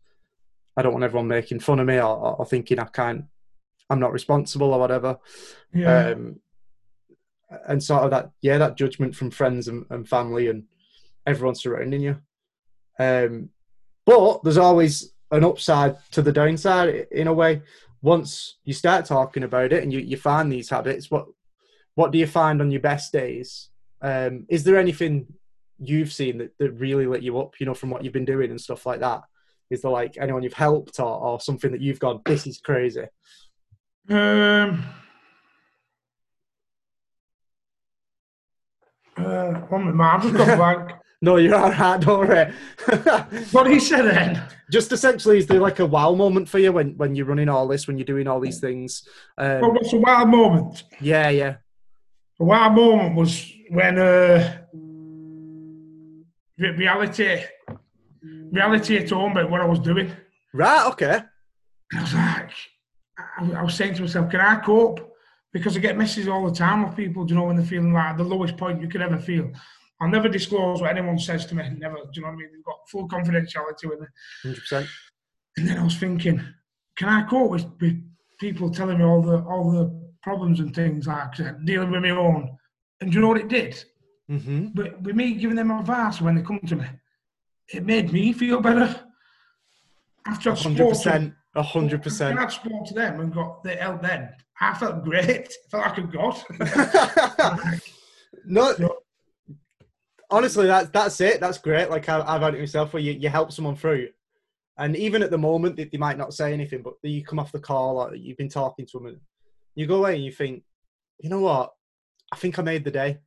I 0.79 0.81
don't 0.81 0.93
want 0.93 1.03
everyone 1.03 1.27
making 1.27 1.59
fun 1.59 1.79
of 1.81 1.87
me 1.87 1.97
or, 1.97 2.37
or 2.37 2.45
thinking 2.45 2.79
I 2.79 2.85
can't, 2.85 3.25
I'm 3.89 3.99
not 3.99 4.13
responsible 4.13 4.73
or 4.73 4.79
whatever. 4.79 5.19
Yeah. 5.73 6.11
Um, 6.11 6.39
and 7.67 7.83
sort 7.83 8.03
of 8.03 8.11
that, 8.11 8.31
yeah, 8.41 8.57
that 8.59 8.77
judgment 8.77 9.13
from 9.13 9.29
friends 9.29 9.67
and, 9.67 9.85
and 9.89 10.07
family 10.07 10.47
and 10.47 10.63
everyone 11.27 11.55
surrounding 11.55 12.01
you. 12.01 12.17
Um, 12.97 13.49
but 14.05 14.41
there's 14.43 14.57
always 14.57 15.11
an 15.31 15.43
upside 15.43 15.97
to 16.11 16.21
the 16.21 16.31
downside 16.31 17.07
in 17.11 17.27
a 17.27 17.33
way. 17.33 17.61
Once 18.01 18.57
you 18.63 18.73
start 18.73 19.05
talking 19.05 19.43
about 19.43 19.73
it 19.73 19.83
and 19.83 19.91
you, 19.91 19.99
you 19.99 20.15
find 20.15 20.49
these 20.49 20.69
habits, 20.69 21.11
what 21.11 21.25
what 21.99 22.11
do 22.11 22.17
you 22.17 22.27
find 22.27 22.61
on 22.61 22.71
your 22.71 22.79
best 22.79 23.11
days? 23.11 23.67
Um, 24.01 24.45
is 24.47 24.63
there 24.63 24.79
anything 24.79 25.27
you've 25.79 26.13
seen 26.13 26.37
that, 26.37 26.57
that 26.57 26.71
really 26.71 27.05
lit 27.05 27.23
you 27.23 27.37
up, 27.39 27.59
you 27.59 27.65
know, 27.65 27.73
from 27.73 27.89
what 27.89 28.05
you've 28.05 28.13
been 28.13 28.23
doing 28.23 28.51
and 28.51 28.61
stuff 28.61 28.85
like 28.85 29.01
that? 29.01 29.23
Is 29.69 29.81
there 29.81 29.91
like 29.91 30.15
anyone 30.17 30.41
you've 30.41 30.53
helped 30.53 31.01
or, 31.01 31.13
or 31.13 31.41
something 31.41 31.73
that 31.73 31.81
you've 31.81 31.99
gone, 31.99 32.21
this 32.25 32.47
is 32.47 32.61
crazy? 32.61 33.03
Um, 34.09 34.85
uh, 39.17 39.51
one 39.67 39.87
minute, 39.87 40.01
I've 40.01 40.21
just 40.21 40.35
gone 40.35 40.57
blank. 40.57 40.91
no, 41.21 41.35
you're 41.35 41.55
all 41.55 41.69
right, 41.69 41.99
don't 41.99 42.29
worry. 42.29 42.53
what 43.51 43.63
did 43.65 43.73
he 43.73 43.79
say 43.81 44.03
then? 44.03 44.41
Just 44.71 44.93
essentially, 44.93 45.39
is 45.39 45.47
there 45.47 45.59
like 45.59 45.79
a 45.79 45.85
wow 45.85 46.15
moment 46.15 46.47
for 46.47 46.59
you 46.59 46.71
when, 46.71 46.95
when 46.95 47.13
you're 47.13 47.25
running 47.25 47.49
all 47.49 47.67
this, 47.67 47.87
when 47.87 47.97
you're 47.97 48.05
doing 48.05 48.29
all 48.29 48.39
these 48.39 48.61
things? 48.61 49.05
Um, 49.37 49.59
well, 49.59 49.73
what's 49.73 49.91
a 49.91 49.97
wow 49.97 50.23
moment? 50.23 50.83
Yeah, 51.01 51.27
yeah. 51.27 51.55
The 52.39 52.45
wow 52.45 52.69
moment 52.69 53.15
was 53.15 53.51
when 53.69 53.99
uh, 53.99 54.59
reality, 56.57 57.43
reality 58.51 58.97
at 58.97 59.09
home 59.09 59.33
about 59.33 59.51
what 59.51 59.59
I 59.59 59.65
was 59.65 59.79
doing. 59.79 60.11
Right. 60.53 60.87
Okay. 60.87 61.19
I 61.93 62.01
was 62.01 62.13
like, 62.13 62.51
I, 63.17 63.59
I 63.59 63.63
was 63.63 63.75
saying 63.75 63.95
to 63.95 64.01
myself, 64.01 64.31
can 64.31 64.39
I 64.39 64.55
cope? 64.61 65.13
Because 65.51 65.75
I 65.75 65.79
get 65.79 65.97
messages 65.97 66.29
all 66.29 66.45
the 66.47 66.55
time 66.55 66.85
of 66.85 66.95
people, 66.95 67.27
you 67.27 67.35
know, 67.35 67.43
when 67.43 67.57
they're 67.57 67.65
feeling 67.65 67.91
like 67.91 68.15
the 68.17 68.23
lowest 68.23 68.55
point 68.55 68.81
you 68.81 68.87
could 68.87 69.01
ever 69.01 69.17
feel. 69.17 69.51
I'll 69.99 70.07
never 70.07 70.29
disclose 70.29 70.79
what 70.79 70.91
anyone 70.91 71.19
says 71.19 71.45
to 71.47 71.55
me. 71.55 71.63
Never. 71.77 71.95
Do 71.95 72.09
you 72.13 72.21
know 72.21 72.29
what 72.29 72.35
I 72.35 72.37
mean? 72.37 72.49
They've 72.53 72.63
got 72.63 72.77
full 72.89 73.09
confidentiality 73.09 73.89
with 73.89 73.99
me. 73.99 74.07
Hundred 74.43 74.59
percent. 74.59 74.87
And 75.57 75.67
then 75.67 75.77
I 75.77 75.83
was 75.83 75.97
thinking, 75.97 76.41
can 76.95 77.09
I 77.09 77.23
cope 77.23 77.51
with, 77.51 77.65
with 77.81 78.01
people 78.39 78.71
telling 78.71 78.99
me 78.99 79.03
all 79.03 79.21
the 79.21 79.39
all 79.39 79.71
the 79.71 80.08
problems 80.21 80.59
and 80.59 80.73
things 80.73 81.07
like 81.07 81.35
that, 81.37 81.65
dealing 81.65 81.91
with 81.91 82.01
my 82.01 82.09
own. 82.09 82.57
And 83.01 83.11
do 83.11 83.15
you 83.15 83.21
know 83.21 83.29
what 83.29 83.37
it 83.37 83.47
did? 83.47 83.83
Mm-hmm. 84.29 84.67
But 84.73 85.01
with 85.01 85.15
me 85.15 85.33
giving 85.33 85.55
them 85.55 85.71
advice 85.71 86.21
when 86.21 86.35
they 86.35 86.41
come 86.41 86.59
to 86.59 86.75
me, 86.75 86.85
it 87.73 87.85
made 87.85 88.11
me 88.11 88.33
feel 88.33 88.61
better. 88.61 89.03
After 90.25 90.51
I 90.51 90.55
spoke 90.55 90.75
to 90.75 91.33
a 91.55 91.63
hundred 91.63 92.03
percent. 92.03 92.37
I 92.37 92.47
spoke 92.47 92.85
to 92.87 92.93
them 92.93 93.19
and 93.19 93.33
got 93.33 93.63
the 93.63 93.75
help 93.75 94.01
then, 94.01 94.29
I 94.59 94.73
felt 94.75 95.03
great. 95.03 95.53
I 95.65 95.69
felt 95.69 95.85
like 95.85 95.97
a 95.97 96.01
god. 96.03 97.79
no, 98.45 98.73
so, 98.73 98.97
honestly, 100.29 100.67
that's 100.67 100.89
that's 100.89 101.19
it. 101.21 101.39
That's 101.39 101.57
great. 101.57 101.89
Like 101.89 102.07
I, 102.09 102.17
have 102.33 102.41
had 102.41 102.55
it 102.55 102.59
myself, 102.59 102.93
where 102.93 103.01
you, 103.01 103.13
you 103.13 103.29
help 103.29 103.51
someone 103.51 103.75
through, 103.75 104.09
and 104.77 104.95
even 104.95 105.23
at 105.23 105.31
the 105.31 105.37
moment, 105.37 105.75
they, 105.75 105.85
they 105.85 105.97
might 105.97 106.17
not 106.17 106.33
say 106.33 106.53
anything, 106.53 106.83
but 106.83 106.93
you 107.03 107.23
come 107.23 107.39
off 107.39 107.51
the 107.51 107.59
call, 107.59 107.97
or 107.97 108.15
you've 108.15 108.37
been 108.37 108.49
talking 108.49 108.85
to 108.87 108.99
them, 108.99 109.07
and 109.07 109.19
you 109.75 109.87
go 109.87 109.97
away 109.97 110.15
and 110.15 110.23
you 110.23 110.31
think, 110.31 110.63
you 111.19 111.29
know 111.29 111.41
what? 111.41 111.73
I 112.31 112.35
think 112.35 112.59
I 112.59 112.61
made 112.61 112.83
the 112.83 112.91
day. 112.91 113.19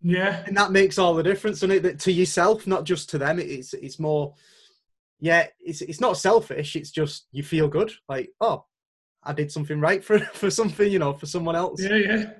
Yeah. 0.00 0.42
And 0.46 0.56
that 0.56 0.70
makes 0.70 0.98
all 0.98 1.14
the 1.14 1.22
difference, 1.22 1.62
and 1.62 1.72
it 1.72 1.98
to 2.00 2.12
yourself, 2.12 2.66
not 2.66 2.84
just 2.84 3.10
to 3.10 3.18
them. 3.18 3.38
It's 3.38 3.74
it's 3.74 3.98
more 3.98 4.34
yeah, 5.20 5.46
it's 5.60 5.82
it's 5.82 6.00
not 6.00 6.16
selfish. 6.16 6.76
It's 6.76 6.90
just 6.90 7.26
you 7.32 7.42
feel 7.42 7.68
good. 7.68 7.92
Like, 8.08 8.30
oh, 8.40 8.64
I 9.22 9.32
did 9.32 9.50
something 9.50 9.80
right 9.80 10.02
for 10.02 10.18
for 10.34 10.50
something, 10.50 10.90
you 10.90 10.98
know, 10.98 11.14
for 11.14 11.26
someone 11.26 11.56
else. 11.56 11.82
Yeah, 11.82 11.96
yeah. 11.96 12.30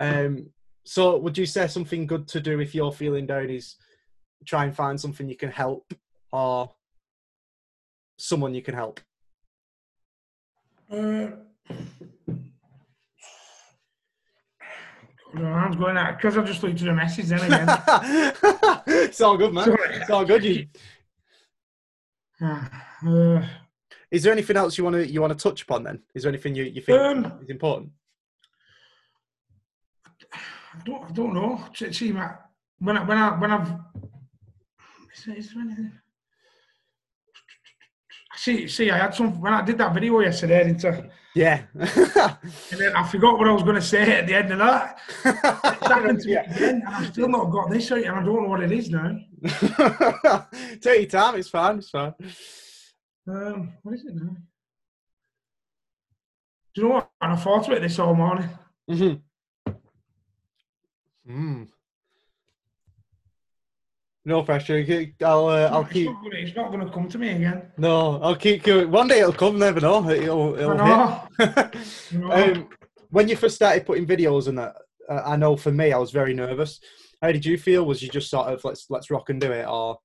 Um. 0.00 0.50
So, 0.84 1.16
would 1.18 1.38
you 1.38 1.46
say 1.46 1.68
something 1.68 2.06
good 2.06 2.26
to 2.28 2.40
do 2.40 2.60
if 2.60 2.74
you're 2.74 2.92
feeling 2.92 3.26
down 3.26 3.48
is 3.48 3.76
try 4.44 4.64
and 4.64 4.74
find 4.74 5.00
something 5.00 5.28
you 5.28 5.36
can 5.36 5.50
help 5.50 5.94
or 6.32 6.74
someone 8.18 8.54
you 8.54 8.62
can 8.62 8.74
help? 8.74 9.00
Uh, 10.90 11.28
I'm 15.34 15.72
going 15.78 15.96
out 15.96 16.16
because 16.16 16.36
I 16.36 16.42
just 16.42 16.62
looked 16.62 16.80
at 16.80 16.86
the 16.86 16.92
message 16.92 17.26
then 17.26 17.40
again. 17.40 17.68
it's 18.86 19.20
all 19.20 19.36
good, 19.36 19.52
man. 19.52 19.64
Sorry. 19.64 19.96
It's 19.96 20.10
all 20.10 20.24
good. 20.24 20.44
You. 20.44 20.66
Uh, 23.04 23.44
is 24.12 24.22
there 24.22 24.32
anything 24.32 24.56
else 24.56 24.78
you 24.78 24.84
want 24.84 24.94
to 24.94 25.10
you 25.10 25.20
want 25.20 25.36
to 25.36 25.42
touch 25.42 25.62
upon? 25.62 25.82
Then 25.82 26.02
is 26.14 26.22
there 26.22 26.30
anything 26.30 26.54
you, 26.54 26.64
you 26.64 26.80
think 26.80 27.00
um, 27.00 27.40
is 27.42 27.50
important? 27.50 27.90
I 30.32 30.78
don't 30.84 31.04
I 31.04 31.10
don't 31.10 31.34
know. 31.34 31.64
See, 31.74 32.12
when 32.12 32.96
I, 32.96 33.04
when 33.04 33.18
I 33.18 33.40
when 33.40 33.50
I've 33.50 33.72
is 35.14 35.24
there, 35.24 35.36
is 35.36 35.52
there 35.52 35.62
anything? 35.62 35.92
See, 38.42 38.66
see, 38.66 38.90
I 38.90 38.98
had 38.98 39.14
some 39.14 39.40
when 39.40 39.54
I 39.54 39.62
did 39.62 39.78
that 39.78 39.94
video 39.94 40.18
yesterday, 40.18 40.64
didn't 40.64 40.84
I? 40.84 41.08
Yeah. 41.32 41.62
and 41.74 42.80
then 42.80 42.96
I 42.96 43.06
forgot 43.06 43.38
what 43.38 43.46
I 43.46 43.52
was 43.52 43.62
going 43.62 43.76
to 43.76 43.80
say 43.80 44.18
at 44.18 44.26
the 44.26 44.34
end 44.34 44.50
of 44.50 44.58
that. 44.58 44.98
It's 45.24 45.86
happened 45.86 46.18
to 46.22 46.28
yeah. 46.28 46.40
me 46.50 46.56
again, 46.56 46.82
and 46.84 46.88
I've 46.88 47.06
still 47.06 47.28
not 47.28 47.52
got 47.52 47.70
this 47.70 47.88
right, 47.92 48.04
and 48.04 48.16
I 48.16 48.22
don't 48.24 48.42
know 48.42 48.48
what 48.48 48.64
it 48.64 48.72
is 48.72 48.90
now. 48.90 49.16
Take 50.80 51.02
your 51.02 51.20
time. 51.20 51.36
It's 51.36 51.50
fine. 51.50 51.78
It's 51.78 51.90
fine. 51.90 52.14
Um, 53.28 53.74
what 53.84 53.94
is 53.94 54.04
it 54.06 54.16
now? 54.16 54.36
Do 56.74 56.80
you 56.80 56.88
know 56.88 56.94
what? 56.94 57.10
And 57.20 57.34
I 57.34 57.36
thought 57.36 57.68
about 57.68 57.80
this 57.80 58.00
all 58.00 58.14
morning. 58.16 58.48
Mm-hmm. 58.90 59.72
Mm. 61.30 61.68
No 64.24 64.42
pressure. 64.42 64.84
I'll. 65.24 65.48
Uh, 65.48 65.68
I'll 65.72 65.84
keep. 65.84 66.10
It's 66.26 66.54
not 66.54 66.70
going 66.70 66.86
to 66.86 66.92
come 66.92 67.08
to 67.08 67.18
me 67.18 67.30
again. 67.30 67.62
No, 67.76 68.20
I'll 68.22 68.36
keep 68.36 68.62
going. 68.62 68.90
One 68.90 69.08
day 69.08 69.20
it'll 69.20 69.32
come. 69.32 69.58
Never 69.58 69.80
know. 69.80 70.08
It'll. 70.08 70.54
it'll 70.56 70.76
know. 70.76 71.28
hit. 71.38 71.76
um, 72.30 72.68
when 73.10 73.28
you 73.28 73.36
first 73.36 73.56
started 73.56 73.84
putting 73.84 74.06
videos 74.06 74.46
and 74.46 74.58
that, 74.58 74.76
uh, 75.08 75.22
I 75.24 75.36
know 75.36 75.56
for 75.56 75.72
me, 75.72 75.92
I 75.92 75.98
was 75.98 76.12
very 76.12 76.34
nervous. 76.34 76.80
How 77.20 77.32
did 77.32 77.44
you 77.44 77.58
feel? 77.58 77.84
Was 77.84 78.00
you 78.00 78.08
just 78.08 78.30
sort 78.30 78.46
of 78.46 78.64
let's 78.64 78.86
let's 78.90 79.10
rock 79.10 79.28
and 79.30 79.40
do 79.40 79.50
it, 79.50 79.66
or? 79.66 79.98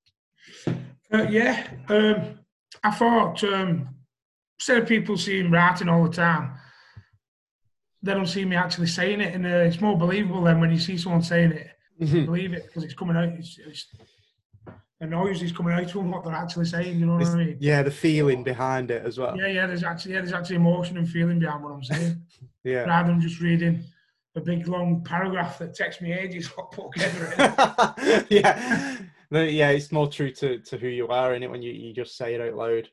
Uh, 1.13 1.27
yeah, 1.29 1.67
um, 1.89 2.39
I 2.83 2.91
thought 2.91 3.43
um, 3.43 3.87
instead 4.59 4.81
of 4.81 4.87
people 4.87 5.15
seeing 5.15 5.51
writing 5.51 5.89
all 5.89 6.03
the 6.03 6.13
time, 6.13 6.53
they 8.01 8.13
don't 8.13 8.25
see 8.25 8.45
me 8.45 8.55
actually 8.55 8.87
saying 8.87 9.21
it, 9.21 9.35
and 9.35 9.45
uh, 9.45 9.49
it's 9.49 9.79
more 9.79 9.97
believable 9.97 10.43
than 10.43 10.59
when 10.59 10.71
you 10.71 10.79
see 10.79 10.97
someone 10.97 11.21
saying 11.21 11.51
it. 11.51 11.67
Mm-hmm. 12.01 12.25
Believe 12.25 12.53
it 12.53 12.65
because 12.67 12.83
it's 12.83 12.93
coming 12.93 13.15
out. 13.15 13.29
It's, 13.29 13.57
it's, 13.65 13.87
the 14.99 15.05
noise 15.05 15.43
is 15.43 15.51
coming 15.51 15.73
out 15.73 15.89
from 15.89 16.09
what 16.09 16.23
they're 16.23 16.33
actually 16.33 16.65
saying. 16.65 16.99
You 16.99 17.05
know 17.05 17.13
what 17.13 17.21
it's, 17.21 17.31
I 17.31 17.37
mean? 17.37 17.57
Yeah, 17.59 17.83
the 17.83 17.91
feeling 17.91 18.43
behind 18.43 18.89
it 18.89 19.05
as 19.05 19.17
well. 19.17 19.37
Yeah, 19.37 19.47
yeah. 19.47 19.67
There's 19.67 19.83
actually 19.83 20.13
yeah, 20.13 20.21
there's 20.21 20.33
actually 20.33 20.57
emotion 20.57 20.97
and 20.97 21.07
feeling 21.07 21.39
behind 21.39 21.63
what 21.63 21.71
I'm 21.71 21.83
saying. 21.83 22.21
yeah. 22.63 22.81
Rather 22.81 23.09
than 23.09 23.21
just 23.21 23.39
reading 23.39 23.83
a 24.35 24.41
big 24.41 24.67
long 24.67 25.03
paragraph 25.03 25.59
that 25.59 25.73
takes 25.73 26.01
me 26.01 26.13
ages 26.13 26.47
to 26.47 26.63
put 26.71 26.91
together. 26.93 28.25
yeah, 28.29 28.97
yeah. 29.31 29.69
It's 29.69 29.91
more 29.91 30.07
true 30.07 30.31
to, 30.31 30.59
to 30.59 30.77
who 30.77 30.87
you 30.87 31.07
are 31.07 31.33
in 31.33 31.43
it 31.43 31.49
when 31.51 31.61
you, 31.61 31.73
you 31.73 31.93
just 31.93 32.17
say 32.17 32.35
it 32.35 32.41
out 32.41 32.55
loud. 32.55 32.89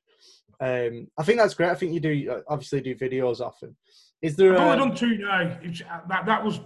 Um, 0.60 1.08
I 1.18 1.22
think 1.22 1.38
that's 1.38 1.54
great. 1.54 1.70
I 1.70 1.74
think 1.74 1.92
you 1.92 2.00
do 2.00 2.30
uh, 2.30 2.40
obviously 2.48 2.80
do 2.80 2.94
videos 2.94 3.40
often. 3.40 3.76
Is 4.22 4.36
there? 4.36 4.54
I've 4.54 4.60
only 4.60 4.78
done 4.78 4.96
two 4.96 5.18
now. 5.18 5.58
That 6.08 6.26
that 6.26 6.44
was 6.44 6.60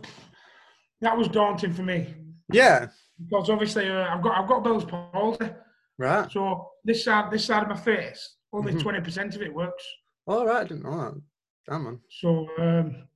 that 1.00 1.16
was 1.16 1.28
daunting 1.28 1.72
for 1.72 1.82
me. 1.82 2.14
Yeah. 2.52 2.88
Because 3.22 3.50
obviously 3.50 3.88
uh, 3.88 4.14
I've 4.14 4.22
got 4.22 4.38
I've 4.38 4.48
got 4.48 4.64
Bell's 4.64 4.84
palsy. 4.84 5.50
Right. 5.98 6.30
So 6.30 6.70
this 6.84 7.04
side 7.04 7.30
this 7.30 7.44
side 7.44 7.62
of 7.64 7.68
my 7.68 7.76
face, 7.76 8.36
only 8.52 8.72
mm-hmm. 8.72 8.82
20 8.82 9.00
percent 9.00 9.34
of 9.34 9.42
it 9.42 9.52
works. 9.52 9.84
All 10.26 10.46
right, 10.46 10.60
I 10.60 10.64
didn't 10.64 10.84
know 10.84 10.96
that. 10.96 11.20
Damn 11.68 11.84
man. 11.84 12.00
So 12.20 12.48
um, 12.58 13.08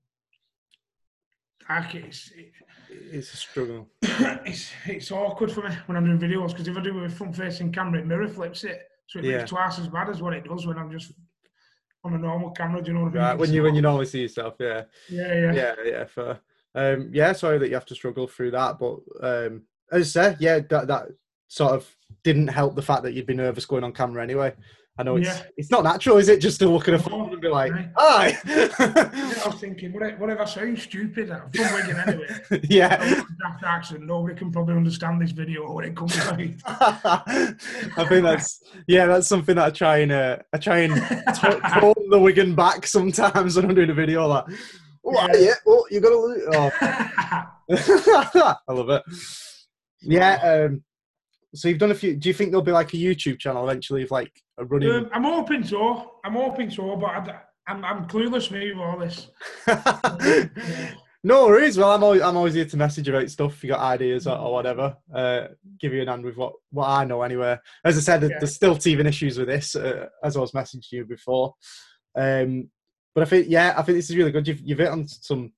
it's, 1.70 2.32
it, 2.32 2.52
it's 2.90 3.32
a 3.32 3.36
struggle. 3.36 3.88
it's 4.02 4.70
it's 4.86 5.10
awkward 5.10 5.52
for 5.52 5.68
me 5.68 5.74
when 5.86 5.96
I'm 5.96 6.04
doing 6.04 6.18
videos 6.18 6.48
because 6.48 6.68
if 6.68 6.76
I 6.76 6.82
do 6.82 6.98
it 6.98 7.02
with 7.02 7.12
a 7.12 7.14
front 7.14 7.36
facing 7.36 7.72
camera, 7.72 8.00
it 8.00 8.06
mirror 8.06 8.28
flips 8.28 8.64
it, 8.64 8.82
so 9.06 9.18
it 9.18 9.24
yeah. 9.24 9.38
looks 9.38 9.50
twice 9.50 9.78
as 9.78 9.88
bad 9.88 10.08
as 10.08 10.20
what 10.20 10.34
it 10.34 10.44
does 10.44 10.66
when 10.66 10.78
I'm 10.78 10.90
just 10.90 11.12
on 12.04 12.14
a 12.14 12.18
normal 12.18 12.50
camera. 12.50 12.82
Do 12.82 12.88
you 12.90 12.98
know 12.98 13.04
what 13.04 13.12
I 13.12 13.14
mean? 13.14 13.22
Right. 13.22 13.38
When 13.38 13.52
you 13.52 13.62
when 13.62 13.74
you 13.74 13.82
normally 13.82 14.06
see 14.06 14.22
yourself, 14.22 14.54
yeah. 14.58 14.82
Yeah, 15.08 15.34
yeah. 15.34 15.52
Yeah, 15.52 15.74
yeah. 15.84 16.04
For 16.04 16.40
um, 16.74 17.10
yeah, 17.12 17.32
sorry 17.32 17.58
that 17.58 17.68
you 17.68 17.74
have 17.74 17.86
to 17.86 17.94
struggle 17.94 18.26
through 18.26 18.52
that, 18.52 18.78
but 18.78 18.98
um, 19.20 19.62
as 19.90 20.16
I 20.16 20.30
say, 20.30 20.36
yeah, 20.40 20.60
that 20.70 20.88
that 20.88 21.08
sort 21.48 21.72
of 21.74 21.96
didn't 22.24 22.48
help 22.48 22.74
the 22.74 22.82
fact 22.82 23.02
that 23.02 23.12
you'd 23.12 23.26
be 23.26 23.34
nervous 23.34 23.66
going 23.66 23.84
on 23.84 23.92
camera 23.92 24.22
anyway. 24.22 24.54
I 24.98 25.04
know 25.04 25.16
it's 25.16 25.26
yeah. 25.26 25.42
it's 25.56 25.70
not 25.70 25.84
natural, 25.84 26.18
is 26.18 26.28
it? 26.28 26.38
Just 26.38 26.58
to 26.60 26.68
look 26.68 26.86
at 26.86 26.92
a 26.92 26.98
phone 26.98 27.32
and 27.32 27.40
be 27.40 27.48
like, 27.48 27.72
"Hi." 27.96 28.38
I 28.46 29.42
was 29.46 29.58
thinking, 29.58 29.90
whatever 29.92 30.44
sounds 30.44 30.82
stupid, 30.82 31.30
I'm 31.30 31.50
from 31.50 31.74
Wigan 31.74 31.96
anyway. 32.06 32.26
yeah. 32.68 32.96
Daft 32.98 33.64
accent. 33.64 34.02
Nobody 34.02 34.34
can 34.34 34.52
probably 34.52 34.74
understand 34.74 35.22
this 35.22 35.30
video 35.30 35.72
when 35.72 35.86
it 35.86 35.96
comes 35.96 36.18
out. 36.18 36.38
I 36.66 38.06
think 38.06 38.22
that's 38.22 38.62
yeah, 38.86 39.06
that's 39.06 39.28
something 39.28 39.56
that 39.56 39.64
I 39.64 39.70
try 39.70 39.98
and 39.98 40.12
uh, 40.12 40.36
I 40.52 40.58
try 40.58 40.80
and 40.80 40.94
t- 41.34 42.00
the 42.10 42.18
Wigan 42.20 42.54
back 42.54 42.86
sometimes 42.86 43.56
when 43.56 43.64
I'm 43.64 43.74
doing 43.74 43.90
a 43.90 43.94
video 43.94 44.26
like. 44.26 44.44
Oh, 45.14 45.28
yeah. 45.34 45.40
yeah. 45.40 45.54
Oh, 45.66 45.86
you 45.90 46.00
gotta 46.00 46.16
lose. 46.16 46.42
Oh. 46.52 46.70
I 48.68 48.72
love 48.72 48.90
it. 48.90 49.02
Yeah. 50.02 50.66
Um, 50.66 50.82
so 51.54 51.68
you've 51.68 51.78
done 51.78 51.90
a 51.90 51.94
few. 51.94 52.16
Do 52.16 52.28
you 52.28 52.34
think 52.34 52.50
there'll 52.50 52.64
be 52.64 52.72
like 52.72 52.92
a 52.94 52.96
YouTube 52.96 53.38
channel 53.38 53.68
eventually 53.68 54.02
of 54.02 54.10
like 54.10 54.32
a 54.58 54.64
running? 54.64 54.90
Um, 54.90 55.10
I'm 55.12 55.24
hoping 55.24 55.64
so. 55.64 56.12
I'm 56.24 56.34
hoping 56.34 56.70
so, 56.70 56.96
but 56.96 57.06
I, 57.06 57.40
I'm 57.68 57.84
I'm 57.84 58.08
clueless 58.08 58.50
me 58.50 58.72
with 58.72 58.80
all 58.80 58.98
this. 58.98 59.28
no 61.24 61.46
worries. 61.46 61.76
Well, 61.76 61.90
I'm 61.90 62.02
always 62.02 62.22
I'm 62.22 62.36
always 62.36 62.54
here 62.54 62.64
to 62.64 62.76
message 62.76 63.08
about 63.08 63.30
stuff. 63.30 63.52
If 63.54 63.64
you 63.64 63.70
got 63.70 63.80
ideas 63.80 64.26
or, 64.26 64.36
or 64.36 64.52
whatever, 64.52 64.96
uh, 65.14 65.48
give 65.78 65.92
you 65.92 66.00
an 66.02 66.08
hand 66.08 66.24
with 66.24 66.36
what 66.36 66.54
what 66.70 66.88
I 66.88 67.04
know 67.04 67.22
anyway. 67.22 67.58
As 67.84 67.98
I 67.98 68.00
said, 68.00 68.22
yeah. 68.22 68.38
there's 68.38 68.54
still 68.54 68.76
teething 68.76 69.06
issues 69.06 69.38
with 69.38 69.48
this, 69.48 69.76
uh, 69.76 70.06
as 70.24 70.36
I 70.36 70.40
was 70.40 70.52
messaging 70.52 70.90
you 70.90 71.04
before. 71.04 71.54
Um, 72.16 72.70
but 73.14 73.22
I 73.22 73.26
think, 73.26 73.46
yeah, 73.48 73.74
I 73.76 73.82
think 73.82 73.98
this 73.98 74.10
is 74.10 74.16
really 74.16 74.30
good. 74.30 74.48
You've, 74.48 74.60
you've 74.60 74.78
hit 74.78 74.88
on 74.88 75.06
some 75.06 75.52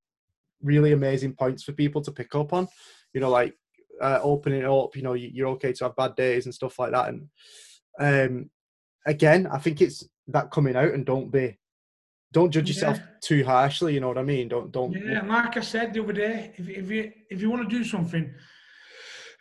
really 0.62 0.92
amazing 0.92 1.34
points 1.34 1.62
for 1.62 1.72
people 1.72 2.02
to 2.02 2.12
pick 2.12 2.34
up 2.34 2.52
on. 2.52 2.66
You 3.12 3.20
know, 3.20 3.30
like 3.30 3.54
uh, 4.00 4.18
opening 4.22 4.64
up. 4.64 4.96
You 4.96 5.02
know, 5.02 5.12
you're 5.12 5.48
okay 5.48 5.72
to 5.72 5.84
have 5.84 5.96
bad 5.96 6.16
days 6.16 6.46
and 6.46 6.54
stuff 6.54 6.78
like 6.78 6.92
that. 6.92 7.08
And 7.08 7.28
um, 8.00 8.50
again, 9.06 9.46
I 9.46 9.58
think 9.58 9.80
it's 9.80 10.04
that 10.28 10.50
coming 10.50 10.74
out 10.74 10.92
and 10.92 11.06
don't 11.06 11.30
be, 11.30 11.56
don't 12.32 12.50
judge 12.50 12.68
yourself 12.68 12.98
yeah. 12.98 13.06
too 13.22 13.44
harshly. 13.44 13.94
You 13.94 14.00
know 14.00 14.08
what 14.08 14.18
I 14.18 14.24
mean? 14.24 14.48
Don't 14.48 14.72
don't. 14.72 14.92
Yeah, 14.92 15.24
like 15.24 15.56
I 15.56 15.60
said 15.60 15.94
the 15.94 16.02
other 16.02 16.12
day, 16.12 16.52
if 16.56 16.68
if 16.68 16.90
you 16.90 17.12
if 17.30 17.40
you 17.40 17.50
want 17.50 17.68
to 17.68 17.76
do 17.76 17.84
something. 17.84 18.32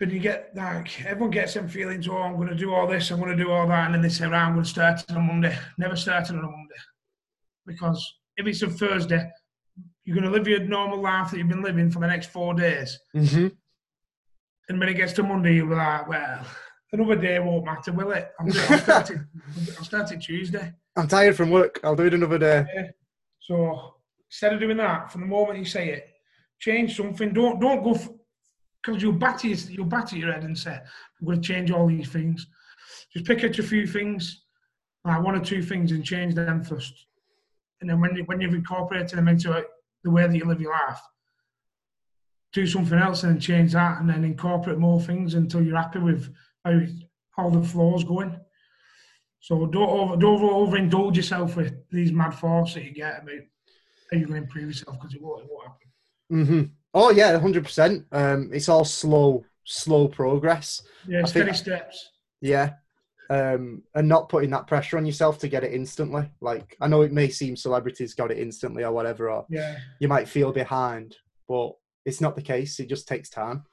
And 0.02 0.12
you 0.12 0.20
get 0.20 0.52
like 0.54 1.06
everyone 1.06 1.32
gets 1.32 1.54
them 1.54 1.70
feelings. 1.70 2.10
Oh, 2.10 2.18
I'm 2.18 2.36
going 2.36 2.50
to 2.50 2.56
do 2.56 2.74
all 2.74 2.88
this. 2.88 3.10
I'm 3.10 3.20
going 3.22 3.38
to 3.38 3.42
do 3.42 3.52
all 3.52 3.66
that, 3.68 3.86
and 3.86 3.96
then 3.96 4.02
they 4.02 4.10
say, 4.10 4.26
"Right, 4.26 4.44
I'm 4.44 4.52
going 4.52 4.66
to 4.66 4.70
start 4.70 5.02
on 5.10 5.28
Monday." 5.28 5.58
Never 5.78 5.96
starting 5.96 6.36
on 6.36 6.44
a 6.44 6.48
Monday 6.48 6.76
because 7.66 8.14
if 8.38 8.48
it's 8.48 8.62
a 8.62 8.70
Thursday, 8.70 9.30
you're 10.06 10.16
going 10.16 10.30
to 10.30 10.36
live 10.36 10.48
your 10.48 10.60
normal 10.60 11.02
life 11.02 11.32
that 11.32 11.38
you've 11.38 11.48
been 11.48 11.62
living 11.62 11.90
for 11.90 12.00
the 12.00 12.08
next 12.08 12.30
four 12.30 12.54
days. 12.54 13.00
Mm-hmm. 13.16 13.48
And 14.70 14.80
when 14.80 14.90
it 14.90 14.96
gets 14.96 15.14
to 15.14 15.24
Monday, 15.24 15.56
you'll 15.56 15.70
be 15.70 15.76
like, 15.76 16.08
well, 16.08 16.46
another 16.92 17.16
day 17.16 17.40
won't 17.40 17.66
matter, 17.66 17.92
will 17.92 18.12
it? 18.12 18.32
I'm, 18.40 18.48
I'll, 18.48 18.78
start, 18.80 19.12
it, 19.12 19.20
I'll 19.94 20.20
Tuesday. 20.20 20.74
I'm 20.96 21.08
tired 21.08 21.36
from 21.36 21.50
work. 21.50 21.80
I'll 21.84 21.96
do 21.96 22.06
it 22.06 22.14
another 22.14 22.38
day. 22.38 22.66
Yeah. 22.74 22.88
So 23.40 23.96
instead 24.30 24.54
of 24.54 24.60
doing 24.60 24.78
that, 24.78 25.12
from 25.12 25.22
the 25.22 25.28
moment 25.28 25.60
you 25.60 25.66
say 25.66 25.90
it, 25.90 26.08
change 26.60 26.96
something. 26.96 27.34
Don't 27.34 27.60
don't 27.60 27.84
go 27.84 27.94
because 28.82 29.02
you'll 29.02 29.14
batter 29.14 29.48
you'll 29.48 29.86
batter 29.86 30.18
your 30.18 30.32
head 30.32 30.44
and 30.44 30.58
say, 30.58 30.72
I'm 30.74 31.26
going 31.26 31.42
to 31.42 31.48
change 31.48 31.72
all 31.72 31.88
these 31.88 32.10
things. 32.10 32.48
Just 33.12 33.26
pick 33.26 33.44
out 33.44 33.60
a 33.60 33.64
few 33.64 33.86
things, 33.86 34.44
like 35.04 35.22
one 35.22 35.36
or 35.36 35.44
two 35.44 35.62
things, 35.62 35.92
and 35.92 36.06
change 36.06 36.36
them 36.36 36.64
first 36.64 37.06
and 37.84 37.90
then 37.90 38.00
when 38.00 38.16
you, 38.16 38.24
when 38.24 38.40
you've 38.40 38.54
incorporated 38.54 39.18
them 39.18 39.28
into 39.28 39.52
it, 39.52 39.68
the 40.06 40.10
way 40.10 40.26
that 40.26 40.34
you 40.34 40.46
live 40.46 40.62
your 40.62 40.72
life, 40.72 41.02
do 42.54 42.66
something 42.66 42.98
else 42.98 43.24
and 43.24 43.34
then 43.34 43.42
change 43.42 43.74
that, 43.74 44.00
and 44.00 44.10
then 44.10 44.24
incorporate 44.24 44.78
more 44.78 45.02
things 45.02 45.34
until 45.34 45.62
you're 45.62 45.76
happy 45.76 46.00
with 46.00 46.34
how 46.64 46.80
how 47.32 47.50
the 47.50 47.62
flow's 47.62 48.06
going. 48.06 48.40
So 49.42 49.66
don't 49.66 49.90
over, 49.90 50.16
don't 50.16 50.40
overindulge 50.40 51.18
yourself 51.18 51.58
with 51.58 51.74
these 51.92 52.14
mad 52.14 52.36
thoughts 52.36 52.76
that 52.76 52.86
you 52.86 52.92
get 52.92 53.22
about 53.22 53.42
how 54.10 54.18
you're 54.18 54.28
going 54.28 54.40
to 54.40 54.46
improve 54.46 54.68
yourself 54.68 54.98
because 54.98 55.14
it 55.14 55.22
won't, 55.22 55.44
it 55.44 55.50
won't 55.52 55.68
happen. 55.68 55.88
Mm-hmm. 56.32 56.74
Oh 56.94 57.10
yeah, 57.10 57.38
hundred 57.38 57.66
percent. 57.66 58.06
Um, 58.14 58.50
it's 58.54 58.70
all 58.70 58.86
slow, 58.86 59.44
slow 59.66 60.08
progress. 60.08 60.84
Yeah, 61.06 61.26
steady 61.26 61.52
steps. 61.52 62.12
Yeah, 62.40 62.76
um, 63.30 63.84
and 63.96 64.08
not 64.08 64.30
putting 64.30 64.50
that 64.52 64.68
pressure 64.68 64.98
on 64.98 65.06
yourself 65.06 65.40
to 65.40 65.48
get 65.48 65.64
it 65.64 65.74
instantly. 65.74 66.30
Like 66.42 66.76
I 66.82 66.88
know 66.88 67.02
it 67.02 67.12
may 67.12 67.30
seem 67.30 67.56
celebrities 67.56 68.14
got 68.14 68.32
it 68.32 68.40
instantly 68.40 68.84
or 68.84 68.92
whatever, 68.92 69.30
or 69.30 69.46
yeah. 69.50 69.78
you 70.00 70.08
might 70.08 70.28
feel 70.28 70.52
behind, 70.52 71.16
but 71.48 71.74
it's 72.06 72.22
not 72.22 72.36
the 72.36 72.42
case. 72.42 72.80
It 72.80 72.90
just 72.90 73.08
takes 73.08 73.30
time. 73.30 73.64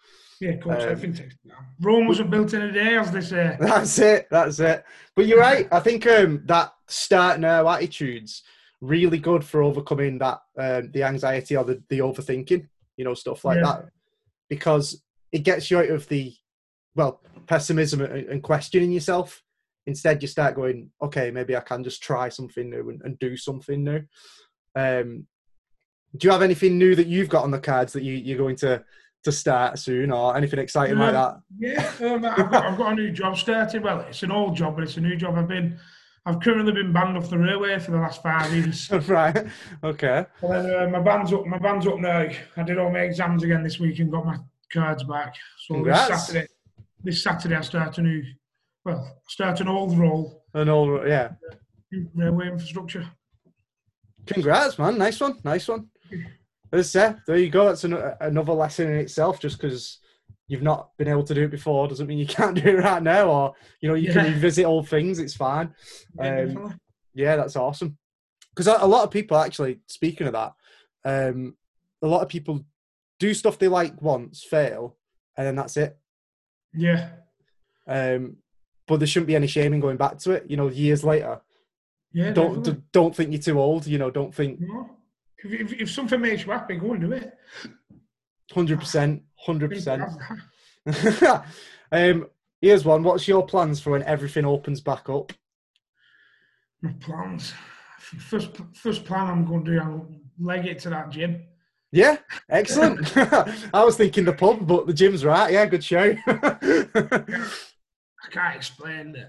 Yeah, 0.40 0.52
of 0.52 0.60
course, 0.60 0.82
um, 0.82 0.90
everything 0.90 1.12
takes 1.12 1.36
time. 1.46 1.66
Rome 1.80 2.06
wasn't 2.06 2.30
built 2.30 2.54
in 2.54 2.62
a 2.62 2.72
day, 2.72 2.96
as 2.96 3.10
they 3.10 3.20
say. 3.20 3.56
That's 3.60 3.98
it. 3.98 4.26
That's 4.30 4.58
it. 4.60 4.84
But 5.14 5.26
you're 5.26 5.40
right. 5.40 5.68
I 5.70 5.80
think 5.80 6.06
um, 6.06 6.42
that 6.46 6.72
start 6.88 7.40
now 7.40 7.68
attitudes 7.68 8.42
really 8.80 9.18
good 9.18 9.44
for 9.44 9.62
overcoming 9.62 10.18
that 10.18 10.40
um, 10.56 10.90
the 10.92 11.02
anxiety 11.02 11.56
or 11.56 11.64
the, 11.64 11.82
the 11.90 11.98
overthinking, 11.98 12.66
you 12.96 13.04
know, 13.04 13.14
stuff 13.14 13.44
like 13.44 13.56
yeah. 13.56 13.62
that, 13.64 13.88
because 14.48 15.02
it 15.32 15.40
gets 15.40 15.70
you 15.70 15.78
out 15.78 15.90
of 15.90 16.08
the 16.08 16.34
well 16.94 17.20
pessimism 17.50 18.00
and 18.00 18.44
questioning 18.44 18.92
yourself. 18.92 19.42
Instead, 19.86 20.22
you 20.22 20.28
start 20.28 20.54
going, 20.54 20.88
okay, 21.02 21.32
maybe 21.32 21.56
I 21.56 21.60
can 21.60 21.82
just 21.82 22.00
try 22.00 22.28
something 22.28 22.70
new 22.70 22.90
and, 22.90 23.02
and 23.02 23.18
do 23.18 23.36
something 23.36 23.82
new. 23.82 24.02
Um, 24.76 25.26
do 26.16 26.26
you 26.26 26.30
have 26.30 26.42
anything 26.42 26.78
new 26.78 26.94
that 26.94 27.08
you've 27.08 27.28
got 27.28 27.42
on 27.42 27.50
the 27.50 27.58
cards 27.58 27.92
that 27.94 28.04
you, 28.04 28.14
you're 28.14 28.38
going 28.38 28.56
to 28.56 28.84
to 29.22 29.32
start 29.32 29.78
soon, 29.78 30.12
or 30.12 30.34
anything 30.34 30.60
exciting 30.60 30.96
like 30.96 31.12
that? 31.12 31.40
Yeah, 31.58 31.92
um, 32.06 32.24
I've, 32.24 32.50
got, 32.50 32.64
I've 32.64 32.78
got 32.78 32.92
a 32.92 32.94
new 32.94 33.10
job 33.10 33.36
started. 33.36 33.82
Well, 33.82 34.00
it's 34.08 34.22
an 34.22 34.32
old 34.32 34.56
job, 34.56 34.76
but 34.76 34.84
it's 34.84 34.96
a 34.96 35.00
new 35.00 35.14
job. 35.14 35.34
I've 35.36 35.48
been 35.48 35.78
I've 36.24 36.40
currently 36.40 36.72
been 36.72 36.92
banned 36.92 37.18
off 37.18 37.28
the 37.28 37.36
railway 37.36 37.78
for 37.80 37.90
the 37.90 37.98
last 37.98 38.22
five 38.22 38.50
years. 38.54 38.90
right. 39.08 39.46
Okay. 39.84 40.24
Uh, 40.42 40.86
my 40.90 41.00
band's 41.00 41.32
up. 41.32 41.44
My 41.46 41.58
band's 41.58 41.86
up 41.86 41.98
now. 41.98 42.28
I 42.56 42.62
did 42.62 42.78
all 42.78 42.90
my 42.90 43.00
exams 43.00 43.42
again 43.42 43.62
this 43.62 43.78
week 43.80 43.98
and 43.98 44.10
got 44.10 44.24
my 44.24 44.38
cards 44.72 45.02
back. 45.02 45.34
So 45.66 45.74
Congrats. 45.74 46.08
this 46.08 46.26
Saturday, 46.26 46.48
this 47.02 47.22
Saturday 47.22 47.56
I 47.56 47.60
start 47.62 47.98
a 47.98 48.02
new, 48.02 48.22
well, 48.84 49.20
start 49.28 49.60
an 49.60 49.68
old 49.68 49.98
role. 49.98 50.44
An 50.54 50.68
old, 50.68 51.06
yeah. 51.06 51.32
Railway 52.14 52.48
infrastructure. 52.48 53.06
Congrats, 54.26 54.78
man! 54.78 54.98
Nice 54.98 55.20
one. 55.20 55.38
Nice 55.44 55.66
one. 55.66 55.88
As 56.72 56.94
uh, 56.94 57.14
there 57.26 57.38
you 57.38 57.50
go. 57.50 57.66
That's 57.66 57.84
an, 57.84 57.98
another 58.20 58.52
lesson 58.52 58.92
in 58.92 58.98
itself. 58.98 59.40
Just 59.40 59.60
because 59.60 59.98
you've 60.50 60.62
not 60.62 60.90
been 60.98 61.08
able 61.08 61.22
to 61.22 61.32
do 61.32 61.44
it 61.44 61.50
before 61.50 61.86
doesn't 61.86 62.08
mean 62.08 62.18
you 62.18 62.26
can't 62.38 62.56
do 62.56 62.68
it 62.68 62.82
right 62.82 63.02
now 63.02 63.28
or 63.28 63.54
you 63.80 63.88
know 63.88 63.94
you 63.94 64.08
yeah. 64.08 64.12
can 64.12 64.24
revisit 64.32 64.66
old 64.66 64.88
things 64.88 65.18
it's 65.18 65.34
fine 65.34 65.72
um, 66.18 66.78
yeah 67.14 67.36
that's 67.36 67.56
awesome 67.56 67.96
because 68.50 68.66
a, 68.66 68.86
lot 68.86 69.04
of 69.04 69.12
people 69.12 69.36
actually 69.36 69.78
speaking 69.86 70.26
of 70.26 70.32
that 70.32 70.52
um, 71.04 71.56
a 72.02 72.06
lot 72.06 72.20
of 72.20 72.28
people 72.28 72.64
do 73.20 73.32
stuff 73.32 73.58
they 73.58 73.68
like 73.68 74.02
once 74.02 74.42
fail 74.42 74.96
and 75.36 75.46
then 75.46 75.54
that's 75.54 75.76
it 75.76 75.96
yeah 76.74 77.10
um, 77.86 78.36
but 78.86 78.98
there 78.98 79.06
shouldn't 79.06 79.26
be 79.26 79.36
any 79.36 79.46
shame 79.46 79.72
in 79.72 79.80
going 79.80 79.96
back 79.96 80.18
to 80.18 80.32
it 80.32 80.44
you 80.48 80.56
know 80.56 80.68
years 80.68 81.04
later 81.04 81.40
yeah 82.12 82.30
don't 82.30 82.62
d- 82.64 82.76
don't 82.92 83.14
think 83.14 83.30
you're 83.32 83.40
too 83.40 83.60
old 83.60 83.86
you 83.86 83.98
know 83.98 84.10
don't 84.10 84.34
think 84.34 84.60
no. 84.60 84.90
if, 85.38 85.52
if, 85.52 85.80
if 85.82 85.90
something 85.90 86.20
makes 86.20 86.44
you 86.44 86.52
happy 86.52 86.76
go 86.76 86.92
and 86.92 87.00
do 87.00 87.12
it 87.12 87.36
Hundred 88.52 88.80
percent, 88.80 89.22
hundred 89.36 89.70
percent. 89.70 90.02
Um, 91.92 92.28
here's 92.60 92.84
one. 92.84 93.02
What's 93.02 93.26
your 93.26 93.44
plans 93.44 93.80
for 93.80 93.90
when 93.90 94.04
everything 94.04 94.44
opens 94.44 94.80
back 94.80 95.08
up? 95.08 95.32
My 96.82 96.92
plans. 97.00 97.52
First, 97.98 98.50
first 98.74 99.04
plan 99.04 99.26
I'm 99.26 99.44
going 99.44 99.64
to 99.64 99.72
do. 99.72 99.80
I'm 99.80 100.20
leg 100.38 100.66
it 100.66 100.78
to 100.80 100.90
that 100.90 101.10
gym. 101.10 101.42
Yeah, 101.92 102.18
excellent. 102.48 103.16
I 103.16 103.84
was 103.84 103.96
thinking 103.96 104.24
the 104.24 104.32
pub, 104.32 104.66
but 104.66 104.86
the 104.86 104.92
gym's 104.92 105.24
right. 105.24 105.52
Yeah, 105.52 105.66
good 105.66 105.82
show. 105.82 106.14
I 106.26 108.28
can't 108.30 108.56
explain 108.56 109.16
it. 109.16 109.28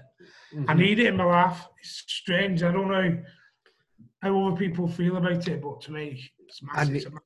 Mm-hmm. 0.54 0.70
I 0.70 0.74
need 0.74 1.00
it 1.00 1.06
in 1.06 1.16
my 1.16 1.24
life. 1.24 1.60
It's 1.80 2.04
strange. 2.06 2.62
I 2.62 2.70
don't 2.70 2.88
know 2.88 3.18
how 4.22 4.46
other 4.46 4.56
people 4.56 4.86
feel 4.86 5.16
about 5.16 5.48
it, 5.48 5.62
but 5.62 5.80
to 5.82 5.92
me, 5.92 6.30
it's 6.46 6.62
massive. 6.62 6.94
It's 6.94 7.06
a 7.06 7.10
massive 7.10 7.22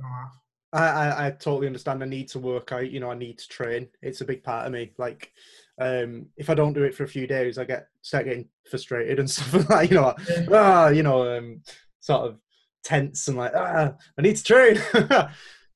my 0.00 0.08
life. 0.08 0.32
I, 0.72 0.86
I, 0.86 1.26
I 1.26 1.30
totally 1.32 1.66
understand. 1.66 2.02
I 2.02 2.06
need 2.06 2.28
to 2.28 2.38
work 2.38 2.72
out. 2.72 2.90
You 2.90 3.00
know, 3.00 3.10
I 3.10 3.16
need 3.16 3.38
to 3.38 3.48
train. 3.48 3.88
It's 4.02 4.20
a 4.20 4.24
big 4.24 4.42
part 4.42 4.66
of 4.66 4.72
me. 4.72 4.92
Like, 4.98 5.32
um, 5.80 6.26
if 6.36 6.50
I 6.50 6.54
don't 6.54 6.72
do 6.72 6.84
it 6.84 6.94
for 6.94 7.04
a 7.04 7.08
few 7.08 7.26
days, 7.26 7.58
I 7.58 7.64
get 7.64 7.88
start 8.02 8.24
getting 8.24 8.48
frustrated 8.68 9.18
and 9.18 9.30
stuff 9.30 9.54
like 9.54 9.68
that. 9.68 9.90
You 9.90 9.96
know, 9.96 10.14
yeah. 10.28 10.46
ah, 10.52 10.88
you 10.88 11.02
know, 11.02 11.36
um, 11.36 11.62
sort 12.00 12.28
of 12.28 12.38
tense 12.84 13.28
and 13.28 13.36
like, 13.36 13.52
ah, 13.54 13.94
I 14.18 14.22
need 14.22 14.36
to 14.36 14.42
train. 14.42 14.78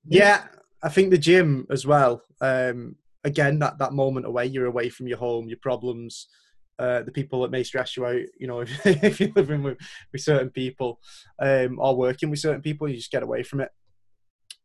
yeah, 0.07 0.44
I 0.82 0.88
think 0.88 1.11
the 1.11 1.18
gym 1.18 1.66
as 1.70 1.86
well. 1.86 2.22
Um, 2.40 2.96
again, 3.24 3.59
that 3.61 3.78
that 3.78 3.92
moment 3.92 4.26
away, 4.26 4.46
you're 4.46 4.66
away 4.66 4.88
from 4.88 5.07
your 5.07 5.18
home, 5.18 5.48
your 5.48 5.59
problems. 5.59 6.28
Uh, 6.76 7.02
the 7.02 7.12
people 7.12 7.40
that 7.42 7.52
may 7.52 7.62
stress 7.62 7.96
you 7.96 8.05
out, 8.05 8.20
you 8.38 8.48
know, 8.48 8.61
if, 8.84 8.84
if 8.84 9.20
you're 9.20 9.30
living 9.36 9.62
with, 9.62 9.78
with 10.12 10.20
certain 10.20 10.50
people 10.50 10.98
um, 11.38 11.78
or 11.78 11.96
working 11.96 12.30
with 12.30 12.40
certain 12.40 12.62
people, 12.62 12.88
you 12.88 12.96
just 12.96 13.12
get 13.12 13.22
away 13.22 13.44
from 13.44 13.61
it 13.61 13.70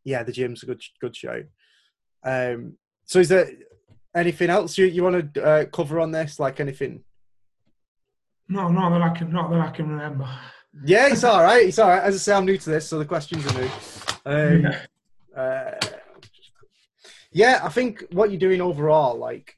yeah, 0.03 0.23
the 0.23 0.31
gym's 0.31 0.63
a 0.63 0.65
good 0.65 0.81
good 0.99 1.15
show. 1.15 1.43
Um, 2.23 2.77
so 3.05 3.19
is 3.19 3.29
there 3.29 3.49
anything 4.15 4.49
else 4.49 4.77
you 4.77 4.85
you 4.85 5.03
want 5.03 5.33
to 5.33 5.43
uh, 5.43 5.65
cover 5.65 5.99
on 5.99 6.11
this? 6.11 6.39
Like 6.39 6.59
anything? 6.59 7.03
No, 8.47 8.69
not 8.69 8.89
that 8.91 9.01
I 9.01 9.09
can 9.09 9.31
not 9.31 9.49
that 9.51 9.59
I 9.59 9.69
can 9.69 9.89
remember. 9.89 10.27
Yeah, 10.83 11.07
it's 11.07 11.23
all 11.23 11.43
right. 11.43 11.67
It's 11.67 11.79
all 11.79 11.89
right. 11.89 12.03
As 12.03 12.15
I 12.15 12.17
say, 12.17 12.33
I'm 12.33 12.45
new 12.45 12.57
to 12.57 12.69
this, 12.69 12.87
so 12.87 12.99
the 12.99 13.05
questions 13.05 13.45
are 13.45 13.59
new. 13.59 13.69
Um, 14.25 14.63
yeah. 14.63 15.41
Uh, 15.41 15.85
yeah, 17.31 17.59
I 17.63 17.69
think 17.69 18.05
what 18.11 18.31
you're 18.31 18.39
doing 18.39 18.61
overall, 18.61 19.17
like, 19.17 19.57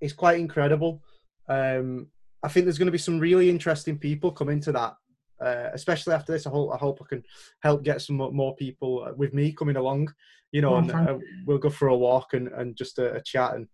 is 0.00 0.12
quite 0.12 0.38
incredible. 0.38 1.02
Um, 1.48 2.08
I 2.42 2.48
think 2.48 2.66
there's 2.66 2.78
going 2.78 2.86
to 2.86 2.92
be 2.92 2.98
some 2.98 3.18
really 3.18 3.48
interesting 3.48 3.98
people 3.98 4.30
come 4.32 4.48
into 4.48 4.72
that 4.72 4.96
uh, 5.40 5.70
especially 5.72 6.14
after 6.14 6.32
this. 6.32 6.46
I 6.46 6.50
hope 6.50 6.72
I 6.72 6.76
hope 6.76 7.00
I 7.02 7.08
can 7.08 7.24
help 7.60 7.82
get 7.82 8.02
some 8.02 8.16
more 8.16 8.54
people 8.56 9.04
uh, 9.06 9.12
with 9.14 9.34
me 9.34 9.52
coming 9.52 9.76
along. 9.76 10.12
You 10.52 10.62
know, 10.62 10.74
oh, 10.74 10.78
and 10.78 10.90
uh, 10.90 11.18
we'll 11.44 11.58
go 11.58 11.70
for 11.70 11.88
a 11.88 11.96
walk 11.96 12.32
and, 12.32 12.48
and 12.48 12.76
just 12.76 12.98
a, 12.98 13.14
a, 13.14 13.20
chat 13.20 13.54
and 13.54 13.68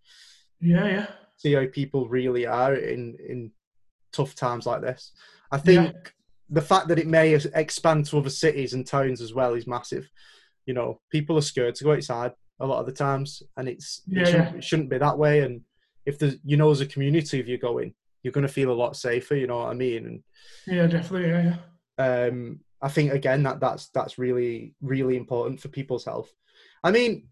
yeah, 0.61 0.87
yeah, 0.87 1.07
see 1.37 1.53
how 1.53 1.67
people 1.67 2.09
really 2.09 2.47
are 2.47 2.75
in 2.75 3.17
in 3.29 3.53
tough 4.13 4.35
times 4.35 4.67
like 4.67 4.81
this. 4.81 5.13
I 5.51 5.59
think 5.59 5.95
yeah. 5.95 6.11
The 6.53 6.61
fact 6.61 6.89
that 6.89 6.99
it 6.99 7.07
may 7.07 7.33
expand 7.33 8.05
to 8.07 8.19
other 8.19 8.31
cities 8.31 8.75
and 8.75 8.87
towns 8.87 9.23
as 9.23 9.33
well 9.33 9.55
is 9.55 9.67
massive. 9.67 10.09
You 10.67 10.75
know, 10.75 11.01
people 11.11 11.39
are 11.39 11.43
scared 11.43 11.75
to 11.77 11.85
go 11.85 11.95
outside 11.95 12.33
a 12.61 12.67
lot 12.67 12.79
of 12.79 12.87
the 12.87 12.93
times, 12.93 13.43
and 13.57 13.69
it's 13.69 14.03
yeah, 14.07 14.23
it, 14.23 14.27
shouldn't, 14.27 14.51
yeah. 14.51 14.57
it 14.59 14.65
shouldn't 14.65 14.91
be 14.91 14.99
that 14.99 15.19
way. 15.19 15.41
And 15.41 15.63
if 16.05 16.19
there's 16.19 16.37
you 16.45 16.59
know 16.59 16.71
as 16.71 16.83
a 16.83 16.87
community, 16.87 17.41
if 17.41 17.49
you're 17.49 17.57
going, 17.57 17.95
you're 18.23 18.35
going 18.35 18.47
to 18.47 18.53
feel 18.53 18.71
a 18.71 18.75
lot 18.75 18.97
safer. 18.97 19.35
You 19.35 19.47
know 19.47 19.61
what 19.61 19.71
I 19.71 19.75
mean? 19.75 20.07
And 20.07 20.23
yeah, 20.67 20.87
definitely. 20.87 21.31
Yeah, 21.31 21.57
yeah. 21.99 22.27
Um, 22.27 22.61
I 22.83 22.89
think 22.89 23.13
again 23.13 23.43
that 23.45 23.59
that's 23.59 23.89
that's 23.89 24.19
really 24.19 24.75
really 24.83 25.17
important 25.17 25.59
for 25.59 25.69
people's 25.69 26.05
health. 26.05 26.31
I 26.85 26.91
mean, 26.91 27.29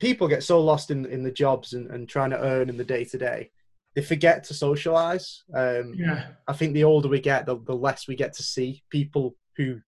people 0.00 0.26
get 0.26 0.42
so 0.42 0.60
lost 0.60 0.90
in 0.90 1.06
in 1.06 1.22
the 1.22 1.30
jobs 1.30 1.72
and, 1.72 1.88
and 1.90 2.08
trying 2.08 2.30
to 2.30 2.40
earn 2.40 2.68
in 2.68 2.76
the 2.76 2.84
day 2.84 3.04
to 3.04 3.16
day, 3.16 3.52
they 3.96 4.02
forget 4.02 4.44
to 4.44 4.54
socialize. 4.54 5.42
Um, 5.52 5.94
yeah. 5.96 6.28
I 6.46 6.52
think 6.52 6.74
the 6.74 6.84
older 6.84 7.08
we 7.08 7.20
get, 7.20 7.46
the, 7.46 7.58
the 7.58 7.74
less 7.74 8.06
we 8.06 8.14
get 8.14 8.34
to 8.34 8.44
see 8.44 8.84
people 8.90 9.34
who 9.56 9.80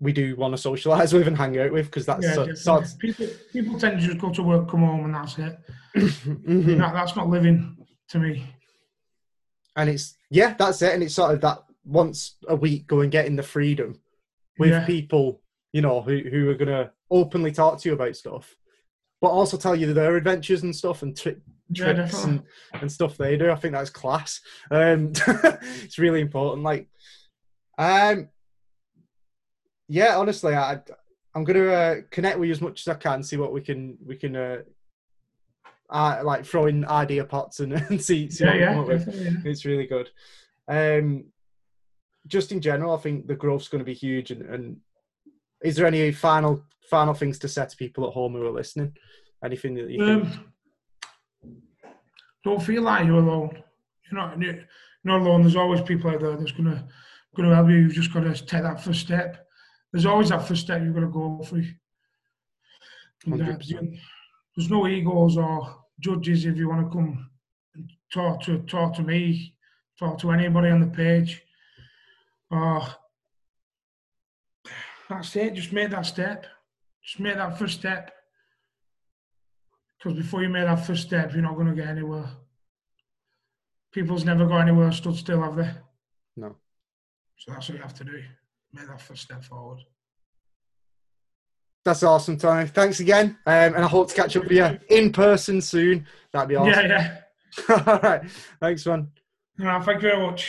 we 0.00 0.12
do 0.12 0.34
want 0.34 0.54
to 0.54 0.58
socialize 0.58 1.12
with 1.14 1.28
and 1.28 1.36
hang 1.36 1.56
out 1.60 1.70
with 1.70 1.86
because 1.86 2.06
that's 2.06 2.24
yeah, 2.24 2.54
so, 2.54 2.82
people 2.98 3.28
people 3.52 3.78
tend 3.78 4.00
to 4.00 4.06
just 4.06 4.18
go 4.18 4.32
to 4.32 4.42
work, 4.42 4.68
come 4.68 4.80
home, 4.80 5.04
and 5.04 5.14
that's 5.14 5.38
it. 5.38 5.56
mm-hmm. 5.96 6.78
that, 6.78 6.94
that's 6.94 7.14
not 7.14 7.28
living 7.28 7.76
to 8.08 8.18
me 8.18 8.44
and 9.76 9.90
it's 9.90 10.16
yeah, 10.30 10.54
that's 10.58 10.82
it. 10.82 10.94
And 10.94 11.02
it's 11.02 11.14
sort 11.14 11.34
of 11.34 11.40
that 11.40 11.58
once 11.84 12.36
a 12.48 12.54
week 12.54 12.86
go 12.86 13.00
and 13.00 13.10
getting 13.10 13.36
the 13.36 13.42
freedom 13.42 14.00
with 14.58 14.70
yeah. 14.70 14.84
people, 14.84 15.40
you 15.72 15.82
know, 15.82 16.02
who 16.02 16.18
who 16.30 16.50
are 16.50 16.54
gonna 16.54 16.92
openly 17.10 17.52
talk 17.52 17.78
to 17.80 17.88
you 17.88 17.94
about 17.94 18.16
stuff, 18.16 18.54
but 19.20 19.28
also 19.28 19.56
tell 19.56 19.74
you 19.74 19.92
their 19.92 20.16
adventures 20.16 20.62
and 20.62 20.74
stuff 20.74 21.02
and 21.02 21.16
tri- 21.74 21.92
yeah, 21.92 22.10
and, 22.24 22.42
and 22.74 22.92
stuff 22.92 23.16
they 23.16 23.36
do. 23.36 23.50
I 23.50 23.56
think 23.56 23.74
that's 23.74 23.90
class. 23.90 24.40
Um, 24.70 25.12
it's 25.82 25.98
really 25.98 26.20
important. 26.20 26.64
Like, 26.64 26.88
um, 27.78 28.28
yeah, 29.88 30.16
honestly, 30.16 30.54
I 30.54 30.80
I'm 31.34 31.44
gonna 31.44 31.66
uh, 31.66 31.94
connect 32.10 32.38
with 32.38 32.48
you 32.48 32.52
as 32.52 32.60
much 32.60 32.86
as 32.86 32.88
I 32.88 32.94
can, 32.94 33.22
see 33.22 33.36
what 33.36 33.52
we 33.52 33.60
can 33.60 33.96
we 34.04 34.16
can 34.16 34.36
uh, 34.36 34.58
uh, 35.90 36.20
like 36.24 36.44
throwing 36.44 36.86
idea 36.86 37.24
pots 37.24 37.60
and, 37.60 37.72
and 37.90 38.02
see, 38.02 38.30
see 38.30 38.44
yeah, 38.44 38.78
what 38.78 38.88
yeah, 38.88 39.04
yeah. 39.12 39.30
It's 39.44 39.64
really 39.64 39.86
good. 39.86 40.10
Um, 40.68 41.26
just 42.26 42.52
in 42.52 42.60
general, 42.60 42.94
I 42.94 43.00
think 43.00 43.26
the 43.26 43.34
growth's 43.34 43.68
going 43.68 43.80
to 43.80 43.84
be 43.84 43.94
huge. 43.94 44.30
And, 44.30 44.42
and, 44.42 44.76
is 45.62 45.76
there 45.76 45.86
any 45.86 46.10
final 46.10 46.64
final 46.88 47.12
things 47.12 47.38
to 47.40 47.48
say 47.48 47.66
to 47.66 47.76
people 47.76 48.06
at 48.06 48.14
home 48.14 48.32
who 48.32 48.46
are 48.46 48.50
listening? 48.50 48.96
Anything 49.44 49.74
that 49.74 49.90
you 49.90 50.02
um, 50.02 50.22
think? 50.24 50.40
Don't 52.44 52.62
feel 52.62 52.82
like 52.82 53.06
you're 53.06 53.18
alone. 53.18 53.62
You're 54.10 54.20
not 54.20 54.40
you're 54.40 54.64
not 55.04 55.20
alone. 55.20 55.42
There's 55.42 55.56
always 55.56 55.82
people 55.82 56.10
out 56.10 56.20
there 56.20 56.36
that's 56.36 56.52
gonna 56.52 56.86
gonna 57.36 57.54
help 57.54 57.68
you. 57.68 57.76
You've 57.76 57.92
just 57.92 58.12
got 58.12 58.20
to 58.20 58.34
take 58.34 58.62
that 58.62 58.82
first 58.82 59.00
step. 59.00 59.46
There's 59.92 60.06
always 60.06 60.30
that 60.30 60.46
first 60.46 60.62
step 60.62 60.82
you've 60.82 60.94
got 60.94 61.00
to 61.00 61.08
go 61.08 61.42
through. 61.44 61.66
Uh, 63.30 63.36
there's 64.56 64.70
no 64.70 64.86
egos 64.86 65.36
or 65.36 65.76
judges 66.00 66.46
if 66.46 66.56
you 66.56 66.68
want 66.68 66.86
to 66.86 66.96
come 66.96 67.30
talk 68.12 68.42
to 68.42 68.58
talk 68.60 68.94
to 68.94 69.02
me, 69.02 69.54
talk 69.98 70.18
to 70.18 70.30
anybody 70.30 70.70
on 70.70 70.80
the 70.80 70.86
page. 70.86 71.42
Oh, 72.50 72.96
that's 75.08 75.36
it. 75.36 75.54
Just 75.54 75.72
make 75.72 75.90
that 75.90 76.06
step. 76.06 76.46
Just 77.04 77.20
make 77.20 77.36
that 77.36 77.58
first 77.58 77.78
step. 77.78 78.12
Because 80.00 80.16
before 80.16 80.42
you 80.42 80.48
make 80.48 80.64
that 80.64 80.86
first 80.86 81.02
step, 81.02 81.32
you're 81.32 81.42
not 81.42 81.56
going 81.56 81.66
to 81.66 81.74
get 81.74 81.88
anywhere. 81.88 82.28
People's 83.92 84.24
never 84.24 84.46
got 84.46 84.62
anywhere 84.62 84.92
stood 84.92 85.16
still, 85.16 85.42
have 85.42 85.56
they? 85.56 85.70
No. 86.36 86.56
So 87.36 87.52
that's 87.52 87.68
what 87.68 87.76
you 87.76 87.82
have 87.82 87.94
to 87.94 88.04
do. 88.04 88.22
Make 88.72 88.86
that 88.86 89.00
first 89.00 89.22
step 89.22 89.44
forward. 89.44 89.80
That's 91.84 92.02
awesome, 92.02 92.36
Tommy. 92.36 92.66
Thanks 92.66 93.00
again. 93.00 93.38
Um, 93.46 93.74
and 93.74 93.84
I 93.84 93.88
hope 93.88 94.08
to 94.08 94.14
catch 94.14 94.36
up 94.36 94.44
with 94.44 94.52
you 94.52 94.78
in 94.88 95.12
person 95.12 95.60
soon. 95.60 96.06
That'd 96.32 96.48
be 96.48 96.56
awesome. 96.56 96.90
Yeah, 96.90 97.20
yeah. 97.68 97.82
All 97.86 97.98
right. 98.00 98.22
Thanks, 98.60 98.86
man. 98.86 99.08
No, 99.58 99.80
thank 99.80 100.02
you 100.02 100.10
very 100.10 100.26
much. 100.26 100.38